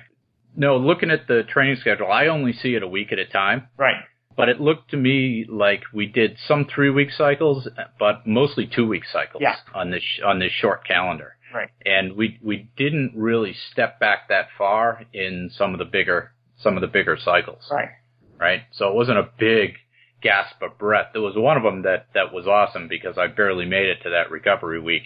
No, 0.55 0.77
looking 0.77 1.11
at 1.11 1.27
the 1.27 1.43
training 1.43 1.77
schedule, 1.79 2.11
I 2.11 2.27
only 2.27 2.53
see 2.53 2.73
it 2.75 2.83
a 2.83 2.88
week 2.88 3.11
at 3.11 3.19
a 3.19 3.25
time. 3.25 3.67
Right. 3.77 4.03
But 4.35 4.49
it 4.49 4.61
looked 4.61 4.91
to 4.91 4.97
me 4.97 5.45
like 5.49 5.81
we 5.91 6.05
did 6.05 6.38
some 6.47 6.65
three 6.73 6.91
week 6.91 7.09
cycles, 7.11 7.67
but 7.99 8.27
mostly 8.27 8.67
two 8.67 8.88
week 8.88 9.03
cycles 9.11 9.41
yeah. 9.41 9.55
on 9.73 9.89
this 9.89 10.03
on 10.23 10.39
this 10.39 10.51
short 10.51 10.85
calendar. 10.85 11.35
Right. 11.53 11.69
And 11.85 12.15
we 12.15 12.39
we 12.43 12.69
didn't 12.77 13.13
really 13.15 13.55
step 13.71 13.99
back 13.99 14.29
that 14.29 14.47
far 14.57 15.03
in 15.13 15.49
some 15.55 15.73
of 15.73 15.79
the 15.79 15.85
bigger 15.85 16.33
some 16.59 16.75
of 16.75 16.81
the 16.81 16.88
bigger 16.88 17.17
cycles. 17.17 17.67
Right. 17.71 17.89
Right. 18.38 18.61
So 18.73 18.89
it 18.89 18.93
wasn't 18.93 19.17
a 19.17 19.29
big 19.39 19.77
gasp 20.22 20.61
of 20.61 20.78
breath. 20.78 21.07
There 21.13 21.22
was 21.22 21.36
one 21.36 21.57
of 21.57 21.63
them 21.63 21.84
that, 21.84 22.07
that 22.13 22.34
was 22.34 22.47
awesome 22.47 22.88
because 22.88 23.18
I 23.18 23.28
barely 23.28 23.65
made 23.65 23.88
it 23.88 24.01
to 24.03 24.09
that 24.09 24.32
recovery 24.32 24.80
week, 24.80 25.03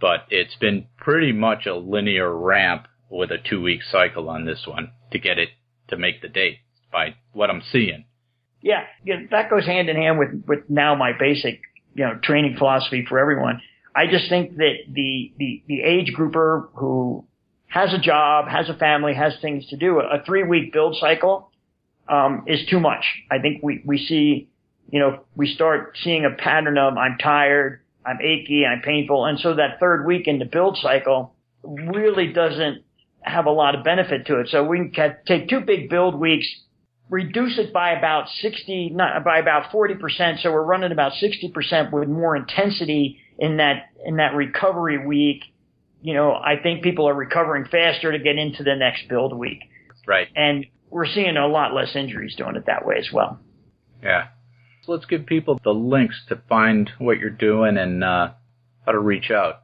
but 0.00 0.26
it's 0.30 0.54
been 0.56 0.86
pretty 0.96 1.32
much 1.32 1.66
a 1.66 1.74
linear 1.74 2.34
ramp 2.34 2.86
with 3.10 3.30
a 3.30 3.38
two 3.38 3.62
week 3.62 3.80
cycle 3.82 4.28
on 4.28 4.44
this 4.44 4.64
one 4.66 4.90
to 5.12 5.18
get 5.18 5.38
it 5.38 5.50
to 5.88 5.96
make 5.96 6.22
the 6.22 6.28
date 6.28 6.58
by 6.92 7.14
what 7.32 7.50
I'm 7.50 7.62
seeing. 7.72 8.04
Yeah, 8.62 8.84
that 9.30 9.50
goes 9.50 9.64
hand 9.64 9.88
in 9.88 9.96
hand 9.96 10.18
with, 10.18 10.44
with 10.46 10.68
now 10.68 10.94
my 10.94 11.12
basic, 11.18 11.60
you 11.94 12.04
know, 12.04 12.18
training 12.22 12.56
philosophy 12.58 13.04
for 13.08 13.18
everyone. 13.18 13.60
I 13.94 14.06
just 14.10 14.28
think 14.28 14.56
that 14.56 14.74
the, 14.92 15.32
the, 15.38 15.62
the 15.68 15.82
age 15.82 16.12
grouper 16.12 16.68
who 16.74 17.24
has 17.68 17.92
a 17.94 17.98
job, 17.98 18.48
has 18.48 18.68
a 18.68 18.74
family, 18.74 19.14
has 19.14 19.34
things 19.40 19.66
to 19.68 19.76
do, 19.76 20.00
a 20.00 20.22
three 20.24 20.42
week 20.42 20.72
build 20.72 20.96
cycle 21.00 21.45
um, 22.08 22.44
is 22.46 22.66
too 22.68 22.80
much. 22.80 23.04
I 23.30 23.38
think 23.38 23.62
we, 23.62 23.82
we 23.84 23.98
see, 23.98 24.48
you 24.90 25.00
know, 25.00 25.24
we 25.34 25.52
start 25.52 25.96
seeing 26.02 26.24
a 26.24 26.30
pattern 26.30 26.78
of 26.78 26.96
I'm 26.96 27.18
tired, 27.18 27.80
I'm 28.04 28.18
achy, 28.22 28.64
I'm 28.64 28.82
painful. 28.82 29.24
And 29.24 29.38
so 29.38 29.54
that 29.54 29.80
third 29.80 30.06
week 30.06 30.26
in 30.28 30.38
the 30.38 30.44
build 30.44 30.78
cycle 30.80 31.34
really 31.62 32.32
doesn't 32.32 32.84
have 33.22 33.46
a 33.46 33.50
lot 33.50 33.74
of 33.74 33.84
benefit 33.84 34.26
to 34.26 34.40
it. 34.40 34.48
So 34.48 34.64
we 34.64 34.90
can 34.94 35.16
take 35.26 35.48
two 35.48 35.60
big 35.60 35.90
build 35.90 36.14
weeks, 36.14 36.46
reduce 37.10 37.58
it 37.58 37.72
by 37.72 37.92
about 37.92 38.28
60, 38.40 38.90
not 38.90 39.24
by 39.24 39.38
about 39.38 39.72
40%. 39.72 40.42
So 40.42 40.52
we're 40.52 40.62
running 40.62 40.92
about 40.92 41.12
60% 41.12 41.92
with 41.92 42.08
more 42.08 42.36
intensity 42.36 43.18
in 43.38 43.56
that, 43.56 43.90
in 44.04 44.16
that 44.16 44.34
recovery 44.34 45.04
week. 45.04 45.42
You 46.02 46.14
know, 46.14 46.32
I 46.32 46.56
think 46.62 46.84
people 46.84 47.08
are 47.08 47.14
recovering 47.14 47.64
faster 47.64 48.12
to 48.12 48.18
get 48.18 48.36
into 48.36 48.62
the 48.62 48.76
next 48.76 49.08
build 49.08 49.36
week. 49.36 49.58
Right. 50.06 50.28
And 50.36 50.66
we're 50.96 51.04
seeing 51.04 51.36
a 51.36 51.46
lot 51.46 51.74
less 51.74 51.94
injuries 51.94 52.34
doing 52.36 52.56
it 52.56 52.64
that 52.68 52.86
way 52.86 52.96
as 52.98 53.10
well. 53.12 53.38
Yeah. 54.02 54.28
So 54.82 54.92
let's 54.92 55.04
give 55.04 55.26
people 55.26 55.60
the 55.62 55.72
links 55.72 56.18
to 56.30 56.40
find 56.48 56.90
what 56.98 57.18
you're 57.18 57.28
doing 57.28 57.76
and 57.76 58.02
uh, 58.02 58.30
how 58.86 58.92
to 58.92 58.98
reach 58.98 59.30
out. 59.30 59.56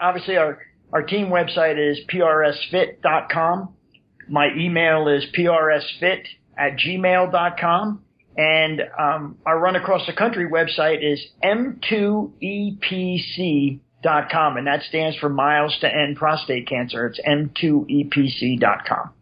Obviously, 0.00 0.36
our, 0.36 0.60
our 0.92 1.02
team 1.02 1.26
website 1.26 1.76
is 1.76 1.98
prsfit.com. 2.08 3.74
My 4.28 4.50
email 4.56 5.08
is 5.08 5.24
prsfit 5.36 6.22
at 6.56 6.76
gmail.com. 6.78 8.02
And 8.36 8.82
um, 8.96 9.38
our 9.44 9.58
Run 9.58 9.74
Across 9.74 10.06
the 10.06 10.12
Country 10.12 10.48
website 10.48 11.02
is 11.02 11.20
m2epc.com, 11.42 12.30
and 14.56 14.68
that 14.68 14.84
stands 14.84 15.18
for 15.18 15.28
Miles 15.28 15.76
to 15.80 15.92
End 15.92 16.16
Prostate 16.16 16.68
Cancer. 16.68 17.08
It's 17.08 17.20
m2epc.com. 17.26 19.14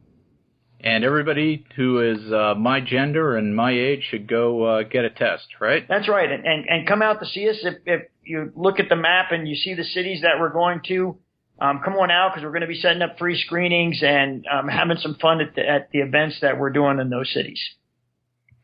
And 0.85 1.03
everybody 1.03 1.65
who 1.77 2.01
is 2.13 2.31
uh, 2.31 2.55
my 2.57 2.79
gender 2.79 3.39
and 3.39 3.57
my 3.57 3.73
age 3.73 4.07
should 4.11 4.29
go 4.29 4.65
uh, 4.65 4.83
get 4.83 5.07
a 5.07 5.09
test, 5.11 5.47
right? 5.59 5.83
That's 5.89 6.11
right, 6.11 6.31
and, 6.31 6.45
and 6.45 6.67
and 6.69 6.87
come 6.87 7.01
out 7.01 7.21
to 7.21 7.27
see 7.27 7.49
us. 7.49 7.57
If 7.63 7.75
if 7.87 8.03
you 8.23 8.53
look 8.55 8.79
at 8.81 8.91
the 8.91 8.97
map 8.97 9.33
and 9.33 9.49
you 9.49 9.55
see 9.57 9.73
the 9.73 9.83
cities 9.85 10.21
that 10.23 10.39
we're 10.39 10.53
going 10.53 10.83
to, 10.89 11.17
um, 11.59 11.81
come 11.83 11.95
on 11.95 12.11
out 12.11 12.33
because 12.33 12.45
we're 12.45 12.51
going 12.51 12.61
to 12.61 12.67
be 12.67 12.79
setting 12.79 13.01
up 13.01 13.19
free 13.19 13.39
screenings 13.41 14.03
and 14.03 14.45
um, 14.47 14.69
having 14.69 14.99
some 14.99 15.15
fun 15.15 15.41
at 15.41 15.55
the, 15.55 15.67
at 15.67 15.91
the 15.91 16.01
events 16.01 16.37
that 16.43 16.59
we're 16.59 16.69
doing 16.71 16.99
in 17.01 17.09
those 17.09 17.33
cities. 17.33 17.61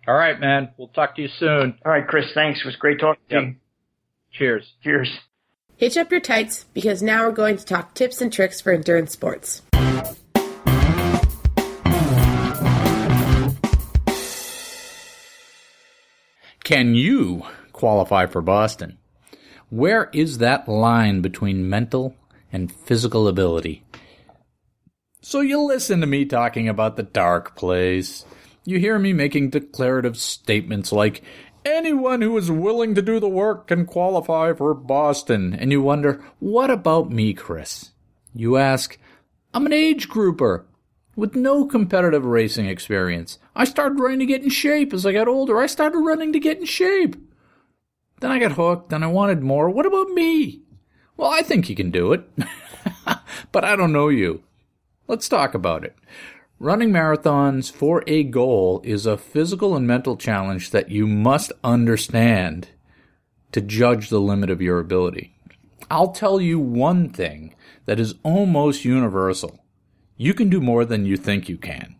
All 0.07 0.15
right, 0.15 0.39
man. 0.39 0.73
We'll 0.77 0.89
talk 0.89 1.17
to 1.17 1.23
you 1.23 1.29
soon. 1.39 1.79
All 1.87 1.91
right, 1.93 2.07
Chris. 2.07 2.27
Thanks. 2.35 2.61
It 2.61 2.67
was 2.67 2.77
great 2.77 3.01
talking 3.01 3.23
Yep. 3.31 3.41
to 3.41 3.47
you. 3.47 3.55
Cheers. 4.33 4.73
Cheers. 4.85 5.11
Hitch 5.77 5.97
up 5.97 6.11
your 6.11 6.21
tights 6.21 6.67
because 6.75 7.03
now 7.03 7.25
we're 7.25 7.33
going 7.33 7.57
to 7.57 7.65
talk 7.65 7.95
tips 7.95 8.21
and 8.21 8.31
tricks 8.31 8.61
for 8.61 8.73
endurance 8.73 9.13
sports. 9.13 9.63
Can 16.71 16.95
you 16.95 17.43
qualify 17.73 18.27
for 18.27 18.41
Boston? 18.41 18.97
Where 19.71 20.09
is 20.13 20.39
that 20.39 20.69
line 20.69 21.21
between 21.21 21.69
mental 21.69 22.15
and 22.53 22.71
physical 22.71 23.27
ability? 23.27 23.83
So 25.21 25.41
you 25.41 25.61
listen 25.61 26.01
to 26.01 26.07
me 26.07 26.25
talking 26.27 26.69
about 26.69 26.95
the 26.95 27.03
dark 27.03 27.57
place. 27.57 28.25
You 28.65 28.79
hear 28.79 29.01
me 29.01 29.13
making 29.13 29.51
declarative 29.51 30.17
statements 30.17 30.93
like, 30.93 31.25
anyone 31.65 32.23
who 32.23 32.39
is 32.39 32.53
willing 32.53 32.95
to 32.95 33.03
do 33.03 33.19
the 33.19 33.29
work 33.29 33.67
can 33.67 33.85
qualify 33.85 34.53
for 34.53 34.73
Boston. 34.73 35.53
And 35.53 35.73
you 35.73 35.83
wonder, 35.83 36.23
what 36.39 36.71
about 36.71 37.11
me, 37.11 37.35
Chris? 37.35 37.91
You 38.33 38.59
ask, 38.59 38.97
I'm 39.53 39.67
an 39.67 39.73
age 39.73 40.09
grouper 40.09 40.67
with 41.17 41.35
no 41.35 41.67
competitive 41.67 42.25
racing 42.25 42.67
experience. 42.67 43.40
I 43.61 43.65
started 43.65 44.01
running 44.01 44.21
to 44.21 44.27
get 44.27 44.43
in 44.43 44.49
shape 44.49 44.95
as 44.95 45.05
I 45.05 45.13
got 45.13 45.29
older. 45.29 45.59
I 45.59 45.67
started 45.67 45.99
running 45.99 46.33
to 46.33 46.41
get 46.41 46.57
in 46.57 46.65
shape. 46.65 47.15
Then 48.21 48.31
I 48.31 48.39
got 48.39 48.53
hooked 48.53 48.91
and 48.91 49.05
I 49.05 49.09
wanted 49.09 49.43
more. 49.43 49.69
What 49.69 49.85
about 49.85 50.09
me? 50.09 50.63
Well, 51.19 51.31
I 51.31 51.43
think 51.43 51.69
you 51.69 51.77
can 51.77 51.91
do 51.91 52.15
it. 52.15 52.27
but 53.53 53.63
I 53.63 53.77
don't 53.77 53.93
know 53.93 54.09
you. 54.09 54.43
Let's 55.09 55.29
talk 55.29 55.53
about 55.53 55.85
it. 55.85 55.95
Running 56.59 56.89
marathons 56.89 57.71
for 57.71 58.03
a 58.07 58.23
goal 58.23 58.81
is 58.83 59.05
a 59.05 59.19
physical 59.19 59.77
and 59.77 59.87
mental 59.87 60.17
challenge 60.17 60.71
that 60.71 60.91
you 60.91 61.07
must 61.07 61.53
understand 61.63 62.71
to 63.53 63.61
judge 63.61 64.09
the 64.09 64.23
limit 64.23 64.49
of 64.49 64.63
your 64.63 64.79
ability. 64.79 65.37
I'll 65.91 66.13
tell 66.13 66.41
you 66.41 66.59
one 66.59 67.11
thing 67.11 67.55
that 67.85 68.01
is 68.01 68.15
almost 68.23 68.87
universal. 68.87 69.63
You 70.17 70.33
can 70.33 70.49
do 70.49 70.63
more 70.63 70.87
than 70.87 71.05
you 71.05 71.19
think 71.19 71.51
you 71.51 71.59
can. 71.59 71.97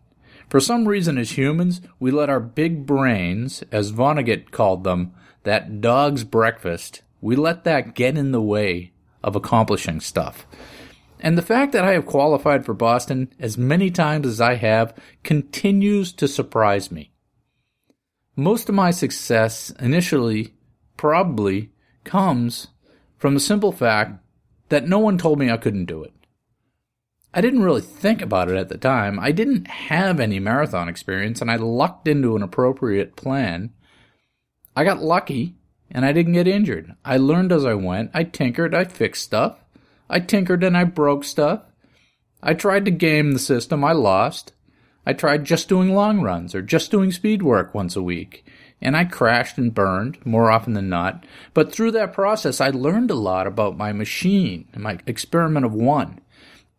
For 0.51 0.59
some 0.59 0.85
reason, 0.85 1.17
as 1.17 1.37
humans, 1.37 1.79
we 1.97 2.11
let 2.11 2.29
our 2.29 2.41
big 2.41 2.85
brains, 2.85 3.63
as 3.71 3.93
Vonnegut 3.93 4.51
called 4.51 4.83
them, 4.83 5.13
that 5.43 5.79
dog's 5.79 6.25
breakfast, 6.25 7.03
we 7.21 7.37
let 7.37 7.63
that 7.63 7.95
get 7.95 8.17
in 8.17 8.33
the 8.33 8.41
way 8.41 8.91
of 9.23 9.37
accomplishing 9.37 10.01
stuff. 10.01 10.45
And 11.21 11.37
the 11.37 11.41
fact 11.41 11.71
that 11.71 11.85
I 11.85 11.93
have 11.93 12.05
qualified 12.05 12.65
for 12.65 12.73
Boston 12.73 13.31
as 13.39 13.57
many 13.57 13.89
times 13.89 14.27
as 14.27 14.41
I 14.41 14.55
have 14.55 14.93
continues 15.23 16.11
to 16.11 16.27
surprise 16.27 16.91
me. 16.91 17.13
Most 18.35 18.67
of 18.67 18.75
my 18.75 18.91
success 18.91 19.69
initially 19.79 20.53
probably 20.97 21.71
comes 22.03 22.67
from 23.17 23.35
the 23.35 23.39
simple 23.39 23.71
fact 23.71 24.21
that 24.67 24.85
no 24.85 24.99
one 24.99 25.17
told 25.17 25.39
me 25.39 25.49
I 25.49 25.55
couldn't 25.55 25.85
do 25.85 26.03
it. 26.03 26.11
I 27.33 27.41
didn't 27.41 27.63
really 27.63 27.81
think 27.81 28.21
about 28.21 28.49
it 28.49 28.57
at 28.57 28.69
the 28.69 28.77
time. 28.77 29.19
I 29.19 29.31
didn't 29.31 29.67
have 29.67 30.19
any 30.19 30.39
marathon 30.39 30.89
experience 30.89 31.41
and 31.41 31.49
I 31.49 31.55
lucked 31.55 32.07
into 32.07 32.35
an 32.35 32.43
appropriate 32.43 33.15
plan. 33.15 33.71
I 34.75 34.83
got 34.83 35.01
lucky 35.01 35.55
and 35.89 36.05
I 36.05 36.11
didn't 36.11 36.33
get 36.33 36.47
injured. 36.47 36.95
I 37.05 37.17
learned 37.17 37.51
as 37.51 37.65
I 37.65 37.73
went. 37.73 38.11
I 38.13 38.23
tinkered, 38.23 38.75
I 38.75 38.83
fixed 38.83 39.23
stuff. 39.23 39.57
I 40.09 40.19
tinkered 40.19 40.63
and 40.63 40.75
I 40.75 40.83
broke 40.83 41.23
stuff. 41.23 41.61
I 42.43 42.53
tried 42.53 42.85
to 42.85 42.91
game 42.91 43.31
the 43.31 43.39
system. 43.39 43.83
I 43.83 43.93
lost. 43.93 44.53
I 45.05 45.13
tried 45.13 45.45
just 45.45 45.69
doing 45.69 45.93
long 45.93 46.21
runs 46.21 46.53
or 46.53 46.61
just 46.61 46.91
doing 46.91 47.11
speed 47.11 47.43
work 47.43 47.73
once 47.73 47.95
a 47.95 48.03
week. 48.03 48.45
And 48.81 48.97
I 48.97 49.05
crashed 49.05 49.57
and 49.57 49.73
burned 49.73 50.23
more 50.25 50.51
often 50.51 50.73
than 50.73 50.89
not. 50.89 51.25
But 51.53 51.71
through 51.71 51.91
that 51.91 52.13
process, 52.13 52.59
I 52.59 52.69
learned 52.69 53.11
a 53.11 53.15
lot 53.15 53.45
about 53.45 53.77
my 53.77 53.93
machine, 53.93 54.67
and 54.73 54.81
my 54.81 54.97
experiment 55.05 55.67
of 55.67 55.73
one, 55.73 56.19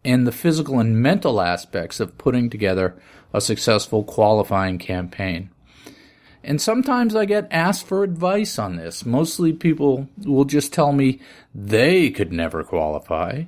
and 0.05 0.27
the 0.27 0.33
physical 0.33 0.81
and 0.81 1.01
mental 1.01 1.41
aspects 1.41 2.01
of 2.01 2.19
putting 2.19 2.51
together 2.51 3.01
a 3.33 3.41
successful 3.41 4.05
qualifying 4.05 4.79
campaign. 4.79 5.51
And 6.45 6.61
sometimes 6.61 7.15
I 7.15 7.25
get 7.25 7.47
asked 7.51 7.87
for 7.87 8.03
advice 8.03 8.59
on 8.59 8.77
this. 8.77 9.07
Mostly 9.07 9.53
people 9.53 10.09
will 10.25 10.45
just 10.45 10.73
tell 10.73 10.93
me 10.93 11.21
they 11.55 12.11
could 12.11 12.33
never 12.33 12.65
qualify. 12.65 13.45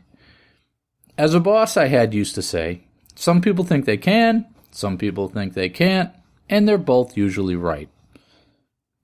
As 1.18 1.34
a 1.34 1.40
boss, 1.40 1.76
I 1.76 1.88
had 1.88 2.14
used 2.14 2.34
to 2.36 2.42
say, 2.42 2.82
some 3.16 3.40
people 3.40 3.64
think 3.64 3.84
they 3.84 3.96
can, 3.96 4.46
some 4.70 4.96
people 4.96 5.28
think 5.28 5.54
they 5.54 5.68
can't, 5.68 6.10
and 6.48 6.68
they're 6.68 6.78
both 6.78 7.16
usually 7.16 7.56
right. 7.56 7.88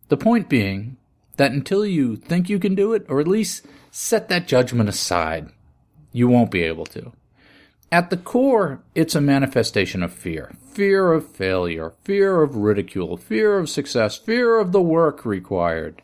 The 0.08 0.16
point 0.16 0.48
being 0.48 0.96
that 1.36 1.52
until 1.52 1.86
you 1.86 2.16
think 2.16 2.48
you 2.48 2.58
can 2.58 2.74
do 2.74 2.92
it, 2.92 3.06
or 3.08 3.20
at 3.20 3.28
least 3.28 3.66
set 3.90 4.28
that 4.28 4.46
judgment 4.46 4.88
aside, 4.88 5.50
you 6.12 6.28
won't 6.28 6.50
be 6.50 6.62
able 6.62 6.86
to. 6.86 7.12
At 7.92 8.10
the 8.10 8.16
core, 8.16 8.82
it's 8.94 9.16
a 9.16 9.20
manifestation 9.20 10.04
of 10.04 10.12
fear. 10.12 10.54
Fear 10.72 11.12
of 11.12 11.26
failure, 11.26 11.94
fear 12.04 12.42
of 12.42 12.54
ridicule, 12.54 13.16
fear 13.16 13.58
of 13.58 13.68
success, 13.68 14.16
fear 14.16 14.60
of 14.60 14.70
the 14.70 14.80
work 14.80 15.24
required. 15.24 16.00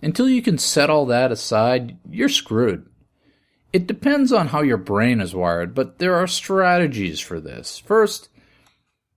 Until 0.00 0.30
you 0.30 0.40
can 0.40 0.56
set 0.56 0.88
all 0.88 1.04
that 1.06 1.30
aside, 1.30 1.98
you're 2.08 2.30
screwed. 2.30 2.88
It 3.70 3.86
depends 3.86 4.32
on 4.32 4.48
how 4.48 4.62
your 4.62 4.78
brain 4.78 5.20
is 5.20 5.34
wired, 5.34 5.74
but 5.74 5.98
there 5.98 6.14
are 6.14 6.26
strategies 6.26 7.20
for 7.20 7.38
this. 7.38 7.78
First, 7.78 8.30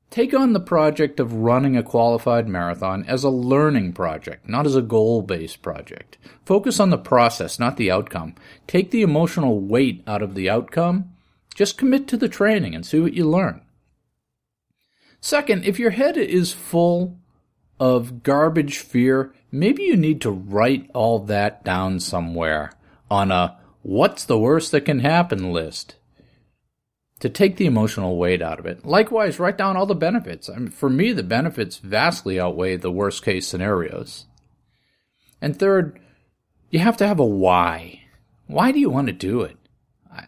take 0.09 0.33
on 0.33 0.51
the 0.51 0.59
project 0.59 1.21
of 1.21 1.31
running 1.31 1.77
a 1.77 1.83
qualified 1.83 2.49
marathon 2.49 3.05
as 3.07 3.23
a 3.23 3.29
learning 3.29 3.93
project, 3.93 4.49
not 4.49 4.65
as 4.65 4.75
a 4.75 4.81
goal 4.81 5.21
based 5.21 5.61
project. 5.61 6.17
Focus 6.43 6.81
on 6.81 6.89
the 6.89 6.97
process, 6.97 7.59
not 7.59 7.77
the 7.77 7.89
outcome. 7.89 8.35
Take 8.67 8.91
the 8.91 9.03
emotional 9.03 9.61
weight 9.61 10.03
out 10.05 10.21
of 10.21 10.35
the 10.35 10.49
outcome 10.49 11.10
just 11.55 11.77
commit 11.77 12.07
to 12.07 12.17
the 12.17 12.29
training 12.29 12.75
and 12.75 12.85
see 12.85 12.99
what 12.99 13.13
you 13.13 13.29
learn. 13.29 13.61
Second, 15.19 15.65
if 15.65 15.77
your 15.77 15.91
head 15.91 16.17
is 16.17 16.53
full 16.53 17.17
of 17.79 18.23
garbage 18.23 18.79
fear, 18.79 19.33
maybe 19.51 19.83
you 19.83 19.95
need 19.95 20.21
to 20.21 20.31
write 20.31 20.89
all 20.93 21.19
that 21.19 21.63
down 21.63 21.99
somewhere 21.99 22.71
on 23.09 23.31
a 23.31 23.57
what's 23.81 24.25
the 24.25 24.37
worst 24.37 24.71
that 24.71 24.85
can 24.85 24.99
happen 24.99 25.51
list 25.51 25.95
to 27.19 27.29
take 27.29 27.57
the 27.57 27.67
emotional 27.67 28.17
weight 28.17 28.41
out 28.41 28.59
of 28.59 28.65
it. 28.65 28.83
Likewise, 28.83 29.39
write 29.39 29.57
down 29.57 29.77
all 29.77 29.85
the 29.85 29.93
benefits. 29.93 30.49
I 30.49 30.55
mean, 30.55 30.69
for 30.69 30.89
me, 30.89 31.13
the 31.13 31.23
benefits 31.23 31.77
vastly 31.77 32.39
outweigh 32.39 32.77
the 32.77 32.91
worst 32.91 33.23
case 33.23 33.47
scenarios. 33.47 34.25
And 35.39 35.57
third, 35.57 35.99
you 36.71 36.79
have 36.79 36.97
to 36.97 37.07
have 37.07 37.19
a 37.19 37.25
why. 37.25 38.01
Why 38.47 38.71
do 38.71 38.79
you 38.79 38.89
want 38.89 39.07
to 39.07 39.13
do 39.13 39.41
it? 39.41 39.57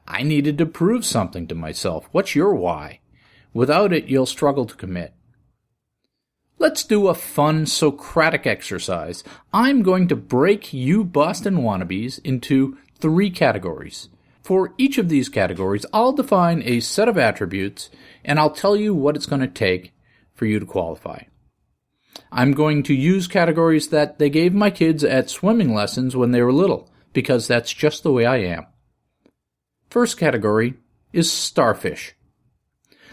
I 0.08 0.24
needed 0.24 0.58
to 0.58 0.66
prove 0.66 1.06
something 1.06 1.48
to 1.48 1.56
myself. 1.56 2.08
What's 2.12 2.36
your 2.36 2.56
why? 2.56 3.00
Without 3.54 3.94
it, 3.94 4.06
you'll 4.06 4.26
struggle 4.26 4.66
to 4.66 4.76
commit. 4.76 5.14
Let's 6.58 6.86
do 6.86 7.08
a 7.08 7.14
fun 7.14 7.66
Socratic 7.66 8.48
exercise. 8.48 9.24
I'm 9.52 9.84
going 9.84 10.08
to 10.08 10.16
break 10.16 10.74
you 10.74 11.04
Boston 11.04 11.58
wannabes 11.58 12.20
into 12.24 12.78
three 13.00 13.30
categories. 13.30 14.08
For 14.42 14.74
each 14.78 14.98
of 14.98 15.10
these 15.10 15.30
categories, 15.30 15.86
I'll 15.94 16.14
define 16.14 16.62
a 16.64 16.80
set 16.80 17.10
of 17.10 17.18
attributes 17.18 17.90
and 18.24 18.40
I'll 18.40 18.50
tell 18.50 18.76
you 18.76 18.94
what 18.94 19.16
it's 19.16 19.26
going 19.26 19.42
to 19.42 19.48
take 19.48 19.94
for 20.34 20.46
you 20.46 20.60
to 20.60 20.66
qualify. 20.66 21.24
I'm 22.32 22.54
going 22.54 22.84
to 22.84 22.94
use 22.94 23.28
categories 23.28 23.90
that 23.90 24.20
they 24.20 24.30
gave 24.30 24.54
my 24.54 24.70
kids 24.70 25.04
at 25.04 25.30
swimming 25.30 25.74
lessons 25.74 26.16
when 26.16 26.32
they 26.32 26.42
were 26.42 26.54
little, 26.54 26.90
because 27.12 27.48
that's 27.48 27.74
just 27.74 28.04
the 28.04 28.12
way 28.12 28.26
I 28.26 28.38
am. 28.38 28.66
First 29.94 30.18
category 30.18 30.74
is 31.12 31.32
starfish. 31.32 32.16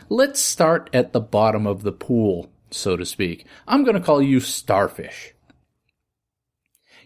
Let's 0.08 0.40
start 0.40 0.88
at 0.94 1.12
the 1.12 1.20
bottom 1.20 1.66
of 1.66 1.82
the 1.82 1.92
pool, 1.92 2.48
so 2.70 2.96
to 2.96 3.04
speak. 3.04 3.44
I'm 3.68 3.84
going 3.84 3.96
to 3.96 4.00
call 4.00 4.22
you 4.22 4.40
starfish. 4.40 5.34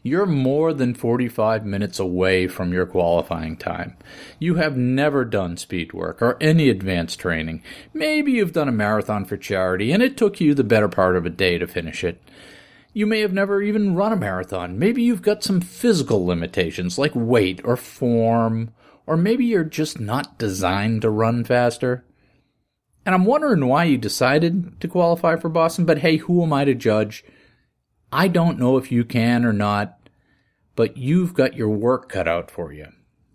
You're 0.00 0.26
more 0.26 0.72
than 0.72 0.94
45 0.94 1.66
minutes 1.66 1.98
away 1.98 2.46
from 2.46 2.72
your 2.72 2.86
qualifying 2.86 3.56
time. 3.56 3.96
You 4.38 4.54
have 4.54 4.76
never 4.76 5.24
done 5.24 5.56
speed 5.56 5.92
work 5.92 6.22
or 6.22 6.40
any 6.40 6.68
advanced 6.68 7.18
training. 7.18 7.60
Maybe 7.92 8.30
you've 8.30 8.52
done 8.52 8.68
a 8.68 8.72
marathon 8.72 9.24
for 9.24 9.36
charity 9.36 9.90
and 9.90 10.04
it 10.04 10.16
took 10.16 10.40
you 10.40 10.54
the 10.54 10.62
better 10.62 10.88
part 10.88 11.16
of 11.16 11.26
a 11.26 11.30
day 11.30 11.58
to 11.58 11.66
finish 11.66 12.04
it. 12.04 12.22
You 12.92 13.06
may 13.06 13.22
have 13.22 13.32
never 13.32 13.60
even 13.60 13.96
run 13.96 14.12
a 14.12 14.16
marathon. 14.16 14.78
Maybe 14.78 15.02
you've 15.02 15.20
got 15.20 15.42
some 15.42 15.60
physical 15.60 16.24
limitations 16.24 16.96
like 16.96 17.10
weight 17.16 17.60
or 17.64 17.76
form, 17.76 18.72
or 19.06 19.16
maybe 19.16 19.44
you're 19.44 19.64
just 19.64 20.00
not 20.00 20.38
designed 20.38 21.02
to 21.02 21.10
run 21.10 21.44
faster. 21.44 22.04
And 23.06 23.14
I'm 23.14 23.24
wondering 23.24 23.66
why 23.66 23.84
you 23.84 23.98
decided 23.98 24.80
to 24.80 24.88
qualify 24.88 25.36
for 25.36 25.48
Boston, 25.48 25.84
but 25.84 25.98
hey, 25.98 26.16
who 26.16 26.42
am 26.42 26.52
I 26.52 26.64
to 26.64 26.74
judge? 26.74 27.24
I 28.10 28.28
don't 28.28 28.58
know 28.58 28.76
if 28.76 28.90
you 28.90 29.04
can 29.04 29.44
or 29.44 29.52
not, 29.52 29.98
but 30.76 30.96
you've 30.96 31.34
got 31.34 31.54
your 31.54 31.68
work 31.68 32.08
cut 32.08 32.26
out 32.26 32.50
for 32.50 32.72
you. 32.72 32.86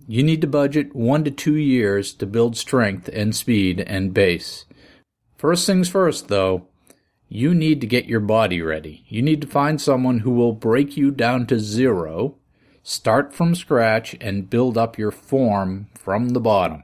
You 0.08 0.24
need 0.24 0.42
to 0.42 0.48
budget 0.48 0.96
one 0.96 1.24
to 1.26 1.32
two 1.32 1.56
years 1.56 2.14
to 2.14 2.26
build 2.26 2.58
strength 2.58 3.08
and 3.14 3.36
speed 3.36 3.80
and 3.82 4.12
base. 4.14 4.66
First 5.38 5.68
things 5.68 5.88
first, 5.88 6.30
though, 6.30 6.66
you 7.28 7.54
need 7.54 7.80
to 7.82 7.88
get 7.88 8.08
your 8.08 8.20
body 8.20 8.60
ready. 8.60 9.06
You 9.08 9.22
need 9.22 9.40
to 9.42 9.48
find 9.48 9.80
someone 9.80 10.20
who 10.20 10.32
will 10.32 10.54
break 10.54 10.98
you 10.98 11.12
down 11.12 11.46
to 11.46 11.60
zero, 11.60 12.39
start 12.90 13.32
from 13.32 13.54
scratch, 13.54 14.16
and 14.20 14.50
build 14.50 14.76
up 14.76 14.98
your 14.98 15.12
form 15.12 15.86
from 15.94 16.30
the 16.30 16.40
bottom. 16.40 16.84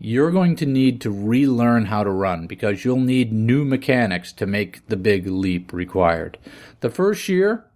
You're 0.00 0.32
going 0.32 0.56
to 0.56 0.66
need 0.66 1.00
to 1.02 1.12
relearn 1.12 1.84
how 1.84 2.02
to 2.02 2.10
run 2.10 2.48
because 2.48 2.84
you'll 2.84 2.98
need 2.98 3.32
new 3.32 3.64
mechanics 3.64 4.32
to 4.32 4.46
make 4.46 4.84
the 4.88 4.96
big 4.96 5.28
leap 5.28 5.72
required. 5.72 6.38
The 6.80 6.90
first 6.90 7.28
year 7.28 7.66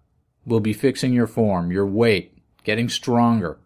will 0.44 0.58
be 0.58 0.72
fixing 0.72 1.12
your 1.12 1.28
form, 1.28 1.70
your 1.70 1.86
weight, 1.86 2.36
getting 2.64 2.88
stronger, 2.88 3.58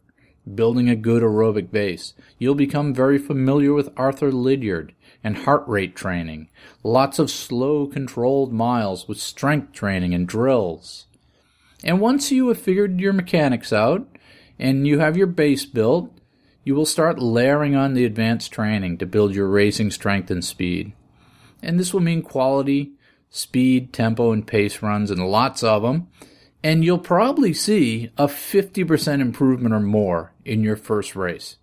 building 0.54 0.90
a 0.90 0.94
good 0.94 1.22
aerobic 1.22 1.70
base. 1.70 2.12
You'll 2.38 2.54
become 2.54 2.92
very 2.92 3.16
familiar 3.16 3.72
with 3.72 3.94
Arthur 3.96 4.30
Lydiard 4.30 4.92
and 5.24 5.38
heart 5.38 5.66
rate 5.66 5.96
training, 5.96 6.50
lots 6.82 7.18
of 7.18 7.30
slow 7.30 7.86
controlled 7.86 8.52
miles 8.52 9.08
with 9.08 9.18
strength 9.18 9.72
training 9.72 10.12
and 10.12 10.28
drills. 10.28 11.06
And 11.84 12.00
once 12.00 12.30
you 12.30 12.48
have 12.48 12.60
figured 12.60 13.00
your 13.00 13.12
mechanics 13.12 13.72
out 13.72 14.06
and 14.58 14.86
you 14.86 14.98
have 14.98 15.16
your 15.16 15.26
base 15.26 15.64
built, 15.64 16.12
you 16.64 16.74
will 16.74 16.86
start 16.86 17.18
layering 17.18 17.74
on 17.74 17.94
the 17.94 18.04
advanced 18.04 18.52
training 18.52 18.98
to 18.98 19.06
build 19.06 19.34
your 19.34 19.48
racing 19.48 19.90
strength 19.90 20.30
and 20.30 20.44
speed. 20.44 20.92
And 21.62 21.78
this 21.78 21.92
will 21.92 22.00
mean 22.00 22.22
quality, 22.22 22.92
speed, 23.30 23.92
tempo, 23.92 24.32
and 24.32 24.46
pace 24.46 24.82
runs, 24.82 25.10
and 25.10 25.26
lots 25.26 25.62
of 25.62 25.82
them. 25.82 26.08
And 26.62 26.84
you'll 26.84 26.98
probably 26.98 27.52
see 27.52 28.10
a 28.18 28.26
50% 28.26 29.20
improvement 29.20 29.74
or 29.74 29.80
more 29.80 30.32
in 30.44 30.62
your 30.62 30.76
first 30.76 31.14
race 31.14 31.56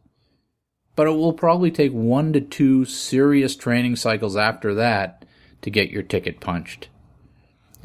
but 0.95 1.07
it 1.07 1.11
will 1.11 1.33
probably 1.33 1.71
take 1.71 1.91
one 1.91 2.33
to 2.33 2.41
two 2.41 2.85
serious 2.85 3.55
training 3.55 3.95
cycles 3.95 4.37
after 4.37 4.73
that 4.73 5.25
to 5.61 5.69
get 5.69 5.89
your 5.89 6.03
ticket 6.03 6.39
punched. 6.39 6.89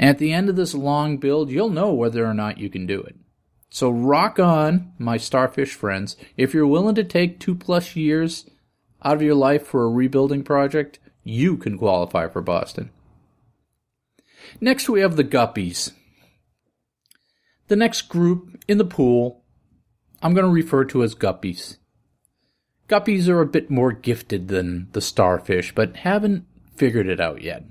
And 0.01 0.09
at 0.09 0.17
the 0.17 0.33
end 0.33 0.49
of 0.49 0.57
this 0.57 0.73
long 0.75 1.19
build, 1.19 1.51
you'll 1.51 1.69
know 1.69 1.93
whether 1.93 2.25
or 2.25 2.33
not 2.33 2.57
you 2.57 2.71
can 2.71 2.87
do 2.87 3.03
it. 3.03 3.17
So 3.69 3.91
rock 3.91 4.39
on, 4.39 4.95
my 4.99 5.19
starfish 5.19 5.75
friends. 5.75 6.17
If 6.39 6.55
you're 6.55 6.67
willing 6.67 6.95
to 6.95 7.05
take 7.05 7.39
two 7.39 7.55
plus 7.55 7.95
years 7.95 8.49
out 9.03 9.17
of 9.17 9.23
your 9.23 9.35
life 9.35 9.67
for 9.67 9.85
a 9.85 9.91
rebuilding 9.91 10.43
project, 10.43 10.99
you 11.23 11.59
can 11.59 11.77
qualify 11.77 12.29
for 12.29 12.41
Boston. 12.41 12.89
Next, 14.59 14.89
we 14.89 15.03
have 15.03 15.17
the 15.17 15.23
Guppies. 15.23 15.93
The 17.69 17.77
next 17.77 18.09
group 18.09 18.59
in 18.67 18.79
the 18.79 18.87
pool, 18.87 19.45
I'm 20.23 20.33
going 20.33 20.47
to 20.47 20.51
refer 20.51 20.87
to 20.87 21.03
as 21.03 21.15
Guppies. 21.15 21.77
Guppies 22.89 23.29
are 23.29 23.43
a 23.43 23.47
bit 23.47 23.71
more 23.71 23.93
gifted 23.93 24.49
than 24.49 24.89
the 24.93 25.03
starfish, 25.03 25.75
but 25.75 25.97
haven't 25.97 26.47
figured 26.75 27.07
it 27.07 27.21
out 27.21 27.43
yet. 27.43 27.65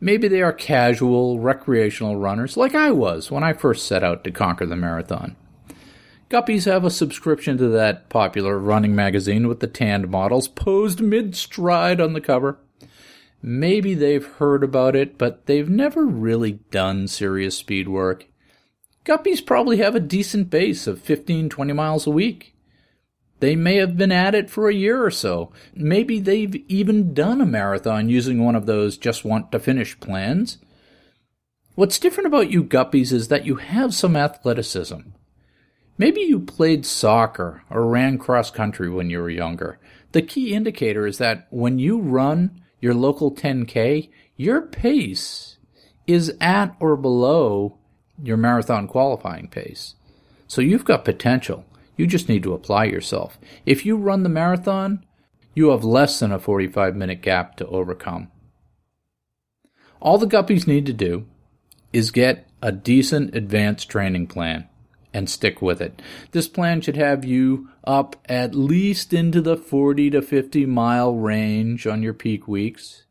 Maybe 0.00 0.28
they 0.28 0.42
are 0.42 0.52
casual, 0.52 1.40
recreational 1.40 2.16
runners 2.16 2.56
like 2.56 2.74
I 2.74 2.90
was 2.90 3.30
when 3.30 3.42
I 3.42 3.52
first 3.52 3.86
set 3.86 4.04
out 4.04 4.22
to 4.24 4.30
conquer 4.30 4.66
the 4.66 4.76
marathon. 4.76 5.36
Guppies 6.30 6.66
have 6.66 6.84
a 6.84 6.90
subscription 6.90 7.56
to 7.58 7.68
that 7.68 8.08
popular 8.10 8.58
running 8.58 8.94
magazine 8.94 9.48
with 9.48 9.60
the 9.60 9.66
tanned 9.66 10.08
models 10.10 10.46
posed 10.46 11.00
mid 11.00 11.34
stride 11.34 12.00
on 12.00 12.12
the 12.12 12.20
cover. 12.20 12.58
Maybe 13.40 13.94
they've 13.94 14.26
heard 14.26 14.62
about 14.62 14.94
it, 14.94 15.16
but 15.16 15.46
they've 15.46 15.68
never 15.68 16.04
really 16.04 16.60
done 16.70 17.08
serious 17.08 17.56
speed 17.56 17.88
work. 17.88 18.26
Guppies 19.04 19.44
probably 19.44 19.78
have 19.78 19.94
a 19.94 20.00
decent 20.00 20.50
base 20.50 20.86
of 20.86 21.00
15 21.00 21.48
20 21.48 21.72
miles 21.72 22.06
a 22.06 22.10
week. 22.10 22.54
They 23.40 23.54
may 23.54 23.76
have 23.76 23.96
been 23.96 24.12
at 24.12 24.34
it 24.34 24.50
for 24.50 24.68
a 24.68 24.74
year 24.74 25.04
or 25.04 25.10
so. 25.10 25.52
Maybe 25.74 26.18
they've 26.18 26.54
even 26.68 27.14
done 27.14 27.40
a 27.40 27.46
marathon 27.46 28.08
using 28.08 28.44
one 28.44 28.56
of 28.56 28.66
those 28.66 28.96
just 28.96 29.24
want 29.24 29.52
to 29.52 29.58
finish 29.60 29.98
plans. 30.00 30.58
What's 31.74 32.00
different 32.00 32.26
about 32.26 32.50
you 32.50 32.64
guppies 32.64 33.12
is 33.12 33.28
that 33.28 33.46
you 33.46 33.56
have 33.56 33.94
some 33.94 34.16
athleticism. 34.16 35.00
Maybe 35.96 36.22
you 36.22 36.40
played 36.40 36.84
soccer 36.84 37.62
or 37.70 37.86
ran 37.86 38.18
cross 38.18 38.50
country 38.50 38.90
when 38.90 39.10
you 39.10 39.18
were 39.18 39.30
younger. 39.30 39.78
The 40.12 40.22
key 40.22 40.54
indicator 40.54 41.06
is 41.06 41.18
that 41.18 41.46
when 41.50 41.78
you 41.78 42.00
run 42.00 42.62
your 42.80 42.94
local 42.94 43.32
10K, 43.32 44.10
your 44.36 44.62
pace 44.62 45.58
is 46.06 46.34
at 46.40 46.74
or 46.80 46.96
below 46.96 47.78
your 48.22 48.36
marathon 48.36 48.88
qualifying 48.88 49.48
pace. 49.48 49.94
So 50.46 50.60
you've 50.60 50.84
got 50.84 51.04
potential. 51.04 51.64
You 51.98 52.06
just 52.06 52.28
need 52.28 52.42
to 52.44 52.54
apply 52.54 52.84
yourself. 52.84 53.38
If 53.66 53.84
you 53.84 53.96
run 53.96 54.22
the 54.22 54.30
marathon, 54.30 55.04
you 55.54 55.70
have 55.70 55.84
less 55.84 56.20
than 56.20 56.32
a 56.32 56.38
45 56.38 56.96
minute 56.96 57.20
gap 57.20 57.56
to 57.56 57.66
overcome. 57.66 58.30
All 60.00 60.16
the 60.16 60.26
guppies 60.26 60.66
need 60.66 60.86
to 60.86 60.92
do 60.92 61.26
is 61.92 62.12
get 62.12 62.48
a 62.62 62.70
decent 62.70 63.34
advanced 63.34 63.88
training 63.90 64.28
plan 64.28 64.68
and 65.12 65.28
stick 65.28 65.60
with 65.60 65.80
it. 65.80 66.00
This 66.30 66.46
plan 66.46 66.80
should 66.80 66.96
have 66.96 67.24
you 67.24 67.68
up 67.82 68.14
at 68.26 68.54
least 68.54 69.12
into 69.12 69.40
the 69.40 69.56
40 69.56 70.10
to 70.10 70.22
50 70.22 70.66
mile 70.66 71.14
range 71.16 71.86
on 71.86 72.02
your 72.02 72.14
peak 72.14 72.46
weeks. 72.46 73.04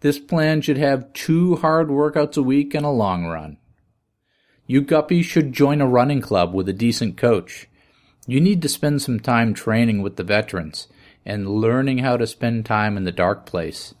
This 0.00 0.18
plan 0.18 0.60
should 0.60 0.76
have 0.78 1.12
two 1.14 1.56
hard 1.56 1.88
workouts 1.88 2.36
a 2.36 2.42
week 2.42 2.74
and 2.74 2.84
a 2.84 2.90
long 2.90 3.24
run. 3.24 3.56
You 4.66 4.82
guppies 4.82 5.24
should 5.24 5.54
join 5.54 5.80
a 5.80 5.86
running 5.86 6.20
club 6.20 6.52
with 6.52 6.68
a 6.68 6.74
decent 6.74 7.16
coach. 7.16 7.67
You 8.28 8.42
need 8.42 8.60
to 8.60 8.68
spend 8.68 9.00
some 9.00 9.20
time 9.20 9.54
training 9.54 10.02
with 10.02 10.16
the 10.16 10.22
veterans 10.22 10.86
and 11.24 11.48
learning 11.48 11.98
how 11.98 12.18
to 12.18 12.26
spend 12.26 12.66
time 12.66 12.98
in 12.98 13.04
the 13.04 13.10
dark 13.10 13.46
place. 13.46 13.94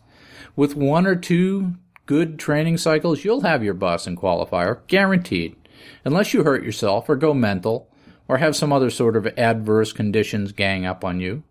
With 0.54 0.76
one 0.76 1.06
or 1.06 1.16
two 1.16 1.76
good 2.04 2.38
training 2.38 2.76
cycles, 2.76 3.24
you'll 3.24 3.40
have 3.40 3.64
your 3.64 3.72
Boston 3.72 4.16
qualifier, 4.16 4.80
guaranteed, 4.86 5.56
unless 6.04 6.34
you 6.34 6.44
hurt 6.44 6.62
yourself 6.62 7.08
or 7.08 7.16
go 7.16 7.32
mental 7.32 7.90
or 8.28 8.36
have 8.36 8.54
some 8.54 8.70
other 8.70 8.90
sort 8.90 9.16
of 9.16 9.26
adverse 9.38 9.94
conditions 9.94 10.52
gang 10.52 10.84
up 10.84 11.06
on 11.06 11.20
you. 11.20 11.42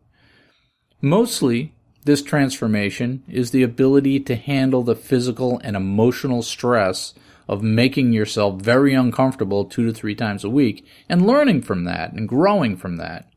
Mostly, 1.02 1.74
this 2.06 2.22
transformation 2.22 3.24
is 3.28 3.50
the 3.50 3.64
ability 3.64 4.20
to 4.20 4.36
handle 4.36 4.84
the 4.84 4.96
physical 4.96 5.60
and 5.64 5.76
emotional 5.76 6.44
stress 6.44 7.16
of 7.48 7.64
making 7.64 8.14
yourself 8.14 8.62
very 8.62 8.94
uncomfortable 8.94 9.66
two 9.66 9.86
to 9.86 9.94
three 9.94 10.16
times 10.16 10.44
a 10.44 10.50
week 10.50 10.86
and 11.08 11.26
learning 11.26 11.62
from 11.62 11.84
that 11.86 12.14
and 12.14 12.28
growing 12.28 12.76
from 12.76 12.98
that. 12.98 13.30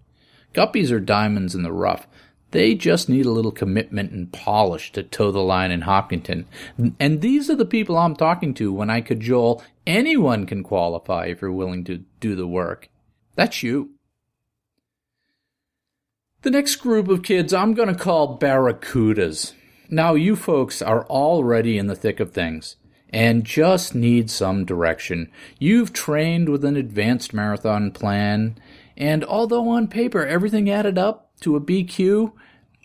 Guppies 0.52 0.90
are 0.90 1.00
diamonds 1.00 1.54
in 1.54 1.62
the 1.62 1.72
rough. 1.72 2.06
They 2.50 2.74
just 2.74 3.08
need 3.08 3.26
a 3.26 3.30
little 3.30 3.52
commitment 3.52 4.10
and 4.10 4.32
polish 4.32 4.90
to 4.92 5.04
toe 5.04 5.30
the 5.30 5.38
line 5.38 5.70
in 5.70 5.82
Hopkinton. 5.82 6.46
And 6.98 7.20
these 7.20 7.48
are 7.48 7.54
the 7.54 7.64
people 7.64 7.96
I'm 7.96 8.16
talking 8.16 8.54
to 8.54 8.72
when 8.72 8.90
I 8.90 9.00
cajole 9.00 9.62
anyone 9.86 10.46
can 10.46 10.64
qualify 10.64 11.26
if 11.26 11.40
you're 11.40 11.52
willing 11.52 11.84
to 11.84 12.04
do 12.18 12.34
the 12.34 12.48
work. 12.48 12.88
That's 13.36 13.62
you. 13.62 13.90
The 16.42 16.50
next 16.50 16.76
group 16.76 17.08
of 17.08 17.22
kids 17.22 17.52
I'm 17.52 17.74
going 17.74 17.88
to 17.88 17.94
call 17.94 18.38
Barracudas. 18.38 19.52
Now, 19.88 20.14
you 20.14 20.34
folks 20.36 20.80
are 20.80 21.04
already 21.06 21.78
in 21.78 21.86
the 21.86 21.94
thick 21.94 22.18
of 22.18 22.32
things 22.32 22.76
and 23.10 23.44
just 23.44 23.94
need 23.94 24.30
some 24.30 24.64
direction. 24.64 25.30
You've 25.58 25.92
trained 25.92 26.48
with 26.48 26.64
an 26.64 26.76
advanced 26.76 27.34
marathon 27.34 27.90
plan, 27.90 28.58
and 28.96 29.24
although 29.24 29.68
on 29.70 29.88
paper 29.88 30.24
everything 30.24 30.70
added 30.70 30.96
up 30.96 31.30
to 31.40 31.56
a 31.56 31.60
BQ, 31.60 32.32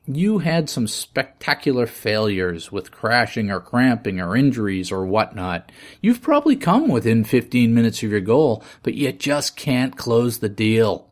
you 0.07 0.39
had 0.39 0.69
some 0.69 0.87
spectacular 0.87 1.87
failures 1.87 2.71
with 2.71 2.91
crashing 2.91 3.49
or 3.49 3.59
cramping 3.59 4.19
or 4.19 4.35
injuries 4.35 4.91
or 4.91 5.05
whatnot. 5.05 5.71
You've 6.01 6.21
probably 6.21 6.55
come 6.55 6.87
within 6.89 7.23
15 7.23 7.73
minutes 7.73 8.03
of 8.03 8.11
your 8.11 8.21
goal, 8.21 8.63
but 8.83 8.93
you 8.93 9.11
just 9.11 9.55
can't 9.55 9.97
close 9.97 10.39
the 10.39 10.49
deal. 10.49 11.11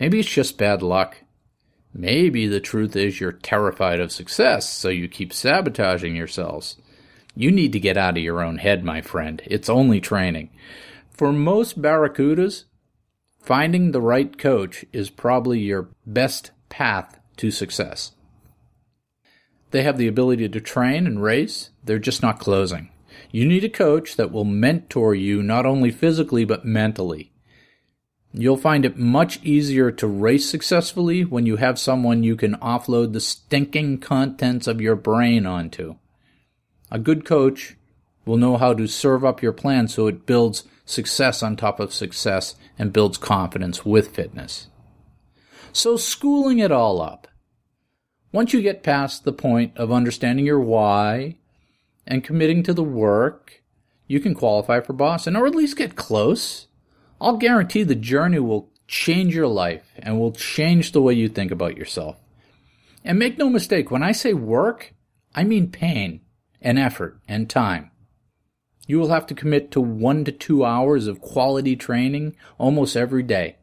Maybe 0.00 0.20
it's 0.20 0.28
just 0.28 0.58
bad 0.58 0.82
luck. 0.82 1.18
Maybe 1.92 2.48
the 2.48 2.60
truth 2.60 2.96
is 2.96 3.20
you're 3.20 3.30
terrified 3.30 4.00
of 4.00 4.10
success, 4.10 4.68
so 4.68 4.88
you 4.88 5.06
keep 5.06 5.32
sabotaging 5.32 6.16
yourselves. 6.16 6.76
You 7.34 7.50
need 7.50 7.72
to 7.72 7.80
get 7.80 7.96
out 7.96 8.16
of 8.16 8.22
your 8.22 8.42
own 8.42 8.58
head, 8.58 8.84
my 8.84 9.00
friend. 9.00 9.42
It's 9.46 9.68
only 9.68 10.00
training. 10.00 10.50
For 11.10 11.32
most 11.32 11.80
Barracudas, 11.80 12.64
finding 13.40 13.90
the 13.90 14.00
right 14.00 14.36
coach 14.38 14.84
is 14.92 15.10
probably 15.10 15.60
your 15.60 15.88
best 16.06 16.52
path 16.68 17.18
to 17.36 17.50
success. 17.50 18.12
They 19.70 19.82
have 19.82 19.98
the 19.98 20.06
ability 20.06 20.48
to 20.48 20.60
train 20.60 21.06
and 21.06 21.22
race, 21.22 21.70
they're 21.82 21.98
just 21.98 22.22
not 22.22 22.38
closing. 22.38 22.90
You 23.32 23.46
need 23.46 23.64
a 23.64 23.68
coach 23.68 24.14
that 24.16 24.30
will 24.30 24.44
mentor 24.44 25.14
you 25.14 25.42
not 25.42 25.66
only 25.66 25.90
physically 25.90 26.44
but 26.44 26.64
mentally. 26.64 27.32
You'll 28.32 28.56
find 28.56 28.84
it 28.84 28.96
much 28.96 29.42
easier 29.44 29.90
to 29.92 30.06
race 30.06 30.48
successfully 30.48 31.24
when 31.24 31.46
you 31.46 31.56
have 31.56 31.78
someone 31.78 32.22
you 32.22 32.36
can 32.36 32.54
offload 32.56 33.12
the 33.12 33.20
stinking 33.20 33.98
contents 33.98 34.66
of 34.66 34.80
your 34.80 34.96
brain 34.96 35.46
onto. 35.46 35.96
A 36.94 36.98
good 37.00 37.24
coach 37.24 37.74
will 38.24 38.36
know 38.36 38.56
how 38.56 38.72
to 38.72 38.86
serve 38.86 39.24
up 39.24 39.42
your 39.42 39.52
plan 39.52 39.88
so 39.88 40.06
it 40.06 40.26
builds 40.26 40.62
success 40.84 41.42
on 41.42 41.56
top 41.56 41.80
of 41.80 41.92
success 41.92 42.54
and 42.78 42.92
builds 42.92 43.18
confidence 43.18 43.84
with 43.84 44.14
fitness. 44.14 44.68
So, 45.72 45.96
schooling 45.96 46.60
it 46.60 46.70
all 46.70 47.02
up. 47.02 47.26
Once 48.30 48.52
you 48.52 48.62
get 48.62 48.84
past 48.84 49.24
the 49.24 49.32
point 49.32 49.76
of 49.76 49.90
understanding 49.90 50.46
your 50.46 50.60
why 50.60 51.38
and 52.06 52.22
committing 52.22 52.62
to 52.62 52.72
the 52.72 52.84
work, 52.84 53.64
you 54.06 54.20
can 54.20 54.36
qualify 54.36 54.78
for 54.78 54.92
Boston, 54.92 55.34
or 55.34 55.48
at 55.48 55.54
least 55.56 55.76
get 55.76 55.96
close. 55.96 56.68
I'll 57.20 57.38
guarantee 57.38 57.82
the 57.82 57.96
journey 57.96 58.38
will 58.38 58.70
change 58.86 59.34
your 59.34 59.48
life 59.48 59.90
and 59.98 60.20
will 60.20 60.30
change 60.30 60.92
the 60.92 61.02
way 61.02 61.14
you 61.14 61.28
think 61.28 61.50
about 61.50 61.76
yourself. 61.76 62.18
And 63.02 63.18
make 63.18 63.36
no 63.36 63.50
mistake, 63.50 63.90
when 63.90 64.04
I 64.04 64.12
say 64.12 64.32
work, 64.32 64.94
I 65.34 65.42
mean 65.42 65.72
pain 65.72 66.20
and 66.64 66.78
effort 66.78 67.20
and 67.28 67.48
time. 67.48 67.92
You 68.86 68.98
will 68.98 69.08
have 69.08 69.26
to 69.26 69.34
commit 69.34 69.70
to 69.70 69.80
one 69.80 70.24
to 70.24 70.32
two 70.32 70.64
hours 70.64 71.06
of 71.06 71.20
quality 71.20 71.76
training 71.76 72.36
almost 72.58 72.96
every 72.96 73.22
day. 73.22 73.56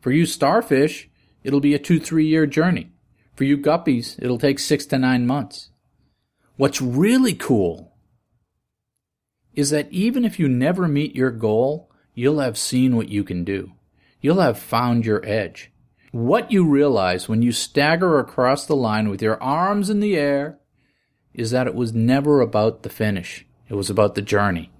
For 0.00 0.10
you 0.10 0.26
starfish, 0.26 1.08
it'll 1.44 1.60
be 1.60 1.74
a 1.74 1.78
two, 1.78 2.00
three 2.00 2.26
year 2.26 2.46
journey. 2.46 2.90
For 3.36 3.44
you 3.44 3.56
guppies, 3.56 4.20
it'll 4.20 4.38
take 4.38 4.58
six 4.58 4.84
to 4.86 4.98
nine 4.98 5.26
months. 5.26 5.70
What's 6.56 6.82
really 6.82 7.34
cool 7.34 7.92
is 9.54 9.70
that 9.70 9.90
even 9.90 10.24
if 10.24 10.38
you 10.38 10.48
never 10.48 10.88
meet 10.88 11.14
your 11.14 11.30
goal, 11.30 11.90
you'll 12.14 12.40
have 12.40 12.58
seen 12.58 12.96
what 12.96 13.08
you 13.08 13.24
can 13.24 13.44
do. 13.44 13.72
You'll 14.20 14.40
have 14.40 14.58
found 14.58 15.06
your 15.06 15.24
edge. 15.26 15.70
What 16.10 16.52
you 16.52 16.68
realize 16.68 17.28
when 17.28 17.40
you 17.40 17.52
stagger 17.52 18.18
across 18.18 18.66
the 18.66 18.76
line 18.76 19.08
with 19.08 19.22
your 19.22 19.42
arms 19.42 19.88
in 19.88 20.00
the 20.00 20.16
air 20.16 20.58
is 21.34 21.50
that 21.50 21.66
it 21.66 21.74
was 21.74 21.92
never 21.92 22.40
about 22.40 22.82
the 22.82 22.90
finish. 22.90 23.46
It 23.68 23.74
was 23.74 23.90
about 23.90 24.14
the 24.14 24.22
journey. 24.22 24.70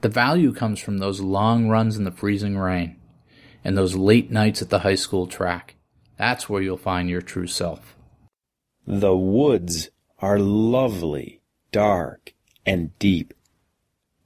The 0.00 0.08
value 0.08 0.52
comes 0.52 0.80
from 0.80 0.98
those 0.98 1.20
long 1.20 1.68
runs 1.68 1.96
in 1.96 2.04
the 2.04 2.10
freezing 2.10 2.58
rain 2.58 2.96
and 3.64 3.76
those 3.76 3.96
late 3.96 4.30
nights 4.30 4.60
at 4.60 4.68
the 4.68 4.80
high 4.80 4.94
school 4.94 5.26
track. 5.26 5.76
That's 6.18 6.48
where 6.48 6.62
you'll 6.62 6.76
find 6.76 7.08
your 7.08 7.22
true 7.22 7.46
self. 7.46 7.96
The 8.86 9.16
woods 9.16 9.88
are 10.18 10.38
lovely, 10.38 11.40
dark, 11.72 12.34
and 12.66 12.96
deep, 12.98 13.32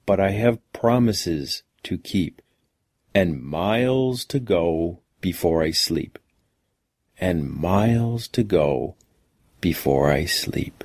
but 0.04 0.18
I 0.18 0.30
have 0.30 0.72
promises 0.72 1.62
to 1.84 1.96
keep, 1.96 2.42
and 3.14 3.40
miles 3.40 4.24
to 4.26 4.40
go 4.40 5.00
before 5.20 5.62
I 5.62 5.70
sleep, 5.70 6.18
and 7.20 7.48
miles 7.48 8.26
to 8.28 8.42
go 8.42 8.96
before 9.60 10.10
I 10.10 10.24
sleep. 10.24 10.84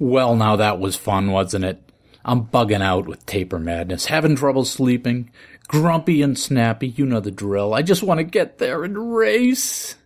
Well, 0.00 0.34
now 0.34 0.56
that 0.56 0.80
was 0.80 0.96
fun, 0.96 1.30
wasn't 1.30 1.66
it? 1.66 1.92
I'm 2.24 2.46
bugging 2.46 2.80
out 2.80 3.06
with 3.06 3.26
taper 3.26 3.58
madness, 3.58 4.06
having 4.06 4.34
trouble 4.34 4.64
sleeping, 4.64 5.30
grumpy 5.68 6.22
and 6.22 6.38
snappy, 6.38 6.88
you 6.88 7.04
know 7.04 7.20
the 7.20 7.30
drill. 7.30 7.74
I 7.74 7.82
just 7.82 8.02
want 8.02 8.16
to 8.16 8.24
get 8.24 8.56
there 8.56 8.82
and 8.82 9.14
race. 9.14 9.96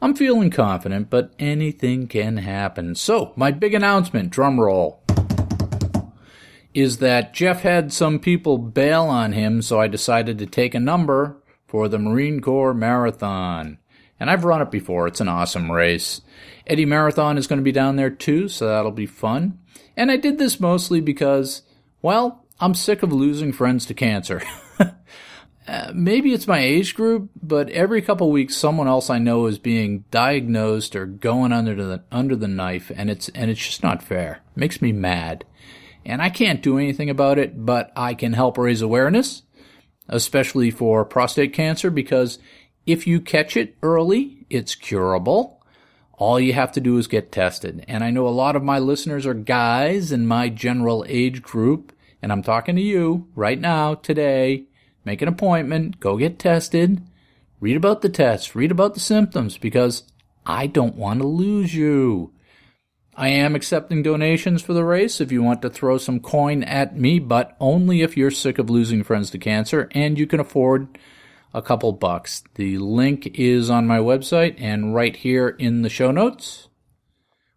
I'm 0.00 0.14
feeling 0.14 0.50
confident, 0.50 1.10
but 1.10 1.32
anything 1.40 2.06
can 2.06 2.36
happen. 2.36 2.94
So, 2.94 3.32
my 3.34 3.50
big 3.50 3.74
announcement, 3.74 4.30
drum 4.30 4.60
roll, 4.60 5.02
is 6.72 6.98
that 6.98 7.34
Jeff 7.34 7.62
had 7.62 7.92
some 7.92 8.20
people 8.20 8.58
bail 8.58 9.06
on 9.06 9.32
him, 9.32 9.60
so 9.60 9.80
I 9.80 9.88
decided 9.88 10.38
to 10.38 10.46
take 10.46 10.72
a 10.72 10.80
number 10.80 11.36
for 11.66 11.88
the 11.88 11.98
Marine 11.98 12.40
Corps 12.40 12.74
Marathon. 12.74 13.78
And 14.20 14.30
I've 14.30 14.44
run 14.44 14.62
it 14.62 14.70
before. 14.70 15.06
It's 15.06 15.22
an 15.22 15.28
awesome 15.28 15.72
race. 15.72 16.20
Eddie 16.66 16.84
Marathon 16.84 17.38
is 17.38 17.46
going 17.46 17.58
to 17.58 17.64
be 17.64 17.72
down 17.72 17.96
there 17.96 18.10
too, 18.10 18.48
so 18.48 18.68
that'll 18.68 18.92
be 18.92 19.06
fun. 19.06 19.58
And 19.96 20.10
I 20.10 20.16
did 20.16 20.38
this 20.38 20.60
mostly 20.60 21.00
because, 21.00 21.62
well, 22.02 22.44
I'm 22.60 22.74
sick 22.74 23.02
of 23.02 23.12
losing 23.12 23.52
friends 23.52 23.86
to 23.86 23.94
cancer. 23.94 24.42
uh, 25.68 25.92
maybe 25.94 26.34
it's 26.34 26.46
my 26.46 26.60
age 26.60 26.94
group, 26.94 27.30
but 27.42 27.70
every 27.70 28.02
couple 28.02 28.30
weeks 28.30 28.54
someone 28.54 28.86
else 28.86 29.08
I 29.08 29.18
know 29.18 29.46
is 29.46 29.58
being 29.58 30.04
diagnosed 30.10 30.94
or 30.94 31.06
going 31.06 31.52
under 31.52 31.74
the 31.74 32.04
under 32.12 32.36
the 32.36 32.48
knife, 32.48 32.92
and 32.94 33.08
it's 33.08 33.30
and 33.30 33.50
it's 33.50 33.64
just 33.64 33.82
not 33.82 34.02
fair. 34.02 34.42
It 34.54 34.60
makes 34.60 34.82
me 34.82 34.92
mad, 34.92 35.44
and 36.04 36.20
I 36.20 36.28
can't 36.28 36.62
do 36.62 36.78
anything 36.78 37.08
about 37.08 37.38
it, 37.38 37.64
but 37.64 37.90
I 37.96 38.12
can 38.12 38.34
help 38.34 38.58
raise 38.58 38.82
awareness, 38.82 39.42
especially 40.06 40.70
for 40.70 41.04
prostate 41.06 41.54
cancer, 41.54 41.90
because 41.90 42.38
if 42.86 43.06
you 43.06 43.20
catch 43.20 43.56
it 43.56 43.76
early, 43.82 44.46
it's 44.50 44.74
curable 44.74 45.60
all 46.20 46.38
you 46.38 46.52
have 46.52 46.70
to 46.70 46.80
do 46.82 46.98
is 46.98 47.06
get 47.06 47.32
tested. 47.32 47.82
And 47.88 48.04
I 48.04 48.10
know 48.10 48.28
a 48.28 48.30
lot 48.30 48.54
of 48.54 48.62
my 48.62 48.78
listeners 48.78 49.24
are 49.24 49.32
guys 49.32 50.12
in 50.12 50.26
my 50.26 50.50
general 50.50 51.02
age 51.08 51.40
group, 51.40 51.94
and 52.20 52.30
I'm 52.30 52.42
talking 52.42 52.76
to 52.76 52.82
you 52.82 53.26
right 53.34 53.58
now, 53.58 53.94
today. 53.94 54.64
Make 55.02 55.22
an 55.22 55.28
appointment, 55.28 55.98
go 55.98 56.18
get 56.18 56.38
tested, 56.38 57.02
read 57.58 57.74
about 57.74 58.02
the 58.02 58.10
tests, 58.10 58.54
read 58.54 58.70
about 58.70 58.92
the 58.92 59.00
symptoms, 59.00 59.56
because 59.56 60.02
I 60.44 60.66
don't 60.66 60.94
want 60.94 61.20
to 61.20 61.26
lose 61.26 61.74
you. 61.74 62.34
I 63.16 63.28
am 63.28 63.56
accepting 63.56 64.02
donations 64.02 64.60
for 64.60 64.74
the 64.74 64.84
race 64.84 65.22
if 65.22 65.32
you 65.32 65.42
want 65.42 65.62
to 65.62 65.70
throw 65.70 65.96
some 65.96 66.20
coin 66.20 66.62
at 66.64 66.98
me, 66.98 67.18
but 67.18 67.56
only 67.60 68.02
if 68.02 68.18
you're 68.18 68.30
sick 68.30 68.58
of 68.58 68.68
losing 68.68 69.02
friends 69.02 69.30
to 69.30 69.38
cancer 69.38 69.88
and 69.92 70.18
you 70.18 70.26
can 70.26 70.38
afford 70.38 70.98
a 71.52 71.62
couple 71.62 71.92
bucks. 71.92 72.42
The 72.54 72.78
link 72.78 73.38
is 73.38 73.70
on 73.70 73.86
my 73.86 73.98
website 73.98 74.54
and 74.58 74.94
right 74.94 75.16
here 75.16 75.48
in 75.48 75.82
the 75.82 75.88
show 75.88 76.10
notes, 76.10 76.68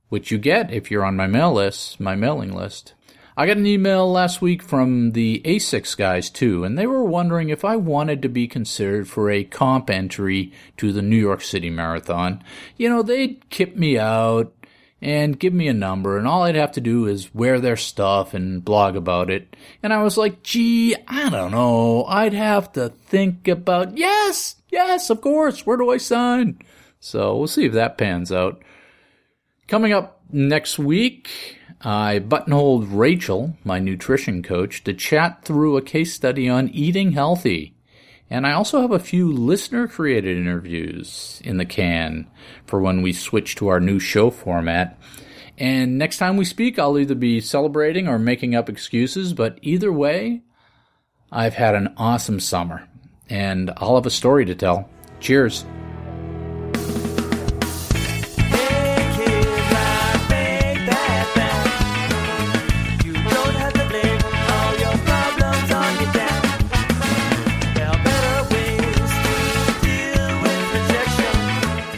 which 0.10 0.32
you 0.32 0.38
get 0.38 0.72
if 0.72 0.90
you're 0.90 1.06
on 1.06 1.16
my 1.16 1.28
mail 1.28 1.54
list, 1.54 2.00
my 2.00 2.16
mailing 2.16 2.54
list. 2.54 2.94
I 3.36 3.48
got 3.48 3.58
an 3.58 3.66
email 3.66 4.12
last 4.12 4.44
week 4.44 4.62
from 4.62 5.14
the 5.14 5.42
ASICS 5.44 5.98
guys 5.98 6.30
too, 6.30 6.64
and 6.64 6.78
they 6.78 6.86
were 6.86 7.04
wondering 7.04 7.50
if 7.50 7.66
I 7.66 7.76
wanted 7.76 8.22
to 8.22 8.30
be 8.30 8.48
considered 8.48 9.08
for 9.08 9.32
a 9.32 9.44
comp 9.44 9.90
entry 9.90 10.52
to 10.78 10.92
the 10.92 11.02
New 11.02 11.18
York 11.18 11.42
City 11.42 11.72
Marathon. 11.72 12.44
You 12.78 12.90
know, 12.90 13.02
they'd 13.02 13.50
kip 13.50 13.76
me 13.76 13.98
out, 13.98 14.54
and 15.04 15.38
give 15.38 15.54
me 15.54 15.68
a 15.68 15.74
number, 15.74 16.18
and 16.18 16.26
all 16.26 16.44
I'd 16.44 16.56
have 16.56 16.72
to 16.72 16.82
do 16.82 17.08
is 17.08 17.36
wear 17.36 17.60
their 17.60 17.76
stuff 17.76 18.34
and 18.34 18.64
blog 18.64 18.96
about 18.96 19.30
it. 19.30 19.54
And 19.84 19.92
I 19.92 20.02
was 20.02 20.16
like, 20.16 20.44
gee, 20.44 20.96
I 21.10 21.30
don't 21.30 21.52
know. 21.52 22.06
I'd 22.06 22.32
have 22.32 22.72
to 22.72 22.88
think 22.88 23.50
about, 23.50 23.98
yes, 23.98 24.56
yes, 24.70 25.10
of 25.10 25.20
course, 25.20 25.66
where 25.66 25.76
do 25.76 25.92
I 25.92 25.98
sign? 25.98 26.58
So 27.02 27.36
we'll 27.36 27.48
see 27.48 27.66
if 27.66 27.74
that 27.74 27.98
pans 27.98 28.32
out. 28.32 28.64
Coming 29.68 29.92
up 29.92 30.22
next 30.32 30.80
week, 30.80 31.30
I 31.82 32.20
buttonholed 32.20 32.88
Rachel, 32.88 33.58
my 33.66 33.80
nutrition 33.80 34.42
coach, 34.42 34.86
to 34.86 34.94
chat 34.94 35.44
through 35.44 35.76
a 35.76 35.82
case 35.82 36.14
study 36.14 36.48
on 36.48 36.70
eating 36.70 37.12
healthy. 37.12 37.76
And 38.30 38.48
I 38.48 38.54
also 38.54 38.82
have 38.82 38.92
a 38.92 39.00
few 39.00 39.32
listener 39.32 39.88
created 39.88 40.38
interviews 40.38 41.42
in 41.44 41.58
the 41.58 41.66
can 41.66 42.28
for 42.66 42.80
when 42.80 43.02
we 43.02 43.14
switch 43.14 43.56
to 43.58 43.68
our 43.68 43.80
new 43.80 44.00
show 44.00 44.30
format. 44.32 44.98
And 45.58 45.98
next 45.98 46.18
time 46.18 46.38
we 46.38 46.46
speak, 46.46 46.80
I'll 46.80 46.98
either 46.98 47.16
be 47.16 47.40
celebrating 47.40 48.08
or 48.08 48.18
making 48.18 48.56
up 48.56 48.70
excuses, 48.70 49.34
but 49.34 49.60
either 49.62 49.92
way, 49.92 50.42
I've 51.32 51.54
had 51.54 51.76
an 51.76 51.94
awesome 51.98 52.40
summer 52.40 52.88
and 53.30 53.72
I'll 53.78 53.96
have 53.96 54.06
a 54.06 54.12
story 54.12 54.46
to 54.46 54.56
tell. 54.56 54.90
Cheers. 55.20 55.66